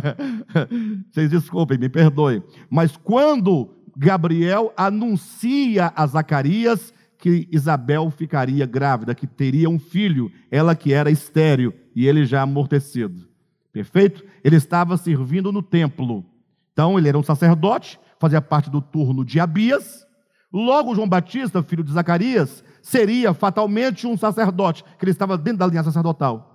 Vocês 1.12 1.28
desculpem, 1.28 1.76
me 1.76 1.90
perdoem. 1.90 2.42
Mas 2.70 2.96
quando 2.96 3.68
Gabriel 3.94 4.72
anuncia 4.74 5.92
a 5.94 6.06
Zacarias 6.06 6.94
que 7.18 7.46
Isabel 7.52 8.10
ficaria 8.10 8.64
grávida, 8.64 9.14
que 9.14 9.26
teria 9.26 9.68
um 9.68 9.78
filho, 9.78 10.32
ela 10.50 10.74
que 10.74 10.94
era 10.94 11.10
estéril 11.10 11.74
e 11.94 12.06
ele 12.06 12.24
já 12.24 12.40
amortecido. 12.40 13.28
Perfeito? 13.70 14.24
Ele 14.42 14.56
estava 14.56 14.96
servindo 14.96 15.52
no 15.52 15.62
templo. 15.62 16.24
Então, 16.72 16.98
ele 16.98 17.10
era 17.10 17.18
um 17.18 17.22
sacerdote, 17.22 18.00
fazia 18.18 18.40
parte 18.40 18.70
do 18.70 18.80
turno 18.80 19.22
de 19.22 19.38
Abias. 19.38 20.06
Logo, 20.50 20.94
João 20.94 21.06
Batista, 21.06 21.62
filho 21.62 21.84
de 21.84 21.92
Zacarias, 21.92 22.64
seria 22.80 23.34
fatalmente 23.34 24.06
um 24.06 24.16
sacerdote, 24.16 24.82
que 24.98 25.04
ele 25.04 25.12
estava 25.12 25.36
dentro 25.36 25.58
da 25.58 25.66
linha 25.66 25.84
sacerdotal. 25.84 26.50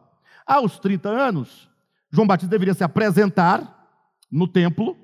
Aos 0.46 0.78
30 0.80 1.10
anos, 1.10 1.70
João 2.12 2.28
Batista 2.28 2.50
deveria 2.50 2.74
se 2.74 2.84
apresentar 2.84 3.90
no 4.32 4.48
templo 4.48 4.96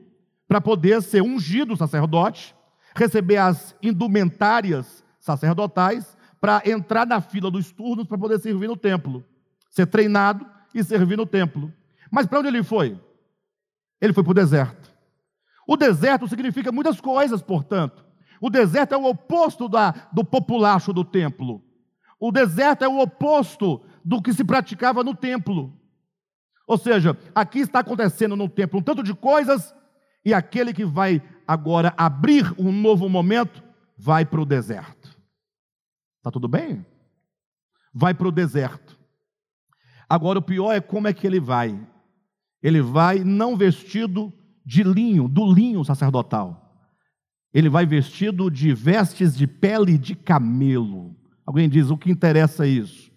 para 0.47 0.61
poder 0.61 1.01
ser 1.01 1.21
ungido 1.21 1.75
sacerdote, 1.75 2.55
receber 2.95 3.37
as 3.37 3.75
indumentárias 3.81 5.03
sacerdotais 5.19 6.17
para 6.39 6.61
entrar 6.69 7.05
na 7.05 7.21
fila 7.21 7.49
dos 7.49 7.71
turnos 7.71 8.07
para 8.07 8.17
poder 8.17 8.39
servir 8.39 8.67
no 8.67 8.75
templo, 8.75 9.23
ser 9.69 9.87
treinado 9.87 10.45
e 10.73 10.83
servir 10.83 11.17
no 11.17 11.25
templo. 11.25 11.73
Mas 12.11 12.25
para 12.25 12.39
onde 12.39 12.49
ele 12.49 12.63
foi? 12.63 12.99
Ele 13.99 14.13
foi 14.13 14.23
para 14.23 14.31
o 14.31 14.35
deserto. 14.35 14.91
O 15.67 15.77
deserto 15.77 16.27
significa 16.27 16.71
muitas 16.71 16.99
coisas, 16.99 17.41
portanto. 17.41 18.03
O 18.41 18.49
deserto 18.49 18.93
é 18.93 18.97
o 18.97 19.05
oposto 19.05 19.69
da, 19.69 19.91
do 20.11 20.25
populacho 20.25 20.91
do 20.91 21.05
templo. 21.05 21.63
O 22.19 22.31
deserto 22.31 22.83
é 22.83 22.87
o 22.87 22.99
oposto 22.99 23.81
do 24.03 24.21
que 24.21 24.33
se 24.33 24.43
praticava 24.43 25.03
no 25.03 25.15
templo. 25.15 25.73
Ou 26.67 26.77
seja, 26.77 27.17
aqui 27.35 27.59
está 27.59 27.79
acontecendo 27.79 28.35
no 28.35 28.47
tempo 28.47 28.77
um 28.77 28.81
tanto 28.81 29.03
de 29.03 29.13
coisas, 29.13 29.73
e 30.23 30.33
aquele 30.33 30.73
que 30.73 30.85
vai 30.85 31.21
agora 31.47 31.93
abrir 31.97 32.53
um 32.57 32.71
novo 32.71 33.09
momento 33.09 33.63
vai 33.97 34.25
para 34.25 34.41
o 34.41 34.45
deserto. 34.45 35.17
Está 36.17 36.31
tudo 36.31 36.47
bem? 36.47 36.85
Vai 37.93 38.13
para 38.13 38.27
o 38.27 38.31
deserto. 38.31 38.97
Agora 40.07 40.39
o 40.39 40.41
pior 40.41 40.71
é 40.73 40.79
como 40.79 41.07
é 41.07 41.13
que 41.13 41.25
ele 41.25 41.39
vai. 41.39 41.77
Ele 42.61 42.81
vai 42.81 43.19
não 43.23 43.57
vestido 43.57 44.31
de 44.65 44.83
linho, 44.83 45.27
do 45.27 45.51
linho 45.51 45.83
sacerdotal. 45.83 46.61
Ele 47.53 47.67
vai 47.67 47.85
vestido 47.85 48.49
de 48.49 48.73
vestes 48.73 49.35
de 49.35 49.45
pele 49.45 49.97
de 49.97 50.15
camelo. 50.15 51.15
Alguém 51.45 51.67
diz: 51.67 51.89
o 51.89 51.97
que 51.97 52.11
interessa 52.11 52.65
isso? 52.65 53.10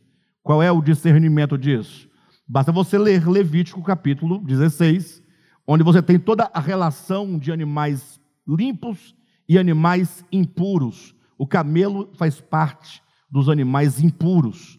Qual 0.44 0.62
é 0.62 0.70
o 0.70 0.82
discernimento 0.82 1.56
disso? 1.56 2.06
Basta 2.46 2.70
você 2.70 2.98
ler 2.98 3.26
Levítico 3.26 3.82
capítulo 3.82 4.38
16, 4.44 5.22
onde 5.66 5.82
você 5.82 6.02
tem 6.02 6.18
toda 6.18 6.50
a 6.52 6.60
relação 6.60 7.38
de 7.38 7.50
animais 7.50 8.20
limpos 8.46 9.16
e 9.48 9.58
animais 9.58 10.22
impuros. 10.30 11.14
O 11.38 11.46
camelo 11.46 12.10
faz 12.18 12.42
parte 12.42 13.02
dos 13.30 13.48
animais 13.48 14.02
impuros. 14.04 14.78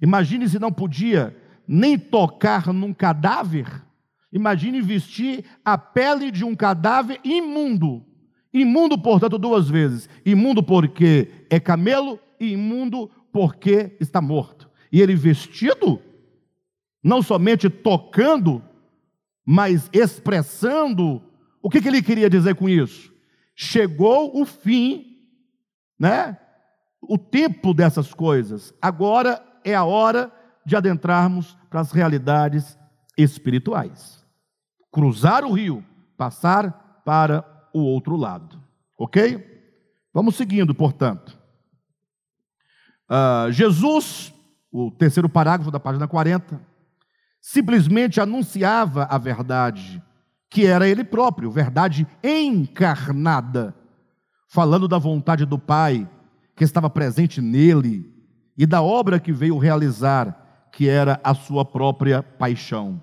Imagine 0.00 0.48
se 0.48 0.60
não 0.60 0.70
podia 0.70 1.36
nem 1.66 1.98
tocar 1.98 2.72
num 2.72 2.94
cadáver. 2.94 3.66
Imagine 4.32 4.80
vestir 4.80 5.44
a 5.64 5.76
pele 5.76 6.30
de 6.30 6.44
um 6.44 6.54
cadáver 6.54 7.18
imundo. 7.24 8.06
Imundo, 8.54 8.96
portanto, 8.96 9.38
duas 9.38 9.68
vezes. 9.68 10.08
Imundo 10.24 10.62
porque 10.62 11.32
é 11.50 11.58
camelo 11.58 12.16
e 12.38 12.52
imundo 12.52 13.10
porque 13.32 13.96
está 13.98 14.20
morto. 14.20 14.59
E 14.92 15.00
ele 15.00 15.14
vestido, 15.14 16.00
não 17.02 17.22
somente 17.22 17.70
tocando, 17.70 18.62
mas 19.44 19.88
expressando. 19.92 21.22
O 21.62 21.70
que, 21.70 21.80
que 21.80 21.88
ele 21.88 22.02
queria 22.02 22.28
dizer 22.30 22.54
com 22.54 22.68
isso? 22.68 23.12
Chegou 23.54 24.40
o 24.40 24.44
fim, 24.44 25.18
né? 25.98 26.38
O 27.00 27.16
tempo 27.16 27.72
dessas 27.72 28.12
coisas. 28.12 28.74
Agora 28.80 29.42
é 29.64 29.74
a 29.74 29.84
hora 29.84 30.32
de 30.64 30.76
adentrarmos 30.76 31.56
para 31.68 31.80
as 31.80 31.92
realidades 31.92 32.78
espirituais. 33.16 34.24
Cruzar 34.92 35.44
o 35.44 35.52
rio, 35.52 35.84
passar 36.16 37.02
para 37.04 37.44
o 37.72 37.80
outro 37.80 38.16
lado. 38.16 38.60
Ok? 38.98 39.46
Vamos 40.12 40.36
seguindo, 40.36 40.74
portanto. 40.74 41.38
Uh, 43.08 43.50
Jesus, 43.50 44.32
o 44.70 44.90
terceiro 44.90 45.28
parágrafo 45.28 45.70
da 45.70 45.80
página 45.80 46.06
40, 46.06 46.60
simplesmente 47.40 48.20
anunciava 48.20 49.04
a 49.04 49.18
verdade, 49.18 50.02
que 50.48 50.66
era 50.66 50.88
ele 50.88 51.04
próprio, 51.04 51.50
verdade 51.50 52.06
encarnada, 52.22 53.74
falando 54.48 54.86
da 54.86 54.98
vontade 54.98 55.44
do 55.44 55.58
Pai, 55.58 56.08
que 56.54 56.64
estava 56.64 56.90
presente 56.90 57.40
nele, 57.40 58.08
e 58.56 58.66
da 58.66 58.82
obra 58.82 59.18
que 59.18 59.32
veio 59.32 59.56
realizar, 59.56 60.68
que 60.72 60.88
era 60.88 61.20
a 61.24 61.34
sua 61.34 61.64
própria 61.64 62.22
paixão. 62.22 63.02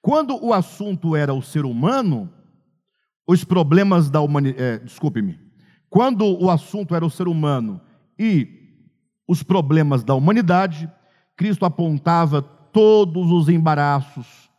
Quando 0.00 0.42
o 0.44 0.52
assunto 0.52 1.14
era 1.14 1.32
o 1.32 1.42
ser 1.42 1.64
humano, 1.64 2.32
os 3.26 3.44
problemas 3.44 4.10
da 4.10 4.20
humanidade. 4.20 4.62
É, 4.62 4.78
Desculpe-me. 4.78 5.38
Quando 5.88 6.24
o 6.42 6.50
assunto 6.50 6.94
era 6.94 7.04
o 7.04 7.10
ser 7.10 7.28
humano 7.28 7.80
e 8.18 8.61
os 9.32 9.42
problemas 9.42 10.04
da 10.04 10.14
humanidade, 10.14 10.90
Cristo 11.34 11.64
apontava 11.64 12.42
todos 12.42 13.30
os 13.30 13.48
embaraços 13.48 14.50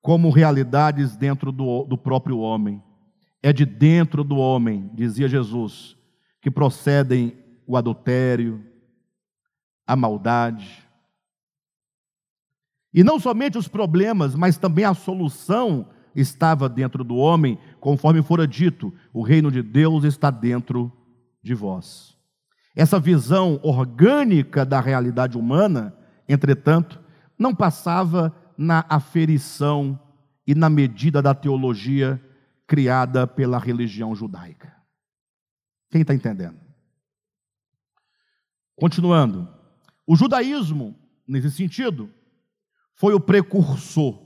como 0.00 0.30
realidades 0.30 1.14
dentro 1.14 1.52
do, 1.52 1.84
do 1.84 1.98
próprio 1.98 2.38
homem. 2.38 2.82
É 3.42 3.52
de 3.52 3.66
dentro 3.66 4.24
do 4.24 4.36
homem, 4.36 4.90
dizia 4.94 5.28
Jesus, 5.28 5.94
que 6.40 6.50
procedem 6.50 7.36
o 7.66 7.76
adultério, 7.76 8.64
a 9.86 9.94
maldade. 9.94 10.82
E 12.92 13.04
não 13.04 13.20
somente 13.20 13.58
os 13.58 13.68
problemas, 13.68 14.34
mas 14.34 14.56
também 14.56 14.86
a 14.86 14.94
solução 14.94 15.86
estava 16.16 16.66
dentro 16.66 17.04
do 17.04 17.16
homem, 17.16 17.58
conforme 17.78 18.22
fora 18.22 18.48
dito, 18.48 18.94
o 19.12 19.20
reino 19.20 19.50
de 19.50 19.62
Deus 19.62 20.04
está 20.04 20.30
dentro 20.30 20.90
de 21.42 21.52
vós. 21.52 22.13
Essa 22.74 22.98
visão 22.98 23.60
orgânica 23.62 24.64
da 24.64 24.80
realidade 24.80 25.38
humana, 25.38 25.96
entretanto, 26.28 27.00
não 27.38 27.54
passava 27.54 28.34
na 28.58 28.84
aferição 28.88 29.98
e 30.46 30.54
na 30.54 30.68
medida 30.68 31.22
da 31.22 31.34
teologia 31.34 32.20
criada 32.66 33.26
pela 33.26 33.58
religião 33.58 34.14
judaica. 34.14 34.74
Quem 35.90 36.00
está 36.00 36.14
entendendo? 36.14 36.58
Continuando, 38.74 39.48
o 40.06 40.16
judaísmo, 40.16 40.96
nesse 41.26 41.50
sentido, 41.50 42.10
foi 42.94 43.14
o 43.14 43.20
precursor 43.20 44.20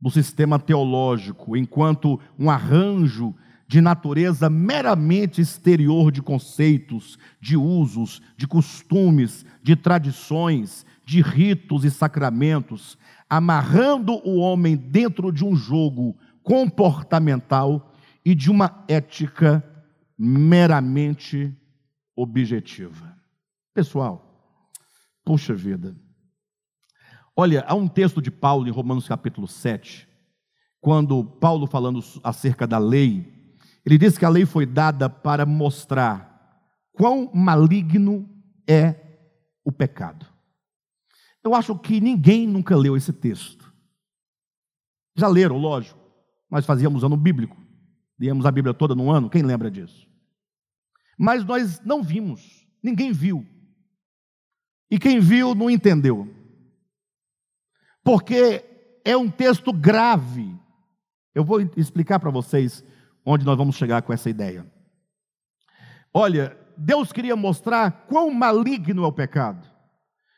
do 0.00 0.10
sistema 0.10 0.58
teológico, 0.58 1.56
enquanto 1.56 2.20
um 2.38 2.50
arranjo 2.50 3.34
de 3.66 3.80
natureza 3.80 4.48
meramente 4.48 5.40
exterior 5.40 6.12
de 6.12 6.22
conceitos, 6.22 7.18
de 7.40 7.56
usos, 7.56 8.22
de 8.36 8.46
costumes, 8.46 9.44
de 9.62 9.74
tradições, 9.74 10.86
de 11.04 11.20
ritos 11.20 11.84
e 11.84 11.90
sacramentos, 11.90 12.96
amarrando 13.28 14.14
o 14.24 14.36
homem 14.36 14.76
dentro 14.76 15.32
de 15.32 15.44
um 15.44 15.54
jogo 15.54 16.16
comportamental 16.42 17.92
e 18.24 18.34
de 18.34 18.50
uma 18.50 18.84
ética 18.88 19.64
meramente 20.18 21.52
objetiva. 22.14 23.16
Pessoal, 23.74 24.42
puxa 25.24 25.54
vida, 25.54 25.94
Olha, 27.38 27.62
há 27.68 27.74
um 27.74 27.86
texto 27.86 28.22
de 28.22 28.30
Paulo 28.30 28.66
em 28.66 28.70
Romanos 28.70 29.06
capítulo 29.06 29.46
7, 29.46 30.08
quando 30.80 31.22
Paulo 31.22 31.66
falando 31.66 32.02
acerca 32.24 32.66
da 32.66 32.78
lei, 32.78 33.35
ele 33.86 33.96
diz 33.96 34.18
que 34.18 34.24
a 34.24 34.28
lei 34.28 34.44
foi 34.44 34.66
dada 34.66 35.08
para 35.08 35.46
mostrar 35.46 36.60
quão 36.92 37.30
maligno 37.32 38.28
é 38.66 38.96
o 39.64 39.70
pecado. 39.70 40.26
Eu 41.42 41.54
acho 41.54 41.78
que 41.78 42.00
ninguém 42.00 42.46
nunca 42.46 42.76
leu 42.76 42.96
esse 42.96 43.12
texto. 43.12 43.72
Já 45.14 45.28
leram, 45.28 45.56
lógico. 45.56 45.98
Nós 46.50 46.66
fazíamos 46.66 47.04
ano 47.04 47.16
bíblico. 47.16 47.56
Líamos 48.18 48.44
a 48.44 48.50
Bíblia 48.50 48.74
toda 48.74 48.94
no 48.94 49.10
ano, 49.10 49.30
quem 49.30 49.42
lembra 49.42 49.70
disso? 49.70 50.08
Mas 51.18 51.44
nós 51.44 51.80
não 51.80 52.02
vimos, 52.02 52.66
ninguém 52.82 53.12
viu. 53.12 53.46
E 54.90 54.98
quem 54.98 55.20
viu 55.20 55.54
não 55.54 55.70
entendeu 55.70 56.36
porque 58.06 58.64
é 59.04 59.16
um 59.16 59.28
texto 59.28 59.72
grave. 59.72 60.56
Eu 61.34 61.44
vou 61.44 61.60
explicar 61.76 62.20
para 62.20 62.30
vocês 62.30 62.84
onde 63.26 63.44
nós 63.44 63.58
vamos 63.58 63.76
chegar 63.76 64.02
com 64.02 64.12
essa 64.12 64.30
ideia. 64.30 64.64
Olha, 66.14 66.56
Deus 66.76 67.12
queria 67.12 67.34
mostrar 67.34 68.06
quão 68.06 68.30
maligno 68.30 69.04
é 69.04 69.06
o 69.06 69.12
pecado. 69.12 69.66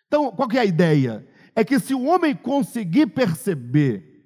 Então, 0.06 0.32
qual 0.32 0.50
é 0.52 0.58
a 0.58 0.64
ideia? 0.64 1.28
É 1.54 1.62
que 1.62 1.78
se 1.78 1.94
o 1.94 2.06
homem 2.06 2.34
conseguir 2.34 3.08
perceber 3.08 4.24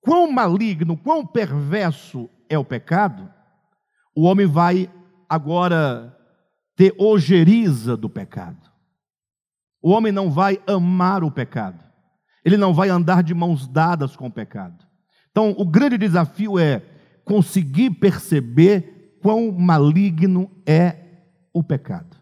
quão 0.00 0.30
maligno, 0.30 0.96
quão 0.96 1.26
perverso 1.26 2.28
é 2.48 2.58
o 2.58 2.64
pecado, 2.64 3.32
o 4.14 4.24
homem 4.24 4.46
vai 4.46 4.92
agora 5.28 6.14
ter 6.76 6.94
ojeriza 6.98 7.96
do 7.96 8.10
pecado. 8.10 8.70
O 9.80 9.90
homem 9.90 10.12
não 10.12 10.30
vai 10.30 10.60
amar 10.66 11.24
o 11.24 11.30
pecado 11.30 11.88
ele 12.48 12.56
não 12.56 12.72
vai 12.72 12.88
andar 12.88 13.22
de 13.22 13.34
mãos 13.34 13.68
dadas 13.68 14.16
com 14.16 14.26
o 14.26 14.32
pecado. 14.32 14.86
Então, 15.30 15.54
o 15.58 15.66
grande 15.66 15.98
desafio 15.98 16.58
é 16.58 16.82
conseguir 17.28 17.90
perceber 17.90 19.18
quão 19.22 19.52
maligno 19.52 20.50
é 20.66 20.96
o 21.52 21.62
pecado. 21.62 22.16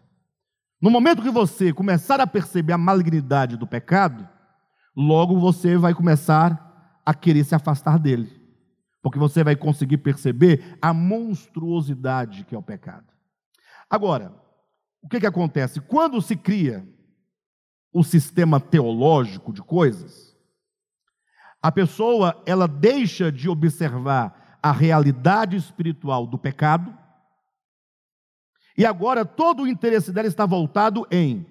No 0.81 0.91
momento 0.91 1.21
que 1.21 1.31
você 1.31 1.71
começar 1.71 2.19
a 2.19 2.27
perceber 2.27 2.73
a 2.73 2.77
malignidade 2.77 3.55
do 3.55 3.65
pecado, 3.65 4.27
logo 4.93 5.39
você 5.39 5.77
vai 5.77 5.93
começar 5.93 7.01
a 7.05 7.13
querer 7.13 7.45
se 7.45 7.55
afastar 7.55 7.97
dele, 7.97 8.29
porque 9.01 9.17
você 9.17 9.45
vai 9.45 9.55
conseguir 9.55 9.99
perceber 9.99 10.77
a 10.81 10.93
monstruosidade 10.93 12.43
que 12.43 12.53
é 12.53 12.57
o 12.57 12.61
pecado. 12.61 13.07
Agora, 13.89 14.35
o 15.01 15.07
que, 15.07 15.21
que 15.21 15.25
acontece? 15.25 15.79
Quando 15.79 16.21
se 16.21 16.35
cria 16.35 16.85
o 17.93 18.03
sistema 18.03 18.59
teológico 18.59 19.53
de 19.53 19.61
coisas, 19.61 20.35
a 21.61 21.71
pessoa 21.71 22.43
ela 22.45 22.67
deixa 22.67 23.31
de 23.31 23.47
observar 23.47 24.36
a 24.61 24.71
realidade 24.71 25.55
espiritual 25.55 26.25
do 26.27 26.37
pecado, 26.37 26.95
e 28.77 28.85
agora 28.85 29.25
todo 29.25 29.63
o 29.63 29.67
interesse 29.67 30.11
dela 30.11 30.27
está 30.27 30.45
voltado 30.45 31.07
em 31.09 31.45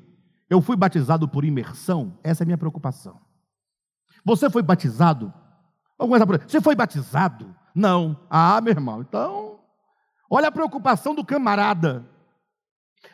eu 0.48 0.61
fui 0.62 0.76
batizado 0.76 1.28
por 1.28 1.44
imersão, 1.44 2.16
essa 2.22 2.42
é 2.42 2.44
a 2.44 2.46
minha 2.46 2.59
preocupação. 2.59 3.20
Você 4.24 4.48
foi 4.48 4.62
batizado? 4.62 5.32
Vamos 5.98 6.11
começar 6.11 6.26
por 6.26 6.34
aí. 6.36 6.48
Você 6.48 6.61
foi 6.61 6.74
batizado? 6.74 7.54
Não. 7.74 8.16
Ah, 8.30 8.61
meu 8.61 8.72
irmão, 8.72 9.00
então. 9.00 9.59
Olha 10.30 10.48
a 10.48 10.52
preocupação 10.52 11.14
do 11.14 11.24
camarada. 11.24 12.04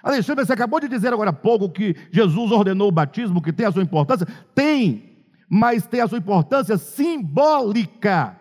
Alexandre, 0.03 0.45
você 0.45 0.53
acabou 0.53 0.80
de 0.80 0.88
dizer 0.88 1.12
agora 1.12 1.30
há 1.30 1.34
pouco 1.34 1.70
que 1.70 1.95
Jesus 2.11 2.51
ordenou 2.51 2.88
o 2.88 2.93
batismo, 2.93 3.43
que 3.43 3.53
tem 3.53 3.66
a 3.66 3.72
sua 3.72 3.82
importância. 3.82 4.26
Tem, 4.55 5.26
mas 5.51 5.86
tem 5.86 6.01
a 6.01 6.09
sua 6.09 6.18
importância 6.18 6.76
simbólica, 6.76 8.38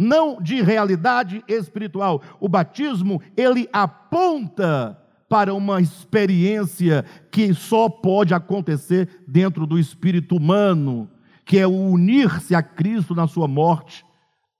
não 0.00 0.40
de 0.40 0.62
realidade 0.62 1.44
espiritual. 1.46 2.22
O 2.40 2.48
batismo, 2.48 3.20
ele 3.36 3.68
aponta 3.70 4.98
para 5.28 5.52
uma 5.52 5.78
experiência 5.78 7.04
que 7.30 7.52
só 7.52 7.86
pode 7.90 8.32
acontecer 8.32 9.22
dentro 9.28 9.66
do 9.66 9.78
espírito 9.78 10.36
humano, 10.36 11.08
que 11.44 11.58
é 11.58 11.66
o 11.66 11.70
unir-se 11.70 12.54
a 12.54 12.62
Cristo 12.62 13.14
na 13.14 13.26
sua 13.26 13.46
morte 13.46 14.02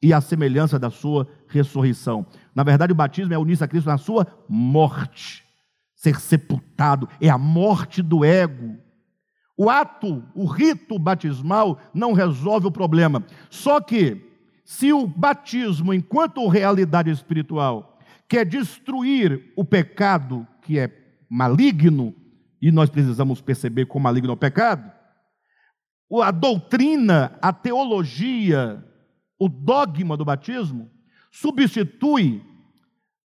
e 0.03 0.13
a 0.13 0.21
semelhança 0.21 0.79
da 0.79 0.91
sua 0.91 1.27
ressurreição. 1.49 2.27
Na 2.55 2.63
verdade, 2.63 2.93
o 2.93 2.97
batismo 2.97 3.33
é 3.33 3.39
unir-se 3.39 3.65
a 3.65 3.69
Cristo 3.69 3.87
na 3.87 3.97
sua 3.97 4.27
morte, 4.47 5.43
ser 5.97 6.21
sepultado, 6.21 7.09
é 7.19 7.31
a 7.31 7.39
morte 7.39 8.03
do 8.03 8.27
ego. 8.27 8.77
O 9.57 9.71
ato, 9.71 10.23
o 10.35 10.45
rito 10.45 10.99
batismal 10.99 11.79
não 11.95 12.13
resolve 12.13 12.67
o 12.67 12.73
problema. 12.73 13.25
Só 13.49 13.81
que, 13.81 14.30
se 14.71 14.93
o 14.93 15.05
batismo, 15.05 15.93
enquanto 15.93 16.47
realidade 16.47 17.11
espiritual, 17.11 17.99
quer 18.29 18.47
destruir 18.47 19.53
o 19.57 19.65
pecado 19.65 20.47
que 20.63 20.79
é 20.79 20.89
maligno, 21.29 22.15
e 22.63 22.71
nós 22.71 22.89
precisamos 22.89 23.41
perceber 23.41 23.87
como 23.87 24.05
maligno 24.05 24.31
é 24.31 24.35
o 24.35 24.37
pecado, 24.37 24.89
a 26.23 26.31
doutrina, 26.31 27.37
a 27.43 27.53
teologia, 27.53 28.81
o 29.41 29.49
dogma 29.49 30.17
do 30.17 30.25
batismo, 30.25 30.89
substitui 31.33 32.41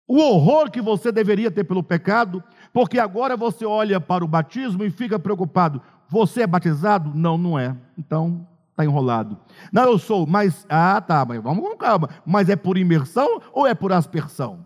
o 0.07 0.17
horror 0.17 0.71
que 0.71 0.81
você 0.81 1.11
deveria 1.11 1.51
ter 1.51 1.65
pelo 1.65 1.83
pecado, 1.83 2.43
porque 2.73 2.97
agora 2.97 3.37
você 3.37 3.63
olha 3.63 4.01
para 4.01 4.25
o 4.25 4.27
batismo 4.27 4.83
e 4.83 4.89
fica 4.89 5.19
preocupado. 5.19 5.83
Você 6.09 6.41
é 6.41 6.47
batizado? 6.47 7.13
Não, 7.13 7.37
não 7.37 7.59
é. 7.59 7.77
Então, 7.95 8.47
está 8.77 8.85
enrolado. 8.85 9.39
Não, 9.71 9.83
eu 9.85 9.97
sou, 9.97 10.27
mas. 10.27 10.65
Ah, 10.69 11.01
tá, 11.01 11.25
mas 11.25 11.41
vamos 11.41 11.67
com 11.67 11.75
calma. 11.75 12.09
Mas 12.23 12.47
é 12.47 12.55
por 12.55 12.77
imersão 12.77 13.41
ou 13.51 13.65
é 13.65 13.73
por 13.73 13.91
aspersão? 13.91 14.65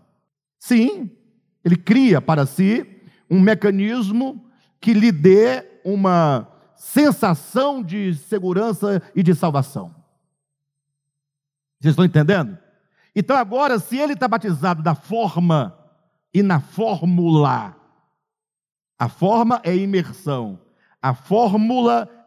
Sim, 0.58 1.10
ele 1.64 1.76
cria 1.76 2.20
para 2.20 2.44
si 2.44 2.86
um 3.30 3.40
mecanismo 3.40 4.44
que 4.78 4.92
lhe 4.92 5.10
dê 5.10 5.80
uma 5.82 6.46
sensação 6.76 7.82
de 7.82 8.14
segurança 8.14 9.02
e 9.14 9.22
de 9.22 9.34
salvação. 9.34 9.94
Vocês 11.80 11.92
estão 11.92 12.04
entendendo? 12.04 12.58
Então, 13.16 13.36
agora, 13.36 13.78
se 13.78 13.96
ele 13.96 14.12
está 14.12 14.28
batizado 14.28 14.82
da 14.82 14.94
forma 14.94 15.76
e 16.34 16.42
na 16.42 16.60
fórmula, 16.60 17.74
a 18.98 19.08
forma 19.08 19.60
é 19.64 19.74
imersão, 19.74 20.58
a 21.00 21.14
fórmula 21.14 22.08
é 22.08 22.21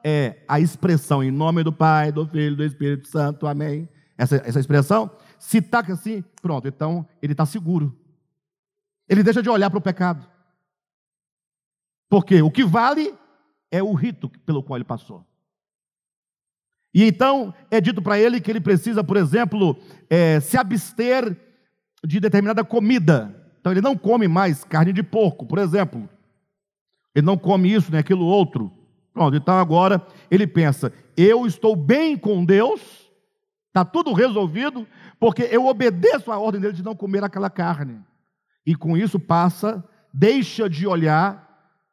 a 0.47 0.59
expressão 0.59 1.23
em 1.23 1.31
nome 1.31 1.63
do 1.63 1.73
Pai, 1.73 2.11
do 2.11 2.27
Filho 2.27 2.55
do 2.55 2.63
Espírito 2.63 3.07
Santo, 3.07 3.47
amém. 3.47 3.89
Essa, 4.17 4.37
essa 4.45 4.59
expressão, 4.59 5.09
se 5.39 5.57
está 5.57 5.79
assim, 5.79 6.23
pronto, 6.41 6.67
então 6.67 7.07
ele 7.21 7.33
está 7.33 7.45
seguro. 7.45 7.97
Ele 9.09 9.23
deixa 9.23 9.41
de 9.41 9.49
olhar 9.49 9.69
para 9.69 9.79
o 9.79 9.81
pecado. 9.81 10.27
Porque 12.09 12.41
o 12.41 12.51
que 12.51 12.63
vale 12.63 13.13
é 13.71 13.81
o 13.81 13.93
rito 13.93 14.29
pelo 14.45 14.63
qual 14.63 14.77
ele 14.77 14.85
passou. 14.85 15.25
E 16.93 17.03
então 17.03 17.53
é 17.69 17.81
dito 17.81 18.01
para 18.01 18.17
ele 18.17 18.39
que 18.39 18.49
ele 18.49 18.61
precisa, 18.61 19.03
por 19.03 19.17
exemplo, 19.17 19.77
é, 20.09 20.39
se 20.39 20.57
abster 20.57 21.35
de 22.05 22.19
determinada 22.19 22.63
comida. 22.63 23.35
Então 23.59 23.71
ele 23.73 23.81
não 23.81 23.97
come 23.97 24.27
mais 24.27 24.63
carne 24.63 24.93
de 24.93 25.03
porco, 25.03 25.45
por 25.45 25.57
exemplo. 25.57 26.07
Ele 27.13 27.25
não 27.25 27.37
come 27.37 27.73
isso 27.73 27.91
nem 27.91 27.99
aquilo 27.99 28.25
outro. 28.25 28.71
Pronto, 29.15 29.35
então 29.35 29.57
agora 29.57 30.05
ele 30.29 30.45
pensa: 30.45 30.93
eu 31.17 31.47
estou 31.47 31.75
bem 31.75 32.15
com 32.15 32.45
Deus, 32.45 33.09
está 33.69 33.83
tudo 33.83 34.13
resolvido, 34.13 34.85
porque 35.19 35.49
eu 35.49 35.65
obedeço 35.65 36.31
a 36.31 36.37
ordem 36.37 36.61
dele 36.61 36.73
de 36.73 36.83
não 36.83 36.95
comer 36.95 37.23
aquela 37.23 37.49
carne 37.49 37.99
e 38.65 38.75
com 38.75 38.97
isso 38.97 39.19
passa, 39.19 39.83
deixa 40.11 40.67
de 40.67 40.87
olhar 40.87 41.43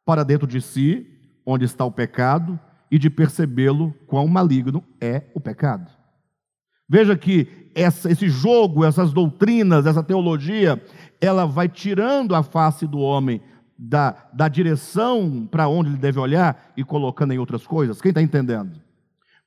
para 0.05 0.23
dentro 0.23 0.47
de 0.47 0.59
si, 0.59 1.05
onde 1.45 1.65
está 1.65 1.85
o 1.85 1.91
pecado, 1.91 2.59
e 2.89 2.97
de 2.97 3.09
percebê-lo 3.09 3.93
quão 4.07 4.27
maligno 4.27 4.83
é 4.99 5.23
o 5.33 5.39
pecado. 5.39 5.91
Veja 6.89 7.15
que 7.15 7.69
essa, 7.73 8.11
esse 8.11 8.27
jogo, 8.27 8.83
essas 8.83 9.13
doutrinas, 9.13 9.85
essa 9.85 10.03
teologia, 10.03 10.83
ela 11.21 11.45
vai 11.45 11.69
tirando 11.69 12.35
a 12.35 12.43
face 12.43 12.85
do 12.85 12.99
homem 12.99 13.41
da, 13.85 14.29
da 14.33 14.47
direção 14.47 15.47
para 15.47 15.67
onde 15.67 15.89
ele 15.89 15.97
deve 15.97 16.19
olhar 16.19 16.71
e 16.75 16.83
colocando 16.83 17.33
em 17.33 17.39
outras 17.39 17.65
coisas. 17.67 18.01
Quem 18.01 18.09
está 18.09 18.21
entendendo? 18.21 18.81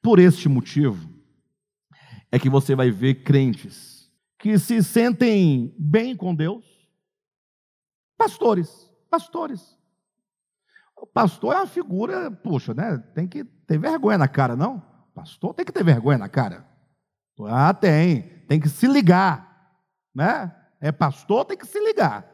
Por 0.02 0.18
este 0.18 0.48
motivo, 0.48 1.08
é 2.30 2.38
que 2.38 2.50
você 2.50 2.74
vai 2.74 2.90
ver 2.90 3.22
crentes 3.22 4.10
que 4.38 4.58
se 4.58 4.82
sentem 4.82 5.74
bem 5.78 6.14
com 6.14 6.34
Deus, 6.34 6.76
Pastores, 8.16 8.90
pastores. 9.10 9.76
O 10.96 11.06
pastor 11.06 11.54
é 11.54 11.58
uma 11.58 11.66
figura, 11.66 12.30
poxa, 12.30 12.72
né? 12.72 12.96
Tem 13.14 13.28
que 13.28 13.44
ter 13.44 13.78
vergonha 13.78 14.16
na 14.16 14.26
cara, 14.26 14.56
não? 14.56 14.82
Pastor 15.14 15.52
tem 15.52 15.64
que 15.64 15.72
ter 15.72 15.84
vergonha 15.84 16.16
na 16.16 16.28
cara. 16.28 16.66
Ah, 17.46 17.74
tem. 17.74 18.22
Tem 18.48 18.58
que 18.58 18.68
se 18.68 18.86
ligar, 18.86 19.76
né? 20.14 20.54
É 20.80 20.90
pastor, 20.90 21.44
tem 21.44 21.58
que 21.58 21.66
se 21.66 21.78
ligar. 21.78 22.26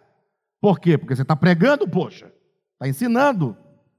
Por 0.62 0.78
quê? 0.78 0.96
Porque 0.96 1.16
você 1.16 1.22
está 1.22 1.34
pregando, 1.34 1.88
poxa, 1.88 2.32
está 2.74 2.86
ensinando. 2.86 3.56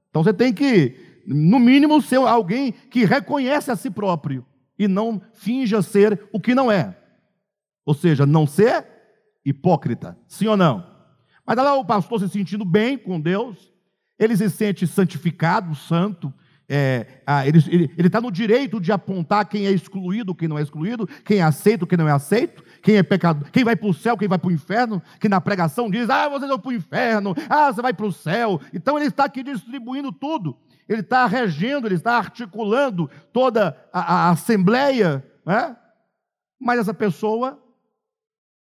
Então 0.08 0.24
você 0.24 0.32
tem 0.32 0.50
que, 0.50 1.22
no 1.26 1.58
mínimo, 1.58 2.00
ser 2.00 2.16
alguém 2.16 2.72
que 2.72 3.04
reconhece 3.04 3.70
a 3.70 3.76
si 3.76 3.90
próprio 3.90 4.46
e 4.78 4.88
não 4.88 5.20
finja 5.34 5.82
ser 5.82 6.26
o 6.32 6.40
que 6.40 6.54
não 6.54 6.72
é. 6.72 6.96
Ou 7.84 7.92
seja, 7.92 8.24
não 8.24 8.46
ser 8.46 8.86
hipócrita. 9.44 10.18
Sim 10.26 10.46
ou 10.46 10.56
não? 10.56 10.90
Mas 11.46 11.54
lá 11.58 11.74
o 11.74 11.84
pastor 11.84 12.18
se 12.18 12.30
sentindo 12.30 12.64
bem 12.64 12.96
com 12.96 13.20
Deus, 13.20 13.70
ele 14.18 14.34
se 14.34 14.48
sente 14.48 14.86
santificado, 14.86 15.74
santo, 15.74 16.32
é, 16.68 17.22
ah, 17.26 17.46
ele 17.46 17.58
está 17.98 18.20
no 18.20 18.30
direito 18.30 18.80
de 18.80 18.90
apontar 18.90 19.46
quem 19.46 19.66
é 19.66 19.70
excluído, 19.70 20.34
quem 20.34 20.48
não 20.48 20.58
é 20.58 20.62
excluído, 20.62 21.06
quem 21.24 21.38
é 21.38 21.42
aceito, 21.42 21.86
quem 21.86 21.98
não 21.98 22.08
é 22.08 22.12
aceito, 22.12 22.64
quem 22.82 22.96
é 22.96 23.02
pecador, 23.02 23.50
quem 23.50 23.64
vai 23.64 23.76
para 23.76 23.88
o 23.88 23.92
céu, 23.94 24.16
quem 24.16 24.28
vai 24.28 24.38
para 24.38 24.48
o 24.48 24.52
inferno, 24.52 25.02
que 25.20 25.28
na 25.28 25.40
pregação 25.40 25.90
diz, 25.90 26.08
ah, 26.08 26.28
vocês 26.28 26.48
vão 26.48 26.58
para 26.58 26.70
o 26.70 26.72
inferno, 26.72 27.34
ah, 27.50 27.72
você 27.72 27.82
vai 27.82 27.92
para 27.92 28.06
o 28.06 28.12
céu. 28.12 28.60
Então 28.72 28.96
ele 28.96 29.06
está 29.06 29.24
aqui 29.24 29.42
distribuindo 29.42 30.10
tudo, 30.10 30.56
ele 30.88 31.00
está 31.00 31.26
regendo, 31.26 31.86
ele 31.86 31.96
está 31.96 32.16
articulando 32.16 33.10
toda 33.32 33.76
a, 33.92 34.00
a 34.00 34.30
assembleia, 34.30 35.22
né? 35.44 35.76
mas 36.58 36.80
essa 36.80 36.94
pessoa 36.94 37.62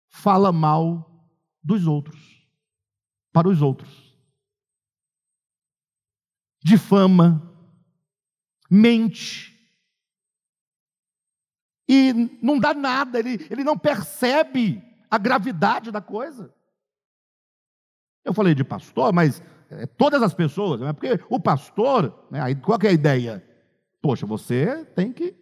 fala 0.09 0.51
mal 0.51 1.23
dos 1.63 1.87
outros 1.87 2.35
para 3.31 3.47
os 3.47 3.61
outros. 3.61 4.05
Difama, 6.63 7.54
mente. 8.75 9.53
E 11.87 12.13
não 12.41 12.59
dá 12.59 12.73
nada, 12.73 13.19
ele, 13.19 13.45
ele 13.49 13.63
não 13.63 13.77
percebe 13.77 14.83
a 15.09 15.17
gravidade 15.17 15.91
da 15.91 16.01
coisa. 16.01 16.53
Eu 18.23 18.33
falei 18.33 18.55
de 18.55 18.63
pastor, 18.63 19.13
mas 19.13 19.41
é, 19.69 19.85
todas 19.85 20.21
as 20.23 20.33
pessoas, 20.33 20.81
né? 20.81 20.93
porque 20.93 21.19
o 21.29 21.39
pastor, 21.39 22.27
né, 22.31 22.41
aí, 22.41 22.55
qual 22.55 22.79
é 22.81 22.87
a 22.87 22.91
ideia? 22.91 23.47
Poxa, 24.01 24.25
você 24.25 24.83
tem 24.95 25.13
que 25.13 25.35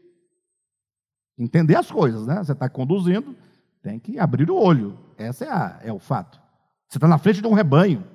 entender 1.37 1.75
as 1.75 1.89
coisas, 1.89 2.27
né? 2.27 2.43
Você 2.43 2.51
está 2.51 2.69
conduzindo, 2.69 3.35
tem 3.81 3.99
que 3.99 4.19
abrir 4.19 4.49
o 4.49 4.55
olho. 4.55 4.99
Esse 5.17 5.45
é, 5.45 5.49
a, 5.49 5.79
é 5.81 5.91
o 5.91 5.99
fato. 5.99 6.39
Você 6.87 6.97
está 6.97 7.07
na 7.07 7.17
frente 7.17 7.41
de 7.41 7.47
um 7.47 7.53
rebanho. 7.53 8.05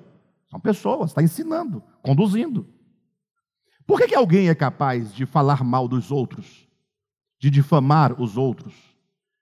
São 0.49 0.59
pessoas, 0.59 1.11
está 1.11 1.21
ensinando, 1.21 1.83
conduzindo. 2.01 2.67
Por 3.89 3.97
que, 3.97 4.09
que 4.09 4.13
alguém 4.15 4.49
é 4.49 4.53
capaz 4.53 5.11
de 5.11 5.25
falar 5.25 5.63
mal 5.63 5.87
dos 5.87 6.11
outros, 6.11 6.69
de 7.39 7.49
difamar 7.49 8.21
os 8.21 8.37
outros, 8.37 8.75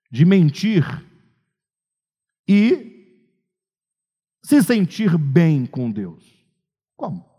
de 0.10 0.24
mentir 0.24 0.86
e 2.48 3.20
se 4.42 4.64
sentir 4.64 5.18
bem 5.18 5.66
com 5.66 5.92
Deus? 5.92 6.24
Como? 6.96 7.30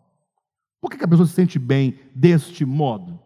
Por 0.82 0.90
que, 0.90 0.98
que 0.98 1.04
a 1.06 1.08
pessoa 1.08 1.26
se 1.26 1.32
sente 1.32 1.58
bem 1.58 1.98
deste 2.14 2.66
modo? 2.66 3.18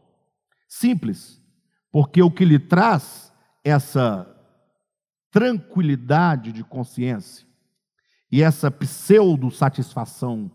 Simples, 0.68 1.42
porque 1.90 2.22
o 2.22 2.30
que 2.30 2.44
lhe 2.44 2.60
traz 2.60 3.32
essa 3.64 4.32
tranquilidade 5.28 6.52
de 6.52 6.62
consciência 6.62 7.44
e 8.30 8.44
essa 8.44 8.70
pseudo-satisfação 8.70 10.48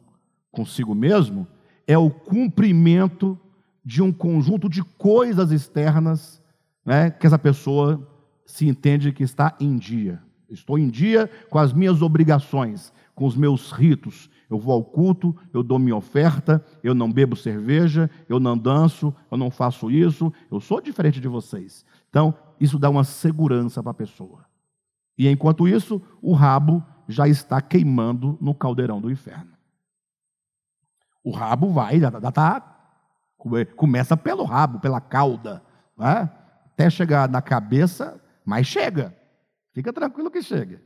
consigo 0.50 0.96
mesmo 0.96 1.46
é 1.88 1.98
o 1.98 2.10
cumprimento 2.10 3.40
de 3.84 4.04
um 4.04 4.12
conjunto 4.12 4.68
de 4.68 4.84
coisas 4.84 5.52
externas 5.52 6.44
né, 6.86 7.10
que 7.10 7.26
essa 7.26 7.40
pessoa 7.40 8.06
se 8.46 8.68
entende 8.68 9.14
que 9.14 9.24
está 9.24 9.56
em 9.60 9.78
dia. 9.78 10.22
Estou 10.50 10.78
em 10.78 10.90
dia 10.90 11.30
com 11.50 11.58
as 11.58 11.72
minhas 11.72 12.02
obrigações, 12.02 12.94
com 13.16 13.26
os 13.26 13.36
meus 13.36 13.72
ritos. 13.72 14.30
Eu 14.50 14.60
vou 14.60 14.74
ao 14.74 14.84
culto, 14.84 15.36
eu 15.54 15.64
dou 15.64 15.80
minha 15.80 15.96
oferta, 15.96 16.64
eu 16.84 16.94
não 16.94 17.12
bebo 17.12 17.36
cerveja, 17.36 18.10
eu 18.30 18.40
não 18.40 18.58
danço, 18.58 19.14
eu 19.30 19.38
não 19.38 19.50
faço 19.50 19.90
isso, 19.92 20.32
eu 20.52 20.60
sou 20.62 20.80
diferente 20.80 21.20
de 21.20 21.28
vocês. 21.28 21.86
Então, 22.10 22.34
isso 22.60 22.80
dá 22.80 22.90
uma 22.90 23.04
segurança 23.04 23.82
para 23.82 23.92
a 23.92 23.96
pessoa. 23.96 24.46
E 25.18 25.28
enquanto 25.28 25.68
isso, 25.68 26.02
o 26.22 26.34
rabo 26.34 26.84
já 27.08 27.28
está 27.28 27.62
queimando 27.62 28.38
no 28.40 28.54
caldeirão 28.54 29.02
do 29.02 29.12
inferno. 29.12 29.57
O 31.28 31.32
rabo 31.32 31.74
vai, 31.74 32.00
já 32.00 32.08
está. 32.08 32.64
Começa 33.76 34.16
pelo 34.16 34.46
rabo, 34.46 34.80
pela 34.80 35.02
cauda, 35.02 35.62
né? 35.98 36.30
até 36.68 36.90
chegar 36.90 37.28
na 37.28 37.42
cabeça, 37.42 38.18
mas 38.46 38.66
chega. 38.66 39.14
Fica 39.74 39.92
tranquilo 39.92 40.32
que 40.32 40.42
chega. 40.42 40.82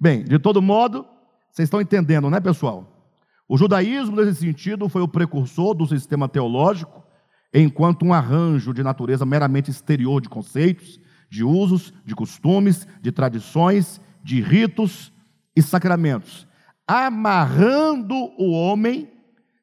Bem, 0.00 0.24
de 0.24 0.38
todo 0.38 0.62
modo, 0.62 1.06
vocês 1.50 1.66
estão 1.66 1.78
entendendo, 1.78 2.30
né, 2.30 2.40
pessoal? 2.40 3.06
O 3.46 3.58
judaísmo, 3.58 4.16
nesse 4.16 4.40
sentido, 4.40 4.88
foi 4.88 5.02
o 5.02 5.08
precursor 5.08 5.74
do 5.74 5.86
sistema 5.86 6.26
teológico, 6.26 7.04
enquanto 7.52 8.06
um 8.06 8.14
arranjo 8.14 8.72
de 8.72 8.82
natureza 8.82 9.26
meramente 9.26 9.70
exterior 9.70 10.22
de 10.22 10.28
conceitos, 10.30 10.98
de 11.30 11.44
usos, 11.44 11.92
de 12.02 12.14
costumes, 12.14 12.88
de 13.02 13.12
tradições, 13.12 14.00
de 14.24 14.40
ritos 14.40 15.12
e 15.54 15.60
sacramentos, 15.60 16.48
amarrando 16.88 18.14
o 18.38 18.52
homem 18.52 19.12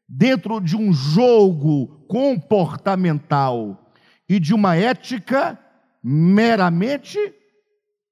dentro 0.10 0.60
de 0.60 0.76
um 0.76 0.91
jogo 0.91 1.88
comportamental 2.07 3.93
e 4.28 4.39
de 4.39 4.55
uma 4.55 4.76
ética 4.76 5.60
meramente 6.03 7.20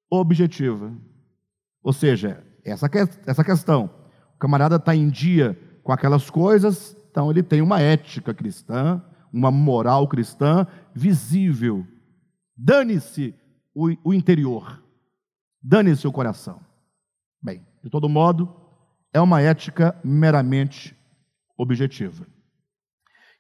objetiva. 0.10 0.94
Ou 1.82 1.92
seja, 1.92 2.46
essa, 2.64 2.88
essa 3.26 3.44
questão, 3.44 3.90
o 4.36 4.38
camarada 4.38 4.76
está 4.76 4.96
em 4.96 5.10
dia 5.10 5.58
com 5.84 5.92
aquelas 5.92 6.30
coisas, 6.30 6.96
então 7.10 7.32
ele 7.32 7.42
tem 7.42 7.62
uma 7.62 7.82
ética 7.82 8.34
cristã, 8.34 9.02
uma 9.34 9.50
moral 9.50 10.08
cristã 10.08 10.68
visível. 10.94 11.86
Dane-se 12.56 13.34
o, 13.74 13.90
o 14.04 14.14
interior, 14.14 14.84
dane-se 15.62 16.08
o 16.08 16.12
coração. 16.12 16.60
Bem, 17.42 17.66
de 17.84 17.90
todo 17.90 18.10
modo, 18.10 18.54
é 19.14 19.22
uma 19.22 19.42
ética 19.42 20.00
meramente 20.04 20.97
objetiva. 21.58 22.28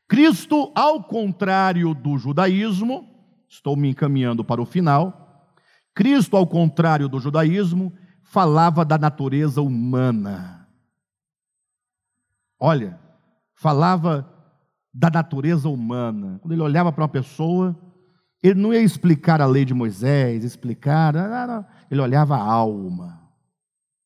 Cristo, 0.07 0.71
ao 0.75 1.03
contrário 1.03 1.93
do 1.93 2.17
judaísmo, 2.17 3.07
estou 3.49 3.75
me 3.75 3.89
encaminhando 3.89 4.43
para 4.43 4.61
o 4.61 4.65
final, 4.65 5.25
Cristo, 5.93 6.37
ao 6.37 6.45
contrário 6.45 7.09
do 7.09 7.19
judaísmo, 7.19 7.91
falava 8.21 8.85
da 8.85 8.97
natureza 8.97 9.61
humana. 9.61 10.67
Olha, 12.59 12.99
falava 13.55 14.31
da 14.93 15.09
natureza 15.09 15.67
humana. 15.67 16.39
Quando 16.39 16.51
ele 16.51 16.61
olhava 16.61 16.91
para 16.91 17.03
uma 17.03 17.09
pessoa, 17.09 17.75
ele 18.41 18.59
não 18.59 18.73
ia 18.73 18.81
explicar 18.81 19.41
a 19.41 19.45
lei 19.47 19.65
de 19.65 19.73
Moisés, 19.73 20.43
explicar, 20.43 21.15
ele 21.89 22.01
olhava 22.01 22.37
a 22.37 22.43
alma 22.43 23.27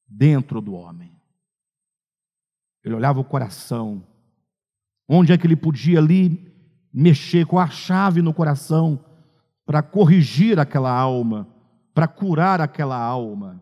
dentro 0.08 0.62
do 0.62 0.74
homem. 0.74 1.11
Ele 2.84 2.96
olhava 2.96 3.20
o 3.20 3.24
coração. 3.24 4.04
Onde 5.08 5.34
é 5.34 5.38
que 5.38 5.46
ele 5.46 5.56
podia 5.56 6.00
ali 6.00 6.52
mexer 6.94 7.46
com 7.46 7.60
a 7.60 7.68
chave 7.68 8.22
no 8.22 8.34
coração 8.34 9.04
para 9.66 9.82
corrigir 9.82 10.60
aquela 10.60 10.92
alma? 10.92 11.48
para 11.94 12.08
curar 12.08 12.62
aquela 12.62 12.98
alma. 12.98 13.62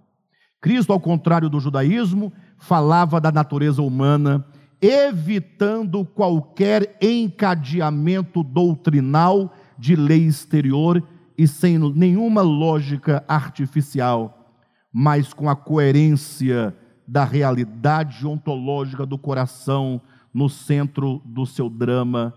Cristo, 0.62 0.92
ao 0.92 1.00
contrário 1.00 1.50
do 1.50 1.60
judaísmo, 1.60 2.34
falava 2.58 3.20
da 3.20 3.32
natureza 3.32 3.82
humana, 3.82 4.46
evitando 4.82 6.06
qualquer 6.06 6.98
encadeamento 7.02 8.44
doutrinal 8.44 9.54
de 9.78 9.96
lei 9.96 10.26
exterior 10.26 11.02
e 11.38 11.48
sem 11.48 11.78
nenhuma 11.94 12.42
lógica 12.42 13.24
artificial, 13.28 14.54
mas 14.92 15.34
com 15.34 15.50
a 15.50 15.56
coerência 15.56 16.76
da 17.10 17.24
realidade 17.24 18.26
ontológica 18.28 19.04
do 19.04 19.18
coração 19.18 20.00
no 20.32 20.48
centro 20.48 21.20
do 21.26 21.44
seu 21.44 21.68
drama 21.68 22.36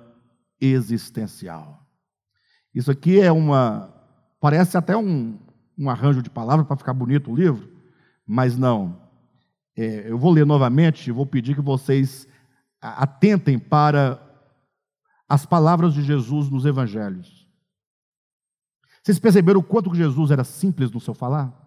existencial. 0.59 1.87
Isso 2.75 2.91
aqui 2.91 3.20
é 3.20 3.31
uma. 3.31 3.93
Parece 4.41 4.79
até 4.79 4.97
um, 4.97 5.39
um 5.77 5.91
arranjo 5.91 6.23
de 6.23 6.31
palavras 6.31 6.66
para 6.66 6.77
ficar 6.79 6.95
bonito 6.95 7.31
o 7.31 7.37
livro, 7.37 7.70
mas 8.27 8.57
não. 8.57 8.99
É, 9.77 10.11
eu 10.11 10.18
vou 10.18 10.33
ler 10.33 10.47
novamente 10.47 11.07
e 11.07 11.12
vou 11.12 11.27
pedir 11.27 11.55
que 11.55 11.61
vocês 11.61 12.27
atentem 12.81 13.59
para 13.59 14.20
as 15.29 15.45
palavras 15.45 15.93
de 15.93 16.03
Jesus 16.03 16.49
nos 16.49 16.64
evangelhos. 16.64 17.47
Vocês 19.03 19.18
perceberam 19.18 19.61
o 19.61 19.64
quanto 19.64 19.95
Jesus 19.95 20.31
era 20.31 20.45
simples 20.45 20.91
no 20.91 21.01
seu 21.01 21.12
falar? 21.12 21.62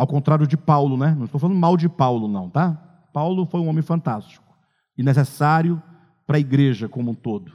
Ao 0.00 0.06
contrário 0.06 0.46
de 0.46 0.56
Paulo, 0.56 0.96
né? 0.96 1.14
Não 1.14 1.26
estou 1.26 1.38
falando 1.38 1.58
mal 1.58 1.76
de 1.76 1.86
Paulo, 1.86 2.26
não, 2.26 2.48
tá? 2.48 2.72
Paulo 3.12 3.44
foi 3.44 3.60
um 3.60 3.68
homem 3.68 3.82
fantástico 3.82 4.56
e 4.96 5.02
necessário 5.02 5.82
para 6.26 6.38
a 6.38 6.40
igreja 6.40 6.88
como 6.88 7.10
um 7.10 7.14
todo. 7.14 7.52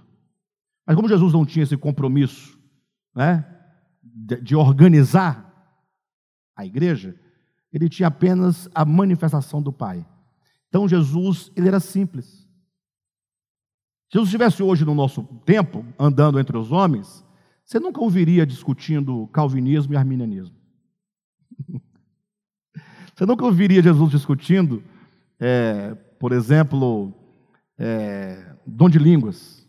Mas 0.85 0.95
como 0.95 1.09
Jesus 1.09 1.33
não 1.33 1.43
tinha 1.43 1.63
esse 1.63 1.75
compromisso, 1.75 2.55
né? 3.15 3.43
de, 4.43 4.55
organizar 4.55 5.51
a 6.55 6.63
igreja, 6.63 7.19
ele 7.73 7.89
tinha 7.89 8.09
apenas 8.09 8.69
a 8.75 8.85
manifestação 8.85 9.59
do 9.59 9.73
Pai. 9.73 10.05
Então 10.69 10.87
Jesus, 10.87 11.51
ele 11.55 11.67
era 11.67 11.79
simples. 11.79 12.27
Se 14.07 14.19
Jesus 14.19 14.27
estivesse 14.27 14.61
hoje 14.61 14.85
no 14.85 14.93
nosso 14.93 15.23
tempo, 15.47 15.83
andando 15.97 16.39
entre 16.39 16.55
os 16.55 16.71
homens, 16.71 17.25
você 17.65 17.79
nunca 17.79 18.01
ouviria 18.01 18.45
discutindo 18.45 19.25
calvinismo 19.29 19.95
e 19.95 19.97
arminianismo. 19.97 20.55
Você 23.15 23.25
nunca 23.25 23.45
ouviria 23.45 23.81
Jesus 23.81 24.11
discutindo, 24.11 24.83
é, 25.39 25.95
por 26.19 26.33
exemplo, 26.33 27.13
é, 27.77 28.53
dom 28.67 28.89
de 28.89 28.99
línguas. 28.99 29.65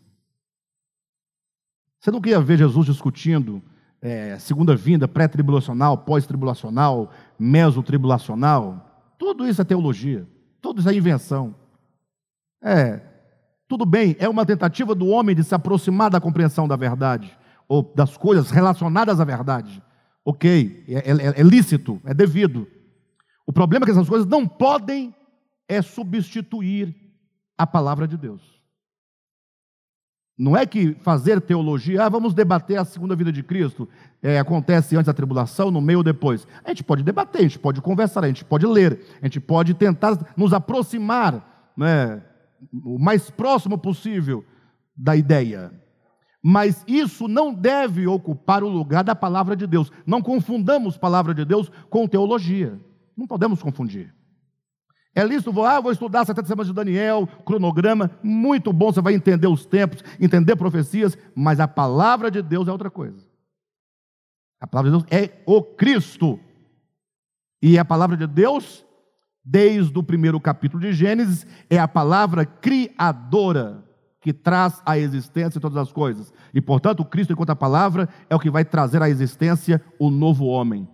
Você 1.97 2.11
nunca 2.11 2.29
ia 2.29 2.41
ver 2.41 2.57
Jesus 2.57 2.85
discutindo 2.87 3.63
é, 4.01 4.37
segunda 4.37 4.75
vinda, 4.75 5.07
pré-tribulacional, 5.07 5.99
pós-tribulacional, 5.99 7.09
mesotribulacional. 7.39 9.15
Tudo 9.17 9.47
isso 9.47 9.61
é 9.61 9.65
teologia, 9.65 10.27
tudo 10.61 10.79
isso 10.79 10.89
é 10.89 10.93
invenção. 10.93 11.55
É, 12.61 12.99
tudo 13.65 13.85
bem, 13.85 14.15
é 14.19 14.27
uma 14.27 14.45
tentativa 14.45 14.93
do 14.93 15.07
homem 15.07 15.33
de 15.33 15.43
se 15.43 15.55
aproximar 15.55 16.09
da 16.09 16.19
compreensão 16.19 16.67
da 16.67 16.75
verdade, 16.75 17.37
ou 17.65 17.93
das 17.95 18.17
coisas 18.17 18.51
relacionadas 18.51 19.21
à 19.21 19.23
verdade. 19.23 19.81
Ok, 20.25 20.83
é, 20.89 21.11
é, 21.11 21.39
é 21.39 21.43
lícito, 21.43 22.01
é 22.03 22.13
devido. 22.13 22.67
O 23.47 23.53
problema 23.53 23.83
é 23.83 23.87
que 23.87 23.91
essas 23.91 24.09
coisas 24.09 24.27
não 24.27 24.45
podem 24.45 25.15
é 25.69 25.81
substituir 25.81 26.93
a 27.57 27.65
palavra 27.65 28.07
de 28.07 28.17
Deus. 28.17 28.41
Não 30.37 30.55
é 30.55 30.67
que 30.67 30.93
fazer 30.95 31.41
teologia, 31.41 32.03
ah, 32.03 32.09
vamos 32.09 32.33
debater 32.33 32.77
a 32.77 32.85
segunda 32.85 33.15
vida 33.15 33.31
de 33.31 33.41
Cristo, 33.41 33.89
é, 34.21 34.37
acontece 34.37 34.95
antes 34.95 35.07
da 35.07 35.13
tribulação, 35.13 35.71
no 35.71 35.81
meio 35.81 35.99
ou 35.99 36.03
depois. 36.03 36.47
A 36.63 36.69
gente 36.69 36.83
pode 36.83 37.01
debater, 37.01 37.39
a 37.39 37.43
gente 37.43 37.57
pode 37.57 37.81
conversar, 37.81 38.23
a 38.23 38.27
gente 38.27 38.45
pode 38.45 38.67
ler, 38.67 39.03
a 39.19 39.25
gente 39.25 39.39
pode 39.39 39.73
tentar 39.73 40.33
nos 40.37 40.53
aproximar 40.53 41.71
né, 41.75 42.21
o 42.85 42.99
mais 42.99 43.31
próximo 43.31 43.79
possível 43.79 44.45
da 44.95 45.15
ideia. 45.15 45.71
Mas 46.43 46.83
isso 46.87 47.27
não 47.27 47.51
deve 47.51 48.05
ocupar 48.05 48.63
o 48.63 48.69
lugar 48.69 49.03
da 49.03 49.15
palavra 49.15 49.55
de 49.55 49.65
Deus. 49.65 49.91
Não 50.05 50.21
confundamos 50.21 50.97
palavra 50.97 51.33
de 51.33 51.43
Deus 51.43 51.71
com 51.89 52.07
teologia. 52.07 52.79
Não 53.17 53.25
podemos 53.25 53.61
confundir. 53.61 54.13
É 55.15 55.23
lícito, 55.23 55.51
vou, 55.51 55.65
ah, 55.65 55.81
vou 55.81 55.91
estudar 55.91 56.23
70 56.23 56.47
semanas 56.47 56.67
de 56.67 56.73
Daniel, 56.73 57.27
cronograma, 57.43 58.11
muito 58.21 58.71
bom, 58.71 58.91
você 58.91 59.01
vai 59.01 59.15
entender 59.15 59.47
os 59.47 59.65
tempos, 59.65 60.03
entender 60.19 60.55
profecias, 60.55 61.17
mas 61.35 61.59
a 61.59 61.67
palavra 61.67 62.29
de 62.29 62.39
Deus 62.43 62.67
é 62.67 62.71
outra 62.71 62.91
coisa. 62.91 63.25
A 64.59 64.67
palavra 64.67 64.91
de 64.91 64.97
Deus 64.97 65.07
é 65.11 65.41
o 65.47 65.63
Cristo. 65.63 66.39
E 67.59 67.79
a 67.79 67.83
palavra 67.83 68.15
de 68.15 68.27
Deus, 68.27 68.85
desde 69.43 69.97
o 69.97 70.03
primeiro 70.03 70.39
capítulo 70.39 70.81
de 70.81 70.93
Gênesis, 70.93 71.47
é 71.67 71.79
a 71.79 71.87
palavra 71.87 72.45
criadora 72.45 73.83
que 74.21 74.31
traz 74.31 74.83
à 74.85 74.99
existência 74.99 75.59
todas 75.59 75.77
as 75.77 75.91
coisas. 75.91 76.31
E, 76.53 76.61
portanto, 76.61 77.03
Cristo, 77.03 77.33
enquanto 77.33 77.49
a 77.49 77.55
palavra, 77.55 78.07
é 78.29 78.35
o 78.35 78.39
que 78.39 78.51
vai 78.51 78.63
trazer 78.63 79.01
à 79.01 79.09
existência 79.09 79.83
o 79.97 80.11
novo 80.11 80.45
homem. 80.45 80.87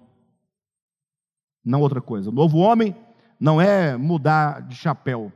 Não 1.64 1.82
outra 1.82 2.01
coisa. 2.01 2.30
O 2.30 2.34
novo 2.34 2.57
homem 2.57 2.95
não 3.39 3.59
é 3.61 3.97
mudar 3.97 4.61
de 4.61 4.76
chapéu. 4.76 5.32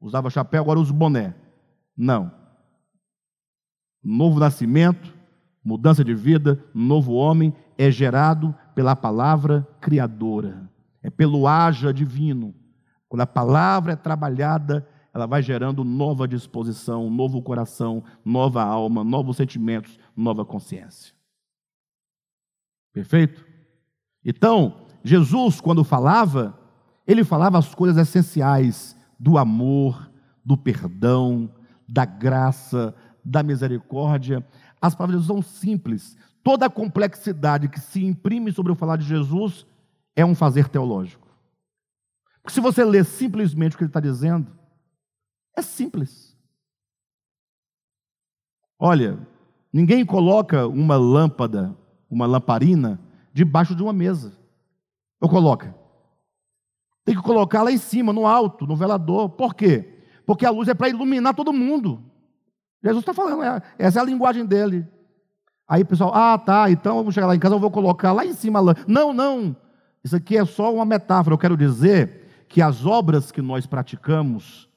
Usava 0.00 0.30
chapéu, 0.30 0.62
agora 0.62 0.80
usa 0.80 0.92
boné. 0.92 1.34
Não. 1.96 2.30
Novo 4.02 4.40
nascimento, 4.40 5.12
Mudança 5.64 6.02
de 6.02 6.12
vida, 6.12 6.62
novo 6.74 7.12
homem 7.12 7.54
é 7.78 7.88
gerado 7.88 8.54
pela 8.74 8.96
palavra 8.96 9.66
criadora, 9.80 10.68
é 11.00 11.08
pelo 11.08 11.46
haja 11.46 11.92
divino. 11.92 12.52
Quando 13.08 13.20
a 13.20 13.26
palavra 13.26 13.92
é 13.92 13.96
trabalhada, 13.96 14.88
ela 15.14 15.26
vai 15.26 15.40
gerando 15.40 15.84
nova 15.84 16.26
disposição, 16.26 17.08
novo 17.08 17.40
coração, 17.42 18.02
nova 18.24 18.62
alma, 18.62 19.04
novos 19.04 19.36
sentimentos, 19.36 19.98
nova 20.16 20.44
consciência. 20.44 21.14
Perfeito? 22.92 23.44
Então, 24.24 24.86
Jesus, 25.04 25.60
quando 25.60 25.84
falava, 25.84 26.58
ele 27.06 27.24
falava 27.24 27.58
as 27.58 27.74
coisas 27.74 27.96
essenciais 27.96 28.96
do 29.18 29.38
amor, 29.38 30.10
do 30.44 30.56
perdão, 30.56 31.50
da 31.88 32.04
graça, 32.04 32.94
da 33.24 33.42
misericórdia. 33.42 34.46
As 34.80 34.94
palavras 34.94 35.26
são 35.26 35.42
simples. 35.42 36.16
Toda 36.42 36.66
a 36.66 36.70
complexidade 36.70 37.68
que 37.68 37.80
se 37.80 38.04
imprime 38.04 38.52
sobre 38.52 38.72
o 38.72 38.76
falar 38.76 38.96
de 38.96 39.04
Jesus 39.04 39.66
é 40.16 40.24
um 40.24 40.34
fazer 40.34 40.68
teológico. 40.68 41.28
Porque 42.42 42.54
se 42.54 42.60
você 42.60 42.84
lê 42.84 43.04
simplesmente 43.04 43.74
o 43.74 43.78
que 43.78 43.84
ele 43.84 43.90
está 43.90 44.00
dizendo, 44.00 44.50
é 45.56 45.62
simples. 45.62 46.36
Olha, 48.78 49.18
ninguém 49.72 50.04
coloca 50.04 50.66
uma 50.66 50.96
lâmpada, 50.96 51.76
uma 52.10 52.26
lamparina, 52.26 53.00
debaixo 53.32 53.76
de 53.76 53.82
uma 53.82 53.92
mesa. 53.92 54.36
Ou 55.22 55.28
coloca? 55.28 55.72
Tem 57.04 57.14
que 57.14 57.22
colocar 57.22 57.62
lá 57.62 57.70
em 57.70 57.78
cima, 57.78 58.12
no 58.12 58.26
alto, 58.26 58.66
no 58.66 58.74
velador. 58.74 59.28
Por 59.28 59.54
quê? 59.54 60.00
Porque 60.26 60.44
a 60.44 60.50
luz 60.50 60.68
é 60.68 60.74
para 60.74 60.88
iluminar 60.88 61.32
todo 61.32 61.52
mundo. 61.52 62.02
Jesus 62.82 63.02
está 63.02 63.14
falando, 63.14 63.44
é, 63.44 63.62
essa 63.78 64.00
é 64.00 64.02
a 64.02 64.04
linguagem 64.04 64.44
dele. 64.44 64.84
Aí 65.68 65.82
o 65.82 65.86
pessoal, 65.86 66.12
ah, 66.12 66.36
tá, 66.36 66.68
então 66.70 66.96
vamos 66.96 67.14
chegar 67.14 67.28
lá 67.28 67.36
em 67.36 67.38
casa, 67.38 67.54
eu 67.54 67.60
vou 67.60 67.70
colocar 67.70 68.12
lá 68.12 68.26
em 68.26 68.32
cima. 68.32 68.60
Não, 68.88 69.14
não. 69.14 69.56
Isso 70.02 70.16
aqui 70.16 70.36
é 70.36 70.44
só 70.44 70.74
uma 70.74 70.84
metáfora. 70.84 71.34
Eu 71.34 71.38
quero 71.38 71.56
dizer 71.56 72.44
que 72.48 72.60
as 72.60 72.84
obras 72.84 73.30
que 73.30 73.40
nós 73.40 73.64
praticamos 73.64 74.68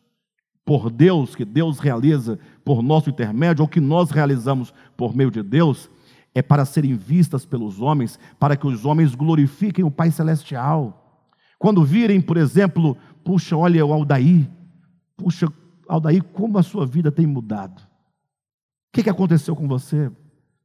por 0.63 0.91
Deus, 0.91 1.35
que 1.35 1.43
Deus 1.43 1.79
realiza 1.79 2.39
por 2.63 2.83
nosso 2.83 3.09
intermédio, 3.09 3.63
ou 3.63 3.67
que 3.67 3.79
nós 3.79 4.11
realizamos 4.11 4.71
por 4.95 5.15
meio 5.15 5.31
de 5.31 5.41
Deus, 5.41 5.89
é 6.35 6.41
para 6.41 6.65
serem 6.65 6.95
vistas 6.95 7.45
pelos 7.45 7.81
homens, 7.81 8.19
para 8.37 8.55
que 8.55 8.67
os 8.67 8.85
homens 8.85 9.15
glorifiquem 9.15 9.83
o 9.83 9.89
Pai 9.89 10.11
Celestial. 10.11 11.23
Quando 11.57 11.83
virem, 11.83 12.21
por 12.21 12.37
exemplo, 12.37 12.95
puxa, 13.23 13.57
olha 13.57 13.83
o 13.83 13.91
Aldaí, 13.91 14.47
puxa, 15.17 15.47
Aldaí, 15.87 16.21
como 16.21 16.59
a 16.59 16.63
sua 16.63 16.85
vida 16.85 17.11
tem 17.11 17.25
mudado 17.25 17.81
que, 18.95 19.03
que 19.03 19.09
aconteceu 19.09 19.53
com 19.55 19.67
você? 19.67 20.09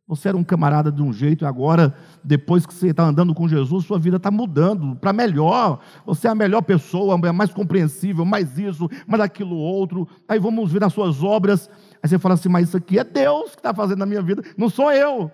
Você 0.07 0.29
era 0.29 0.37
um 0.37 0.45
camarada 0.45 0.91
de 0.91 1.03
um 1.03 1.13
jeito 1.13 1.45
e 1.45 1.47
agora, 1.47 1.95
depois 2.23 2.65
que 2.65 2.73
você 2.73 2.89
está 2.89 3.05
andando 3.05 3.35
com 3.35 3.49
Jesus, 3.49 3.85
sua 3.85 3.99
vida 3.99 4.19
está 4.19 4.31
mudando 4.31 4.95
para 4.97 5.13
melhor. 5.13 5.81
Você 6.07 6.29
é 6.29 6.31
a 6.31 6.35
melhor 6.35 6.63
pessoa, 6.63 7.19
é 7.25 7.33
mais 7.33 7.53
compreensível, 7.53 8.25
mais 8.25 8.57
isso, 8.57 8.89
mais 9.07 9.21
aquilo 9.21 9.57
outro. 9.57 10.07
Aí 10.29 10.39
vamos 10.39 10.71
ver 10.71 10.83
as 10.85 10.93
suas 10.93 11.23
obras. 11.23 11.69
Aí 12.03 12.09
você 12.09 12.19
fala 12.19 12.35
assim: 12.35 12.49
Mas 12.49 12.69
isso 12.69 12.77
aqui 12.77 12.99
é 12.99 13.05
Deus 13.05 13.51
que 13.51 13.59
está 13.59 13.75
fazendo 13.75 13.99
na 13.99 14.07
minha 14.07 14.23
vida, 14.23 14.43
não 14.57 14.69
sou 14.69 14.93
eu. 14.93 15.31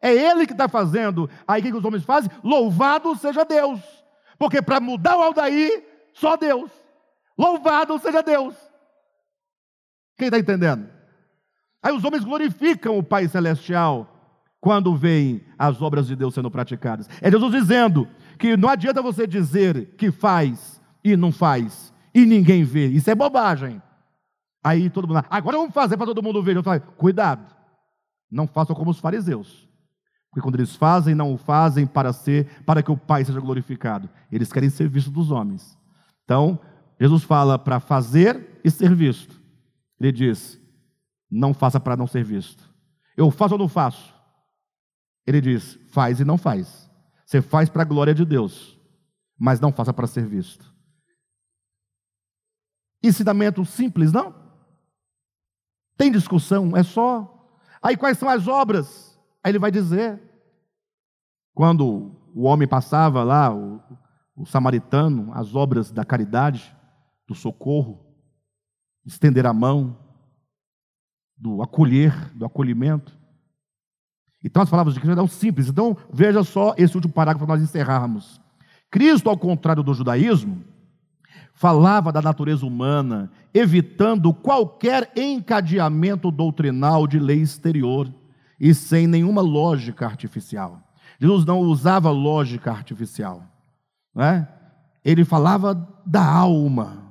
É 0.00 0.12
Ele 0.12 0.46
que 0.46 0.52
está 0.52 0.68
fazendo. 0.68 1.28
Aí 1.46 1.60
o 1.60 1.64
que 1.64 1.72
os 1.72 1.84
homens 1.84 2.04
fazem? 2.04 2.30
Louvado 2.42 3.14
seja 3.16 3.44
Deus. 3.44 3.80
Porque 4.38 4.62
para 4.62 4.80
mudar 4.80 5.16
o 5.16 5.22
Aldaí, 5.22 5.84
só 6.14 6.36
Deus. 6.36 6.70
Louvado 7.36 7.98
seja 7.98 8.22
Deus. 8.22 8.54
Quem 10.16 10.28
está 10.28 10.38
entendendo? 10.38 10.88
Aí 11.82 11.92
os 11.94 12.04
homens 12.04 12.24
glorificam 12.24 12.98
o 12.98 13.02
Pai 13.02 13.28
Celestial 13.28 14.06
quando 14.60 14.94
veem 14.94 15.42
as 15.58 15.80
obras 15.80 16.06
de 16.06 16.14
Deus 16.14 16.34
sendo 16.34 16.50
praticadas. 16.50 17.08
É 17.20 17.30
Jesus 17.30 17.52
dizendo 17.52 18.06
que 18.38 18.56
não 18.56 18.68
adianta 18.68 19.00
você 19.00 19.26
dizer 19.26 19.94
que 19.96 20.10
faz 20.10 20.80
e 21.02 21.16
não 21.16 21.32
faz, 21.32 21.92
e 22.14 22.26
ninguém 22.26 22.62
vê. 22.62 22.86
Isso 22.86 23.10
é 23.10 23.14
bobagem. 23.14 23.82
Aí 24.62 24.90
todo 24.90 25.08
mundo, 25.08 25.24
agora 25.30 25.56
vamos 25.56 25.72
fazer 25.72 25.96
para 25.96 26.06
todo 26.06 26.22
mundo 26.22 26.42
ver. 26.42 26.56
Eu 26.56 26.62
falo, 26.62 26.80
cuidado, 26.98 27.54
não 28.30 28.46
façam 28.46 28.76
como 28.76 28.90
os 28.90 28.98
fariseus. 28.98 29.69
Porque 30.30 30.42
quando 30.42 30.54
eles 30.54 30.76
fazem, 30.76 31.14
não 31.14 31.34
o 31.34 31.36
fazem 31.36 31.86
para 31.86 32.12
ser, 32.12 32.62
para 32.64 32.82
que 32.82 32.90
o 32.90 32.96
Pai 32.96 33.24
seja 33.24 33.40
glorificado. 33.40 34.08
Eles 34.30 34.52
querem 34.52 34.70
ser 34.70 34.88
vistos 34.88 35.12
dos 35.12 35.30
homens. 35.30 35.76
Então, 36.24 36.58
Jesus 37.00 37.24
fala 37.24 37.58
para 37.58 37.80
fazer 37.80 38.60
e 38.62 38.70
ser 38.70 38.94
visto. 38.94 39.40
Ele 39.98 40.12
diz: 40.12 40.60
não 41.30 41.52
faça 41.52 41.80
para 41.80 41.96
não 41.96 42.06
ser 42.06 42.22
visto. 42.22 42.68
Eu 43.16 43.30
faço 43.30 43.54
ou 43.54 43.58
não 43.58 43.68
faço? 43.68 44.14
Ele 45.26 45.40
diz: 45.40 45.78
faz 45.90 46.20
e 46.20 46.24
não 46.24 46.38
faz. 46.38 46.88
Você 47.26 47.42
faz 47.42 47.68
para 47.68 47.82
a 47.82 47.86
glória 47.86 48.14
de 48.14 48.24
Deus, 48.24 48.78
mas 49.38 49.60
não 49.60 49.72
faça 49.72 49.92
para 49.92 50.06
ser 50.06 50.26
visto. 50.26 50.72
Ensinamento 53.02 53.64
simples, 53.64 54.12
não? 54.12 54.34
Tem 55.96 56.12
discussão, 56.12 56.76
é 56.76 56.82
só. 56.82 57.58
Aí 57.82 57.96
quais 57.96 58.18
são 58.18 58.28
as 58.28 58.46
obras? 58.46 59.09
Aí 59.42 59.50
ele 59.50 59.58
vai 59.58 59.70
dizer. 59.70 60.20
Quando 61.54 62.16
o 62.34 62.44
homem 62.44 62.68
passava 62.68 63.22
lá, 63.22 63.54
o, 63.54 63.80
o 64.36 64.46
samaritano, 64.46 65.30
as 65.34 65.54
obras 65.54 65.90
da 65.90 66.04
caridade, 66.04 66.74
do 67.26 67.34
socorro, 67.34 68.04
estender 69.04 69.46
a 69.46 69.52
mão, 69.52 69.96
do 71.36 71.62
acolher, 71.62 72.32
do 72.34 72.44
acolhimento. 72.44 73.18
Então 74.44 74.62
as 74.62 74.70
palavras 74.70 74.94
de 74.94 75.00
Cristo 75.00 75.18
eram 75.18 75.26
simples. 75.26 75.68
Então 75.68 75.96
veja 76.12 76.42
só 76.42 76.74
esse 76.76 76.94
último 76.96 77.12
parágrafo 77.12 77.46
para 77.46 77.56
nós 77.56 77.62
encerrarmos. 77.62 78.40
Cristo, 78.90 79.28
ao 79.28 79.38
contrário 79.38 79.82
do 79.82 79.94
judaísmo, 79.94 80.64
falava 81.54 82.10
da 82.10 82.20
natureza 82.20 82.66
humana, 82.66 83.30
evitando 83.52 84.32
qualquer 84.32 85.12
encadeamento 85.16 86.30
doutrinal 86.30 87.06
de 87.06 87.18
lei 87.18 87.40
exterior 87.40 88.12
e 88.60 88.74
sem 88.74 89.06
nenhuma 89.06 89.40
lógica 89.40 90.06
artificial. 90.06 90.80
Jesus 91.18 91.44
não 91.44 91.60
usava 91.60 92.10
lógica 92.10 92.70
artificial, 92.70 93.42
né? 94.14 94.48
Ele 95.04 95.24
falava 95.24 95.74
da 96.04 96.24
alma, 96.24 97.10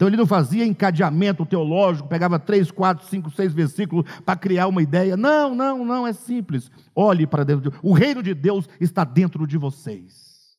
então 0.00 0.08
ele 0.08 0.16
não 0.16 0.26
fazia 0.26 0.64
encadeamento 0.64 1.44
teológico, 1.44 2.08
pegava 2.08 2.38
três, 2.38 2.70
quatro, 2.70 3.06
cinco, 3.06 3.30
seis 3.30 3.52
versículos 3.52 4.10
para 4.24 4.34
criar 4.34 4.66
uma 4.66 4.82
ideia. 4.82 5.14
Não, 5.14 5.54
não, 5.54 5.84
não, 5.84 6.06
é 6.06 6.14
simples. 6.14 6.70
Olhe 6.94 7.26
para 7.26 7.44
dentro. 7.44 7.70
De... 7.70 7.78
O 7.82 7.92
reino 7.92 8.22
de 8.22 8.32
Deus 8.32 8.66
está 8.80 9.04
dentro 9.04 9.46
de 9.46 9.58
vocês. 9.58 10.56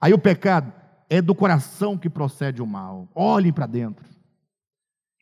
Aí 0.00 0.12
o 0.12 0.18
pecado 0.18 0.72
é 1.08 1.22
do 1.22 1.32
coração 1.32 1.96
que 1.96 2.10
procede 2.10 2.60
o 2.60 2.66
mal. 2.66 3.08
Olhem 3.14 3.52
para 3.52 3.66
dentro. 3.66 4.04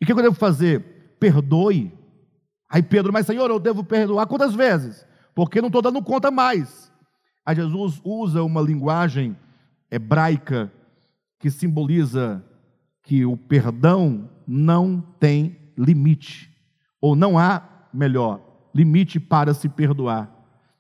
E 0.00 0.04
o 0.04 0.06
que 0.06 0.12
eu 0.12 0.16
devo 0.16 0.34
fazer? 0.34 1.16
Perdoe. 1.20 1.92
Aí 2.76 2.82
Pedro, 2.82 3.10
mas 3.10 3.24
Senhor, 3.24 3.48
eu 3.48 3.58
devo 3.58 3.82
perdoar 3.82 4.26
quantas 4.26 4.54
vezes? 4.54 5.06
Porque 5.34 5.62
não 5.62 5.68
estou 5.68 5.80
dando 5.80 6.02
conta 6.02 6.30
mais. 6.30 6.92
Aí 7.42 7.56
Jesus 7.56 7.98
usa 8.04 8.42
uma 8.42 8.60
linguagem 8.60 9.34
hebraica 9.90 10.70
que 11.38 11.50
simboliza 11.50 12.44
que 13.02 13.24
o 13.24 13.34
perdão 13.34 14.28
não 14.46 15.00
tem 15.18 15.72
limite, 15.74 16.54
ou 17.00 17.16
não 17.16 17.38
há, 17.38 17.88
melhor, 17.94 18.42
limite 18.74 19.18
para 19.18 19.54
se 19.54 19.70
perdoar. 19.70 20.30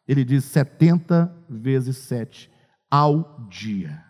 Ele 0.06 0.22
diz 0.22 0.44
70 0.44 1.34
vezes 1.48 1.96
7 1.96 2.50
ao 2.90 3.48
dia. 3.48 4.04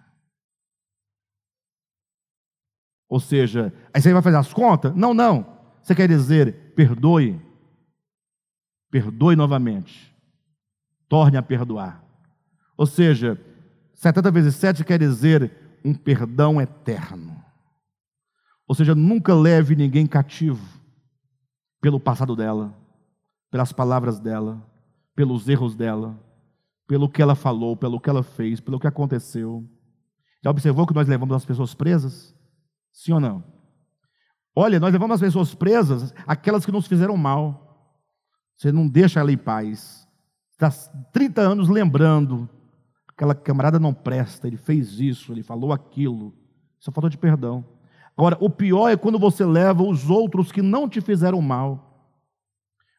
Ou 3.08 3.20
seja, 3.20 3.72
aí 3.94 4.02
você 4.02 4.12
vai 4.12 4.22
fazer 4.22 4.38
as 4.38 4.52
contas? 4.52 4.92
Não, 4.92 5.14
não. 5.14 5.46
Você 5.84 5.94
quer 5.94 6.08
dizer, 6.08 6.72
perdoe. 6.74 7.45
Perdoe 8.96 9.36
novamente. 9.36 10.10
Torne 11.06 11.36
a 11.36 11.42
perdoar. 11.42 12.02
Ou 12.78 12.86
seja, 12.86 13.38
70 13.92 14.30
vezes 14.30 14.54
7 14.54 14.82
quer 14.84 14.98
dizer 14.98 15.52
um 15.84 15.92
perdão 15.92 16.58
eterno. 16.58 17.36
Ou 18.66 18.74
seja, 18.74 18.94
nunca 18.94 19.34
leve 19.34 19.76
ninguém 19.76 20.06
cativo 20.06 20.66
pelo 21.78 22.00
passado 22.00 22.34
dela, 22.34 22.74
pelas 23.50 23.70
palavras 23.70 24.18
dela, 24.18 24.66
pelos 25.14 25.46
erros 25.46 25.76
dela, 25.76 26.18
pelo 26.88 27.06
que 27.06 27.20
ela 27.20 27.34
falou, 27.34 27.76
pelo 27.76 28.00
que 28.00 28.08
ela 28.08 28.22
fez, 28.22 28.60
pelo 28.60 28.80
que 28.80 28.86
aconteceu. 28.86 29.62
Já 30.42 30.48
observou 30.48 30.86
que 30.86 30.94
nós 30.94 31.06
levamos 31.06 31.36
as 31.36 31.44
pessoas 31.44 31.74
presas? 31.74 32.34
Sim 32.90 33.12
ou 33.12 33.20
não? 33.20 33.44
Olha, 34.54 34.80
nós 34.80 34.90
levamos 34.90 35.16
as 35.16 35.20
pessoas 35.20 35.54
presas, 35.54 36.14
aquelas 36.26 36.64
que 36.64 36.72
nos 36.72 36.86
fizeram 36.86 37.14
mal. 37.14 37.65
Você 38.56 38.72
não 38.72 38.88
deixa 38.88 39.20
ela 39.20 39.30
em 39.30 39.36
paz. 39.36 40.08
Está 40.52 40.70
30 41.12 41.42
anos 41.42 41.68
lembrando. 41.68 42.48
Aquela 43.08 43.34
camarada 43.34 43.78
não 43.78 43.94
presta, 43.94 44.46
ele 44.46 44.56
fez 44.56 44.98
isso, 45.00 45.32
ele 45.32 45.42
falou 45.42 45.72
aquilo. 45.72 46.34
Só 46.78 46.90
falta 46.90 47.10
de 47.10 47.18
perdão. 47.18 47.64
Agora, 48.16 48.36
o 48.40 48.48
pior 48.48 48.88
é 48.88 48.96
quando 48.96 49.18
você 49.18 49.44
leva 49.44 49.82
os 49.82 50.08
outros 50.08 50.50
que 50.50 50.62
não 50.62 50.88
te 50.88 51.00
fizeram 51.00 51.40
mal. 51.42 52.10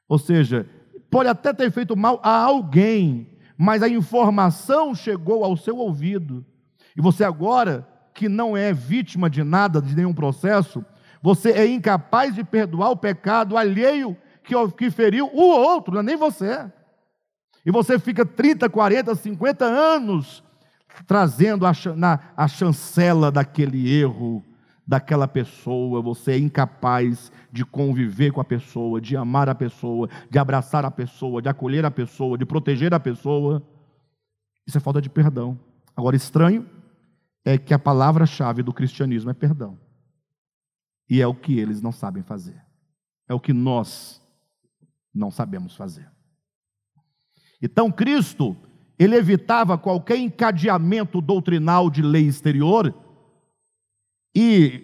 Ou 0.07 0.19
seja, 0.19 0.69
pode 1.09 1.29
até 1.29 1.51
ter 1.51 1.71
feito 1.71 1.95
mal 1.95 2.19
a 2.23 2.43
alguém, 2.43 3.27
mas 3.57 3.81
a 3.81 3.89
informação 3.89 4.93
chegou 4.93 5.43
ao 5.43 5.57
seu 5.57 5.77
ouvido. 5.77 6.45
E 6.95 7.01
você 7.01 7.23
agora, 7.23 7.87
que 8.13 8.29
não 8.29 8.55
é 8.55 8.71
vítima 8.71 9.29
de 9.29 9.43
nada, 9.43 9.81
de 9.81 9.95
nenhum 9.95 10.13
processo, 10.13 10.85
você 11.21 11.51
é 11.51 11.67
incapaz 11.67 12.35
de 12.35 12.43
perdoar 12.43 12.91
o 12.91 12.97
pecado 12.97 13.57
alheio 13.57 14.15
que, 14.47 14.71
que 14.71 14.89
feriu 14.89 15.29
o 15.33 15.41
outro, 15.41 15.93
não 15.93 15.99
é 15.99 16.03
nem 16.03 16.15
você. 16.15 16.71
E 17.65 17.71
você 17.71 17.99
fica 17.99 18.25
30, 18.25 18.69
40, 18.69 19.13
50 19.13 19.65
anos 19.65 20.43
trazendo 21.05 21.65
a, 21.65 21.73
na, 21.95 22.19
a 22.35 22.47
chancela 22.47 23.31
daquele 23.31 23.93
erro, 23.93 24.43
daquela 24.87 25.27
pessoa, 25.27 26.01
você 26.01 26.31
é 26.31 26.37
incapaz 26.39 27.31
de 27.51 27.65
conviver 27.65 28.31
com 28.31 28.39
a 28.39 28.45
pessoa, 28.45 29.01
de 29.01 29.17
amar 29.17 29.49
a 29.49 29.53
pessoa, 29.53 30.09
de 30.29 30.39
abraçar 30.39 30.85
a 30.85 30.91
pessoa, 30.91 31.41
de 31.41 31.49
acolher 31.49 31.85
a 31.85 31.91
pessoa, 31.91 32.37
de 32.37 32.45
proteger 32.45 32.93
a 32.93 32.99
pessoa. 32.99 33.61
Isso 34.65 34.77
é 34.77 34.81
falta 34.81 35.01
de 35.01 35.09
perdão. 35.09 35.59
Agora, 35.95 36.15
estranho 36.15 36.65
é 37.43 37.57
que 37.57 37.73
a 37.73 37.79
palavra-chave 37.79 38.63
do 38.63 38.73
cristianismo 38.73 39.29
é 39.29 39.33
perdão. 39.33 39.77
E 41.09 41.21
é 41.21 41.27
o 41.27 41.35
que 41.35 41.59
eles 41.59 41.81
não 41.81 41.91
sabem 41.91 42.23
fazer. 42.23 42.61
É 43.27 43.33
o 43.33 43.39
que 43.39 43.53
nós 43.53 44.21
não 45.17 45.31
sabemos 45.31 45.75
fazer. 45.75 46.09
Então, 47.61 47.91
Cristo, 47.91 48.55
ele 48.99 49.15
evitava 49.15 49.77
qualquer 49.77 50.17
encadeamento 50.17 51.19
doutrinal 51.19 51.89
de 51.89 52.01
lei 52.01 52.27
exterior 52.27 52.93
e 54.35 54.83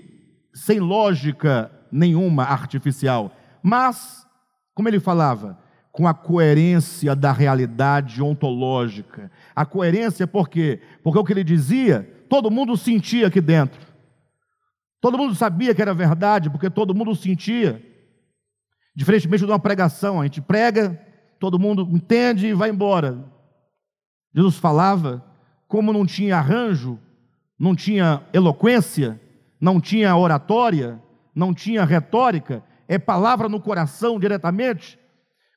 sem 0.54 0.80
lógica 0.80 1.72
nenhuma 1.92 2.44
artificial, 2.44 3.36
mas, 3.62 4.28
como 4.74 4.88
ele 4.88 5.00
falava, 5.00 5.60
com 5.92 6.08
a 6.08 6.14
coerência 6.14 7.16
da 7.16 7.32
realidade 7.32 8.22
ontológica. 8.22 9.32
A 9.56 9.64
coerência 9.64 10.26
por 10.26 10.50
quê? 10.50 10.82
Porque 11.04 11.20
o 11.20 11.24
que 11.24 11.32
ele 11.32 11.44
dizia, 11.44 12.26
todo 12.28 12.50
mundo 12.50 12.76
sentia 12.76 13.28
aqui 13.28 13.40
dentro. 13.40 13.80
Todo 15.00 15.20
mundo 15.20 15.36
sabia 15.36 15.76
que 15.76 15.82
era 15.82 15.94
verdade, 15.94 16.50
porque 16.50 16.70
todo 16.70 16.96
mundo 16.96 17.16
sentia. 17.16 17.80
Diferentemente 18.96 19.46
de 19.46 19.52
uma 19.52 19.60
pregação, 19.60 20.22
a 20.22 20.24
gente 20.24 20.42
prega, 20.42 21.00
todo 21.40 21.60
mundo 21.60 21.88
entende 21.92 22.48
e 22.48 22.54
vai 22.54 22.70
embora. 22.70 23.24
Jesus 24.34 24.58
falava, 24.58 25.24
como 25.68 25.92
não 25.92 26.06
tinha 26.06 26.38
arranjo, 26.38 27.00
não 27.58 27.76
tinha 27.76 28.24
eloquência, 28.34 29.20
não 29.60 29.80
tinha 29.80 30.16
oratória, 30.16 31.02
não 31.34 31.54
tinha 31.54 31.86
retórica, 31.86 32.64
é 32.88 33.00
palavra 33.00 33.50
no 33.50 33.60
coração 33.60 34.20
diretamente. 34.20 35.00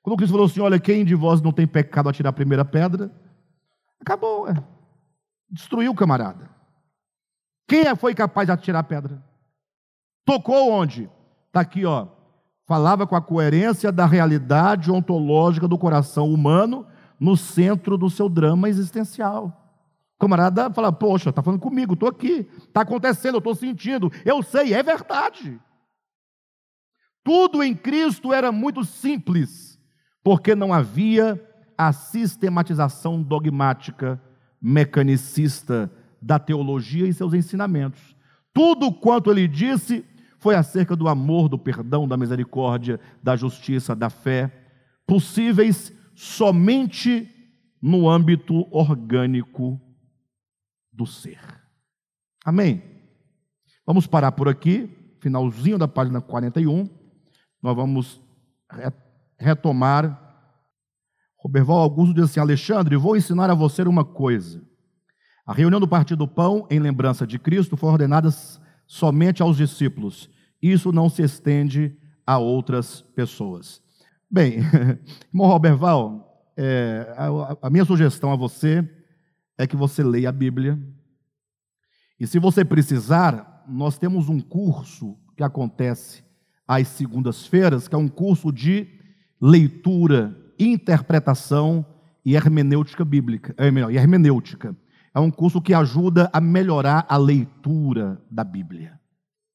Quando 0.02 0.16
Cristo 0.16 0.32
falou 0.32 0.46
assim: 0.46 0.60
Olha, 0.60 0.78
quem 0.78 1.04
de 1.04 1.14
vós 1.14 1.42
não 1.42 1.52
tem 1.52 1.66
pecado 1.66 2.08
a 2.08 2.12
tirar 2.12 2.30
a 2.30 2.32
primeira 2.32 2.64
pedra? 2.64 3.10
Acabou, 4.00 4.48
é. 4.48 4.54
destruiu 5.50 5.90
o 5.90 5.94
camarada. 5.96 6.48
Quem 7.68 7.80
é, 7.80 7.96
foi 7.96 8.14
capaz 8.14 8.46
de 8.46 8.52
atirar 8.52 8.80
a 8.80 8.84
pedra? 8.84 9.22
Tocou 10.24 10.70
onde? 10.70 11.10
Está 11.48 11.60
aqui, 11.60 11.84
ó. 11.84 12.06
Falava 12.66 13.06
com 13.06 13.14
a 13.14 13.22
coerência 13.22 13.92
da 13.92 14.06
realidade 14.06 14.90
ontológica 14.90 15.68
do 15.68 15.78
coração 15.78 16.32
humano 16.32 16.86
no 17.18 17.36
centro 17.36 17.96
do 17.96 18.10
seu 18.10 18.28
drama 18.28 18.68
existencial. 18.68 19.62
O 20.16 20.18
camarada 20.18 20.70
fala, 20.70 20.90
poxa, 20.92 21.30
está 21.30 21.42
falando 21.42 21.60
comigo, 21.60 21.94
estou 21.94 22.08
aqui, 22.08 22.48
está 22.58 22.80
acontecendo, 22.80 23.34
eu 23.34 23.38
estou 23.38 23.54
sentindo, 23.54 24.10
eu 24.24 24.42
sei, 24.42 24.74
é 24.74 24.82
verdade. 24.82 25.60
Tudo 27.22 27.62
em 27.62 27.74
Cristo 27.74 28.32
era 28.32 28.50
muito 28.50 28.84
simples, 28.84 29.78
porque 30.24 30.54
não 30.54 30.72
havia 30.72 31.40
a 31.76 31.92
sistematização 31.92 33.22
dogmática, 33.22 34.20
mecanicista 34.60 35.90
da 36.20 36.38
teologia 36.38 37.06
e 37.06 37.12
seus 37.12 37.34
ensinamentos. 37.34 38.16
Tudo 38.52 38.92
quanto 38.92 39.30
ele 39.30 39.46
disse 39.46 40.04
foi 40.46 40.54
acerca 40.54 40.94
do 40.94 41.08
amor, 41.08 41.48
do 41.48 41.58
perdão, 41.58 42.06
da 42.06 42.16
misericórdia, 42.16 43.00
da 43.20 43.34
justiça, 43.34 43.96
da 43.96 44.08
fé, 44.08 44.48
possíveis 45.04 45.92
somente 46.14 47.28
no 47.82 48.08
âmbito 48.08 48.64
orgânico 48.70 49.80
do 50.92 51.04
ser. 51.04 51.40
Amém? 52.44 52.80
Vamos 53.84 54.06
parar 54.06 54.30
por 54.30 54.48
aqui, 54.48 54.88
finalzinho 55.20 55.78
da 55.78 55.88
página 55.88 56.20
41. 56.20 56.88
Nós 57.60 57.74
vamos 57.74 58.22
retomar. 59.36 60.16
Roberval 61.38 61.78
Augusto 61.78 62.14
diz 62.14 62.22
assim: 62.26 62.38
Alexandre, 62.38 62.94
vou 62.94 63.16
ensinar 63.16 63.50
a 63.50 63.54
você 63.54 63.82
uma 63.82 64.04
coisa. 64.04 64.62
A 65.44 65.52
reunião 65.52 65.80
do 65.80 65.88
Partido 65.88 66.28
Pão, 66.28 66.68
em 66.70 66.78
lembrança 66.78 67.26
de 67.26 67.36
Cristo, 67.36 67.76
foi 67.76 67.90
ordenada 67.90 68.28
somente 68.86 69.42
aos 69.42 69.56
discípulos. 69.56 70.35
Isso 70.62 70.92
não 70.92 71.06
estende 71.06 71.96
a 72.26 72.38
outras 72.38 73.02
pessoas. 73.14 73.82
Bem, 74.30 74.58
irmão 75.32 75.48
Roberval, 75.48 76.50
é, 76.56 77.14
a, 77.16 77.66
a 77.66 77.70
minha 77.70 77.84
sugestão 77.84 78.32
a 78.32 78.36
você 78.36 78.88
é 79.58 79.66
que 79.66 79.76
você 79.76 80.02
leia 80.02 80.28
a 80.28 80.32
Bíblia. 80.32 80.78
E 82.18 82.26
se 82.26 82.38
você 82.38 82.64
precisar, 82.64 83.64
nós 83.68 83.98
temos 83.98 84.28
um 84.28 84.40
curso 84.40 85.16
que 85.36 85.42
acontece 85.42 86.24
às 86.66 86.88
segundas-feiras, 86.88 87.86
que 87.86 87.94
é 87.94 87.98
um 87.98 88.08
curso 88.08 88.50
de 88.50 88.88
leitura, 89.40 90.36
interpretação 90.58 91.84
e 92.24 92.34
hermenêutica 92.34 93.04
bíblica. 93.04 93.54
É 93.56 93.70
melhor, 93.70 93.92
hermenêutica. 93.92 94.76
É 95.14 95.20
um 95.20 95.30
curso 95.30 95.60
que 95.60 95.72
ajuda 95.72 96.28
a 96.32 96.40
melhorar 96.40 97.06
a 97.08 97.16
leitura 97.16 98.20
da 98.30 98.42
Bíblia. 98.42 98.98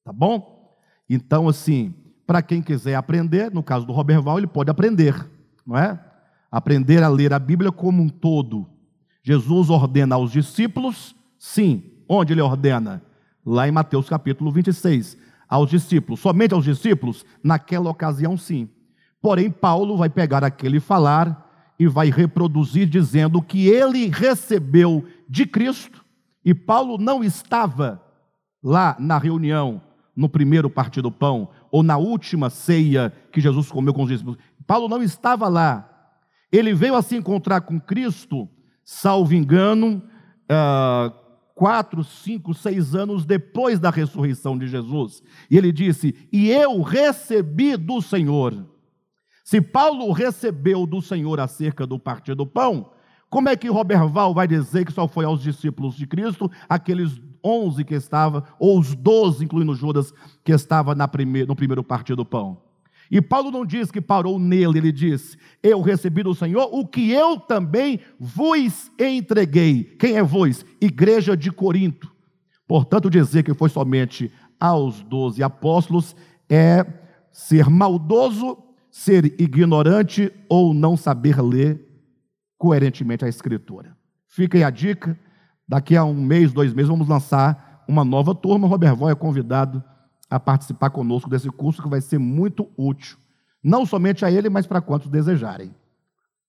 Tá 0.04 0.14
bom? 0.14 0.61
Então, 1.14 1.50
assim, 1.50 1.94
para 2.26 2.42
quem 2.42 2.62
quiser 2.62 2.96
aprender, 2.96 3.52
no 3.52 3.62
caso 3.62 3.86
do 3.86 3.92
Roberval, 3.92 4.38
ele 4.38 4.48
pode 4.48 4.72
aprender, 4.72 5.30
não 5.68 5.78
é? 5.78 6.00
Aprender 6.50 7.04
a 7.04 7.10
ler 7.10 7.34
a 7.34 7.40
Bíblia 7.40 7.70
como 7.70 8.02
um 8.02 8.08
todo, 8.08 8.66
Jesus 9.22 9.70
ordena 9.70 10.16
aos 10.16 10.32
discípulos, 10.32 11.14
sim. 11.38 11.84
Onde 12.08 12.34
ele 12.34 12.42
ordena? 12.42 13.02
Lá 13.46 13.68
em 13.68 13.72
Mateus 13.72 14.08
capítulo 14.08 14.52
26. 14.52 15.18
Aos 15.50 15.70
discípulos, 15.70 16.22
somente 16.22 16.54
aos 16.54 16.64
discípulos? 16.64 17.26
Naquela 17.44 17.90
ocasião, 17.90 18.38
sim. 18.38 18.70
Porém, 19.22 19.52
Paulo 19.52 19.98
vai 19.98 20.10
pegar 20.10 20.46
aquele 20.46 20.80
falar 20.80 21.74
e 21.78 21.88
vai 21.88 22.10
reproduzir 22.10 22.88
dizendo 22.88 23.42
que 23.42 23.68
ele 23.68 24.08
recebeu 24.08 25.06
de 25.28 25.46
Cristo, 25.46 26.06
e 26.46 26.54
Paulo 26.54 26.98
não 26.98 27.22
estava 27.22 28.02
lá 28.64 28.96
na 28.98 29.18
reunião, 29.18 29.82
no 30.16 30.28
primeiro 30.30 30.70
partir 30.70 31.02
do 31.02 31.12
pão, 31.12 31.50
ou 31.72 31.84
na 31.84 31.98
última 31.98 32.50
ceia 32.50 33.14
que 33.32 33.42
Jesus 33.42 33.72
comeu 33.72 33.94
com 33.94 34.04
os 34.04 34.10
discípulos. 34.10 34.40
Paulo 34.68 34.88
não 34.88 35.02
estava 35.02 35.48
lá. 35.48 35.88
Ele 36.52 36.74
veio 36.74 36.96
a 36.96 37.02
se 37.02 37.16
encontrar 37.16 37.62
com 37.62 37.80
Cristo 37.80 38.50
salvo 38.84 39.34
engano, 39.34 40.04
uh, 40.52 41.14
quatro, 41.56 42.04
cinco, 42.04 42.54
seis 42.54 42.96
anos 42.96 43.26
depois 43.26 43.80
da 43.80 43.90
ressurreição 43.90 44.58
de 44.58 44.68
Jesus. 44.68 45.24
E 45.50 45.58
ele 45.58 45.72
disse: 45.72 46.16
E 46.32 46.50
eu 46.50 46.82
recebi 46.82 47.78
do 47.78 48.02
Senhor. 48.02 48.68
Se 49.44 49.62
Paulo 49.62 50.12
recebeu 50.12 50.86
do 50.86 51.02
Senhor 51.02 51.40
acerca 51.40 51.86
do 51.86 52.00
partir 52.00 52.36
do 52.36 52.46
pão, 52.46 52.92
como 53.30 53.50
é 53.50 53.56
que 53.56 53.70
Roberval 53.70 54.34
vai 54.34 54.48
dizer 54.48 54.86
que 54.86 54.92
só 54.92 55.08
foi 55.08 55.26
aos 55.26 55.42
discípulos 55.42 55.96
de 55.96 56.06
Cristo, 56.06 56.50
aqueles 56.70 57.20
onze 57.44 57.84
que 57.84 57.96
estavam, 57.96 58.44
ou 58.60 58.80
os 58.80 58.96
doze, 58.96 59.44
incluindo 59.44 59.76
Judas, 59.76 60.14
que 60.44 60.52
estava 60.52 60.96
na 60.96 61.08
primeir, 61.08 61.48
no 61.48 61.56
primeiro 61.56 61.84
partir 61.84 62.16
do 62.16 62.26
pão? 62.26 62.62
E 63.12 63.22
Paulo 63.22 63.52
não 63.52 63.66
diz 63.66 63.92
que 63.92 64.00
parou 64.00 64.40
nele, 64.40 64.78
ele 64.78 64.92
diz: 64.92 65.38
Eu 65.62 65.82
recebi 65.82 66.24
do 66.24 66.34
Senhor 66.34 66.70
o 66.72 66.88
que 66.88 67.12
eu 67.12 67.38
também 67.38 68.00
vos 68.18 68.90
entreguei. 68.98 69.84
Quem 70.00 70.16
é 70.16 70.24
vos? 70.24 70.66
Igreja 70.80 71.36
de 71.36 71.52
Corinto. 71.52 72.10
Portanto, 72.66 73.10
dizer 73.10 73.44
que 73.44 73.54
foi 73.54 73.68
somente 73.68 74.32
aos 74.58 75.02
doze 75.02 75.44
apóstolos 75.44 76.16
é 76.50 76.86
ser 77.34 77.70
maldoso, 77.70 78.58
ser 78.90 79.26
ignorante 79.42 80.32
ou 80.48 80.74
não 80.74 80.96
saber 80.96 81.42
ler 81.42 81.86
coerentemente 82.58 83.26
a 83.26 83.28
Escritura. 83.28 83.98
Aí 84.54 84.64
a 84.64 84.70
dica. 84.70 85.20
Daqui 85.72 85.96
a 85.96 86.04
um 86.04 86.14
mês, 86.14 86.52
dois 86.52 86.74
meses, 86.74 86.90
vamos 86.90 87.08
lançar 87.08 87.86
uma 87.88 88.04
nova 88.04 88.36
turma. 88.36 88.68
Robert 88.68 88.94
Voy 88.94 89.10
é 89.10 89.16
convidado 89.16 89.82
a 90.30 90.38
participar 90.38 90.90
conosco 90.90 91.30
desse 91.30 91.50
curso 91.50 91.82
que 91.82 91.88
vai 91.88 92.02
ser 92.02 92.18
muito 92.18 92.68
útil, 92.76 93.18
não 93.64 93.86
somente 93.86 94.26
a 94.26 94.30
ele, 94.30 94.50
mas 94.50 94.68
para 94.68 94.82
quantos 94.82 95.08
desejarem. 95.08 95.74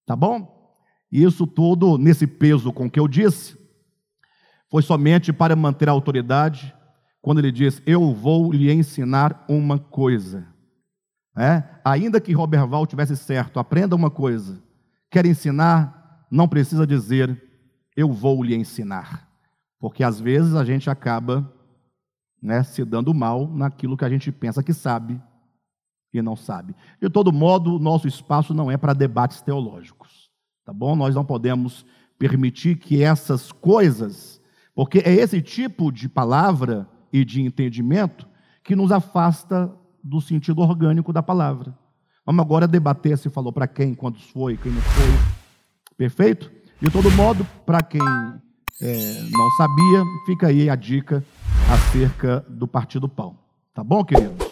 Tá 0.05 0.17
bom? 0.17 0.77
Isso 1.09 1.47
tudo, 1.47 1.97
nesse 1.99 2.27
peso 2.27 2.73
com 2.73 2.91
que 2.91 2.99
eu 2.99 3.07
disse, 3.07 3.57
foi 4.69 4.83
somente 4.83 5.33
para 5.33 5.55
manter 5.55 5.89
a 5.89 5.93
autoridade, 5.93 6.75
quando 7.21 7.39
ele 7.39 7.53
diz: 7.53 7.81
Eu 7.87 8.13
vou 8.13 8.53
lhe 8.53 8.73
ensinar 8.73 9.45
uma 9.49 9.79
coisa. 9.79 10.49
É? 11.39 11.63
Ainda 11.85 12.21
que 12.21 12.33
Robert 12.33 12.67
Val 12.67 12.89
tivesse 12.89 13.17
certo, 13.17 13.61
aprenda 13.61 13.95
uma 13.95 14.11
coisa. 14.11 14.61
Quer 15.09 15.27
ensinar? 15.27 16.27
Não 16.29 16.49
precisa 16.49 16.85
dizer, 16.85 17.52
eu 17.97 18.13
vou 18.13 18.43
lhe 18.43 18.55
ensinar. 18.55 19.29
Porque 19.79 20.05
às 20.05 20.21
vezes 20.21 20.55
a 20.55 20.65
gente 20.65 20.89
acaba 20.89 21.53
né, 22.41 22.63
se 22.63 22.85
dando 22.85 23.13
mal 23.13 23.49
naquilo 23.49 23.97
que 23.97 24.05
a 24.05 24.09
gente 24.09 24.31
pensa 24.31 24.63
que 24.63 24.73
sabe 24.73 25.21
e 26.13 26.21
não 26.21 26.37
sabe. 26.37 26.75
De 27.01 27.09
todo 27.09 27.33
modo, 27.33 27.77
o 27.77 27.79
nosso 27.79 28.07
espaço 28.07 28.53
não 28.53 28.71
é 28.71 28.77
para 28.77 28.93
debates 28.93 29.41
teológicos. 29.41 30.31
Tá 30.65 30.73
bom? 30.73 30.95
Nós 30.95 31.15
não 31.15 31.25
podemos 31.25 31.85
permitir 32.19 32.77
que 32.77 33.03
essas 33.03 33.51
coisas, 33.51 34.41
porque 34.75 34.99
é 34.99 35.13
esse 35.13 35.41
tipo 35.43 35.91
de 35.91 36.09
palavra 36.09 36.89
e 37.13 37.25
de 37.25 37.43
entendimento 37.43 38.29
que 38.63 38.77
nos 38.77 38.93
afasta 38.93 39.73
do 40.03 40.21
sentido 40.21 40.61
orgânico 40.61 41.13
da 41.13 41.23
palavra. 41.23 41.77
Vamos 42.25 42.45
agora 42.45 42.69
debater 42.69 43.19
se 43.19 43.29
falou 43.29 43.53
para 43.53 43.67
quem, 43.67 43.95
quando 43.95 44.19
foi, 44.19 44.57
quem 44.57 44.71
não 44.71 44.81
foi. 44.81 45.35
Perfeito? 45.97 46.62
De 46.83 46.91
todo 46.91 47.09
modo, 47.13 47.47
para 47.65 47.81
quem 47.81 48.01
é, 48.01 49.27
não 49.31 49.51
sabia, 49.53 50.03
fica 50.27 50.49
aí 50.49 50.69
a 50.69 50.75
dica 50.75 51.25
acerca 51.73 52.45
do 52.49 52.67
Partido 52.67 53.09
Pão. 53.09 53.39
Tá 53.73 53.85
bom, 53.85 54.03
queridos? 54.05 54.52